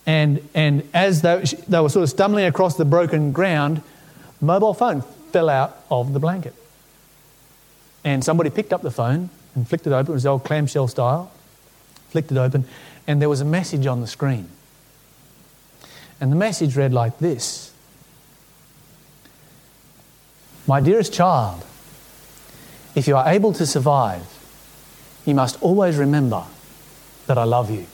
And, 0.05 0.47
and 0.53 0.87
as 0.93 1.21
they, 1.21 1.43
they 1.67 1.81
were 1.81 1.89
sort 1.89 2.03
of 2.03 2.09
stumbling 2.09 2.45
across 2.45 2.77
the 2.77 2.85
broken 2.85 3.33
ground, 3.33 3.81
mobile 4.39 4.73
phone 4.73 5.01
fell 5.33 5.49
out 5.49 5.83
of 5.91 6.13
the 6.13 6.19
blanket. 6.19 6.55
And 8.05 8.23
somebody 8.23 8.51
picked 8.51 8.71
up 8.71 8.83
the 8.83 8.91
phone 8.91 9.31
and 9.53 9.67
flicked 9.67 9.85
it 9.85 9.91
open. 9.91 10.13
It 10.13 10.15
was 10.15 10.25
old 10.25 10.45
clamshell 10.45 10.87
style. 10.87 11.29
Flicked 12.11 12.31
it 12.31 12.37
open, 12.37 12.63
and 13.05 13.21
there 13.21 13.27
was 13.27 13.41
a 13.41 13.45
message 13.45 13.85
on 13.85 13.99
the 13.99 14.07
screen. 14.07 14.47
And 16.21 16.31
the 16.31 16.35
message 16.35 16.75
read 16.75 16.93
like 16.93 17.19
this 17.19 17.71
My 20.67 20.79
dearest 20.81 21.13
child, 21.13 21.65
if 22.95 23.07
you 23.07 23.15
are 23.15 23.27
able 23.27 23.53
to 23.53 23.65
survive, 23.65 24.25
you 25.25 25.33
must 25.33 25.61
always 25.61 25.97
remember 25.97 26.43
that 27.27 27.37
I 27.37 27.43
love 27.43 27.71
you. 27.71 27.85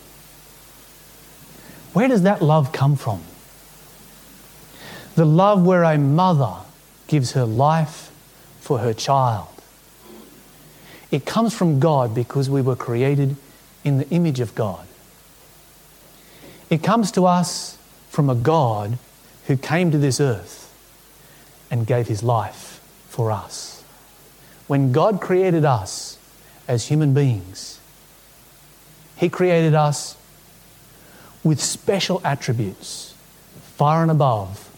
Where 1.94 2.08
does 2.08 2.24
that 2.24 2.42
love 2.42 2.72
come 2.72 2.96
from? 2.96 3.22
The 5.16 5.26
love 5.26 5.66
where 5.66 5.84
a 5.84 5.98
mother 5.98 6.56
gives 7.08 7.32
her 7.34 7.46
life 7.46 8.12
for 8.60 8.80
her 8.80 8.94
child. 8.94 9.48
It 11.12 11.26
comes 11.26 11.54
from 11.54 11.80
God 11.80 12.14
because 12.14 12.50
we 12.50 12.62
were 12.62 12.76
created 12.76 13.38
in 13.86 13.98
the 13.98 14.10
image 14.10 14.40
of 14.42 14.56
God. 14.56 14.86
It 16.70 16.84
comes 16.84 17.12
to 17.12 17.26
us 17.26 17.75
from 18.16 18.30
a 18.30 18.36
God 18.36 18.98
who 19.48 19.58
came 19.58 19.92
to 19.92 19.98
this 19.98 20.22
earth 20.22 20.74
and 21.70 21.86
gave 21.86 22.08
his 22.08 22.24
life 22.24 22.80
for 23.10 23.30
us. 23.30 23.84
When 24.68 24.94
God 24.94 25.20
created 25.20 25.66
us 25.66 26.18
as 26.66 26.88
human 26.88 27.14
beings, 27.14 27.78
he 29.18 29.28
created 29.28 29.74
us 29.74 30.16
with 31.44 31.62
special 31.62 32.22
attributes 32.24 33.14
far 33.76 34.02
and 34.02 34.10
above 34.10 34.72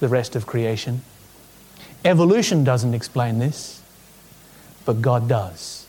the 0.00 0.08
rest 0.08 0.34
of 0.34 0.46
creation. 0.46 1.02
Evolution 2.02 2.64
doesn't 2.64 2.94
explain 2.94 3.40
this, 3.40 3.82
but 4.86 5.02
God 5.02 5.28
does. 5.28 5.86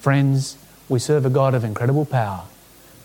Friends, 0.00 0.56
we 0.88 0.98
serve 0.98 1.26
a 1.26 1.30
God 1.30 1.52
of 1.52 1.62
incredible 1.62 2.06
power, 2.06 2.44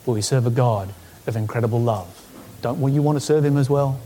but 0.06 0.14
we 0.14 0.22
serve 0.22 0.48
a 0.48 0.50
God 0.50 0.94
of 1.28 1.36
incredible 1.36 1.82
love. 1.82 2.27
Don't 2.62 2.93
you 2.93 3.01
want 3.01 3.18
to 3.18 3.20
serve 3.20 3.45
Him 3.45 3.58
as 3.58 3.70
well? 3.70 3.99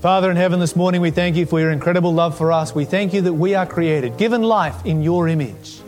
Father 0.00 0.30
in 0.30 0.36
heaven, 0.36 0.60
this 0.60 0.76
morning 0.76 1.00
we 1.00 1.10
thank 1.10 1.34
you 1.34 1.44
for 1.44 1.58
your 1.58 1.72
incredible 1.72 2.14
love 2.14 2.38
for 2.38 2.52
us. 2.52 2.72
We 2.72 2.84
thank 2.84 3.12
you 3.12 3.20
that 3.22 3.32
we 3.32 3.56
are 3.56 3.66
created, 3.66 4.16
given 4.16 4.42
life 4.42 4.86
in 4.86 5.02
your 5.02 5.26
image, 5.26 5.80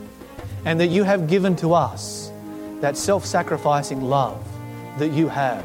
and 0.65 0.81
that 0.81 0.89
you 0.89 1.05
have 1.05 1.29
given 1.29 1.55
to 1.57 1.75
us 1.75 2.33
that 2.81 2.97
self 2.97 3.25
sacrificing 3.25 4.03
love 4.03 4.45
that 4.99 5.13
you 5.13 5.29
have. 5.29 5.65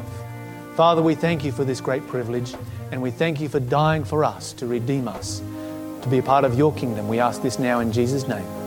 Father, 0.76 1.02
we 1.02 1.14
thank 1.14 1.44
you 1.44 1.52
for 1.52 1.64
this 1.64 1.80
great 1.80 2.06
privilege 2.06 2.54
and 2.92 3.02
we 3.02 3.10
thank 3.10 3.40
you 3.40 3.48
for 3.48 3.58
dying 3.58 4.04
for 4.04 4.24
us 4.24 4.52
to 4.54 4.66
redeem 4.66 5.08
us, 5.08 5.40
to 6.02 6.08
be 6.08 6.18
a 6.18 6.22
part 6.22 6.44
of 6.44 6.56
your 6.56 6.72
kingdom. 6.74 7.08
We 7.08 7.18
ask 7.18 7.42
this 7.42 7.58
now 7.58 7.80
in 7.80 7.92
Jesus' 7.92 8.28
name. 8.28 8.65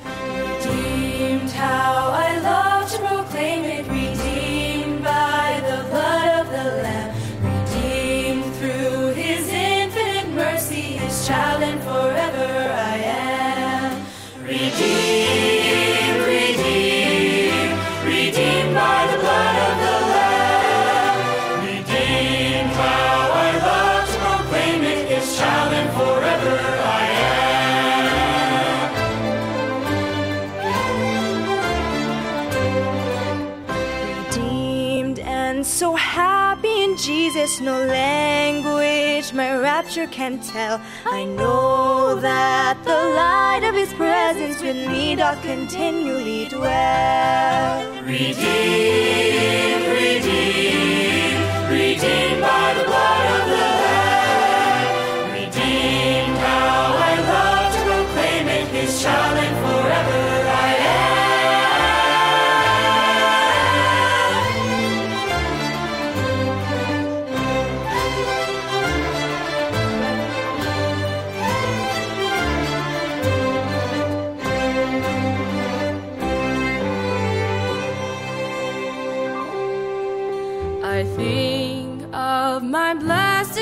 Can 40.07 40.39
tell. 40.41 40.81
I 41.05 41.25
know 41.25 42.15
that 42.21 42.83
the 42.85 42.91
light 42.91 43.63
of 43.69 43.75
His 43.75 43.93
presence 43.95 44.63
with 44.63 44.77
me 44.89 45.17
doth 45.17 45.41
continually 45.43 46.47
dwell. 46.49 47.93
Redeemed, 48.03 49.87
redeemed, 49.87 51.45
redeemed 51.71 52.41
by 52.41 52.75
the 52.79 52.85
blood 52.85 53.27
of 53.37 53.49
the 53.53 53.65
Lamb. 53.83 55.33
Redeemed, 55.33 56.39
how 56.39 56.97
I 57.09 57.13
love 57.33 57.73
to 57.75 57.81
proclaim 57.85 58.49
it. 58.49 58.69
His 58.69 59.03
child 59.03 59.39
and 59.39 59.57
forever 59.65 60.36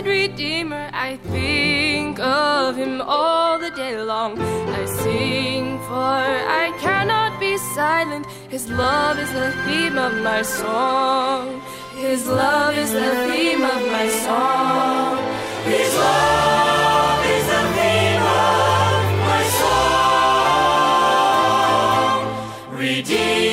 Redeemer. 0.05 0.91
I 0.93 1.17
think 1.17 2.19
of 2.21 2.77
him 2.77 3.01
all 3.01 3.59
the 3.59 3.71
day 3.71 3.97
long. 4.01 4.39
I 4.39 4.85
sing, 4.85 5.79
for 5.89 5.95
I 5.95 6.73
cannot 6.81 7.41
be 7.41 7.57
silent. 7.75 8.27
His 8.49 8.69
love 8.69 9.19
is 9.19 9.33
the 9.33 9.53
theme 9.65 9.97
of 9.99 10.13
my 10.23 10.43
song. 10.43 11.63
His 11.97 12.27
love 12.27 12.77
is 12.77 12.93
the 12.93 13.15
theme 13.29 13.63
of 13.63 13.81
my 13.97 14.09
song. 14.09 15.19
His 15.65 15.95
love 15.97 17.25
is 17.37 17.47
the 17.55 17.63
theme 17.77 18.23
of 18.23 19.05
my 19.31 19.43
song. 19.59 19.95
Redeemed, 22.79 23.44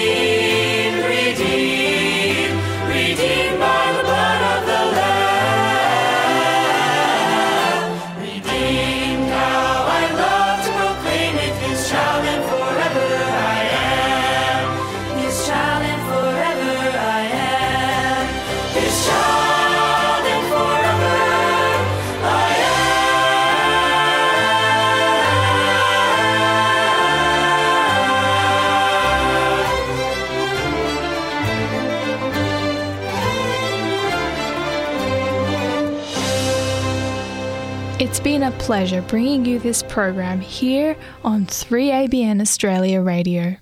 pleasure 38.53 39.01
bringing 39.01 39.45
you 39.45 39.59
this 39.59 39.83
program 39.83 40.39
here 40.41 40.95
on 41.23 41.45
3ABN 41.45 42.41
Australia 42.41 43.01
Radio. 43.01 43.57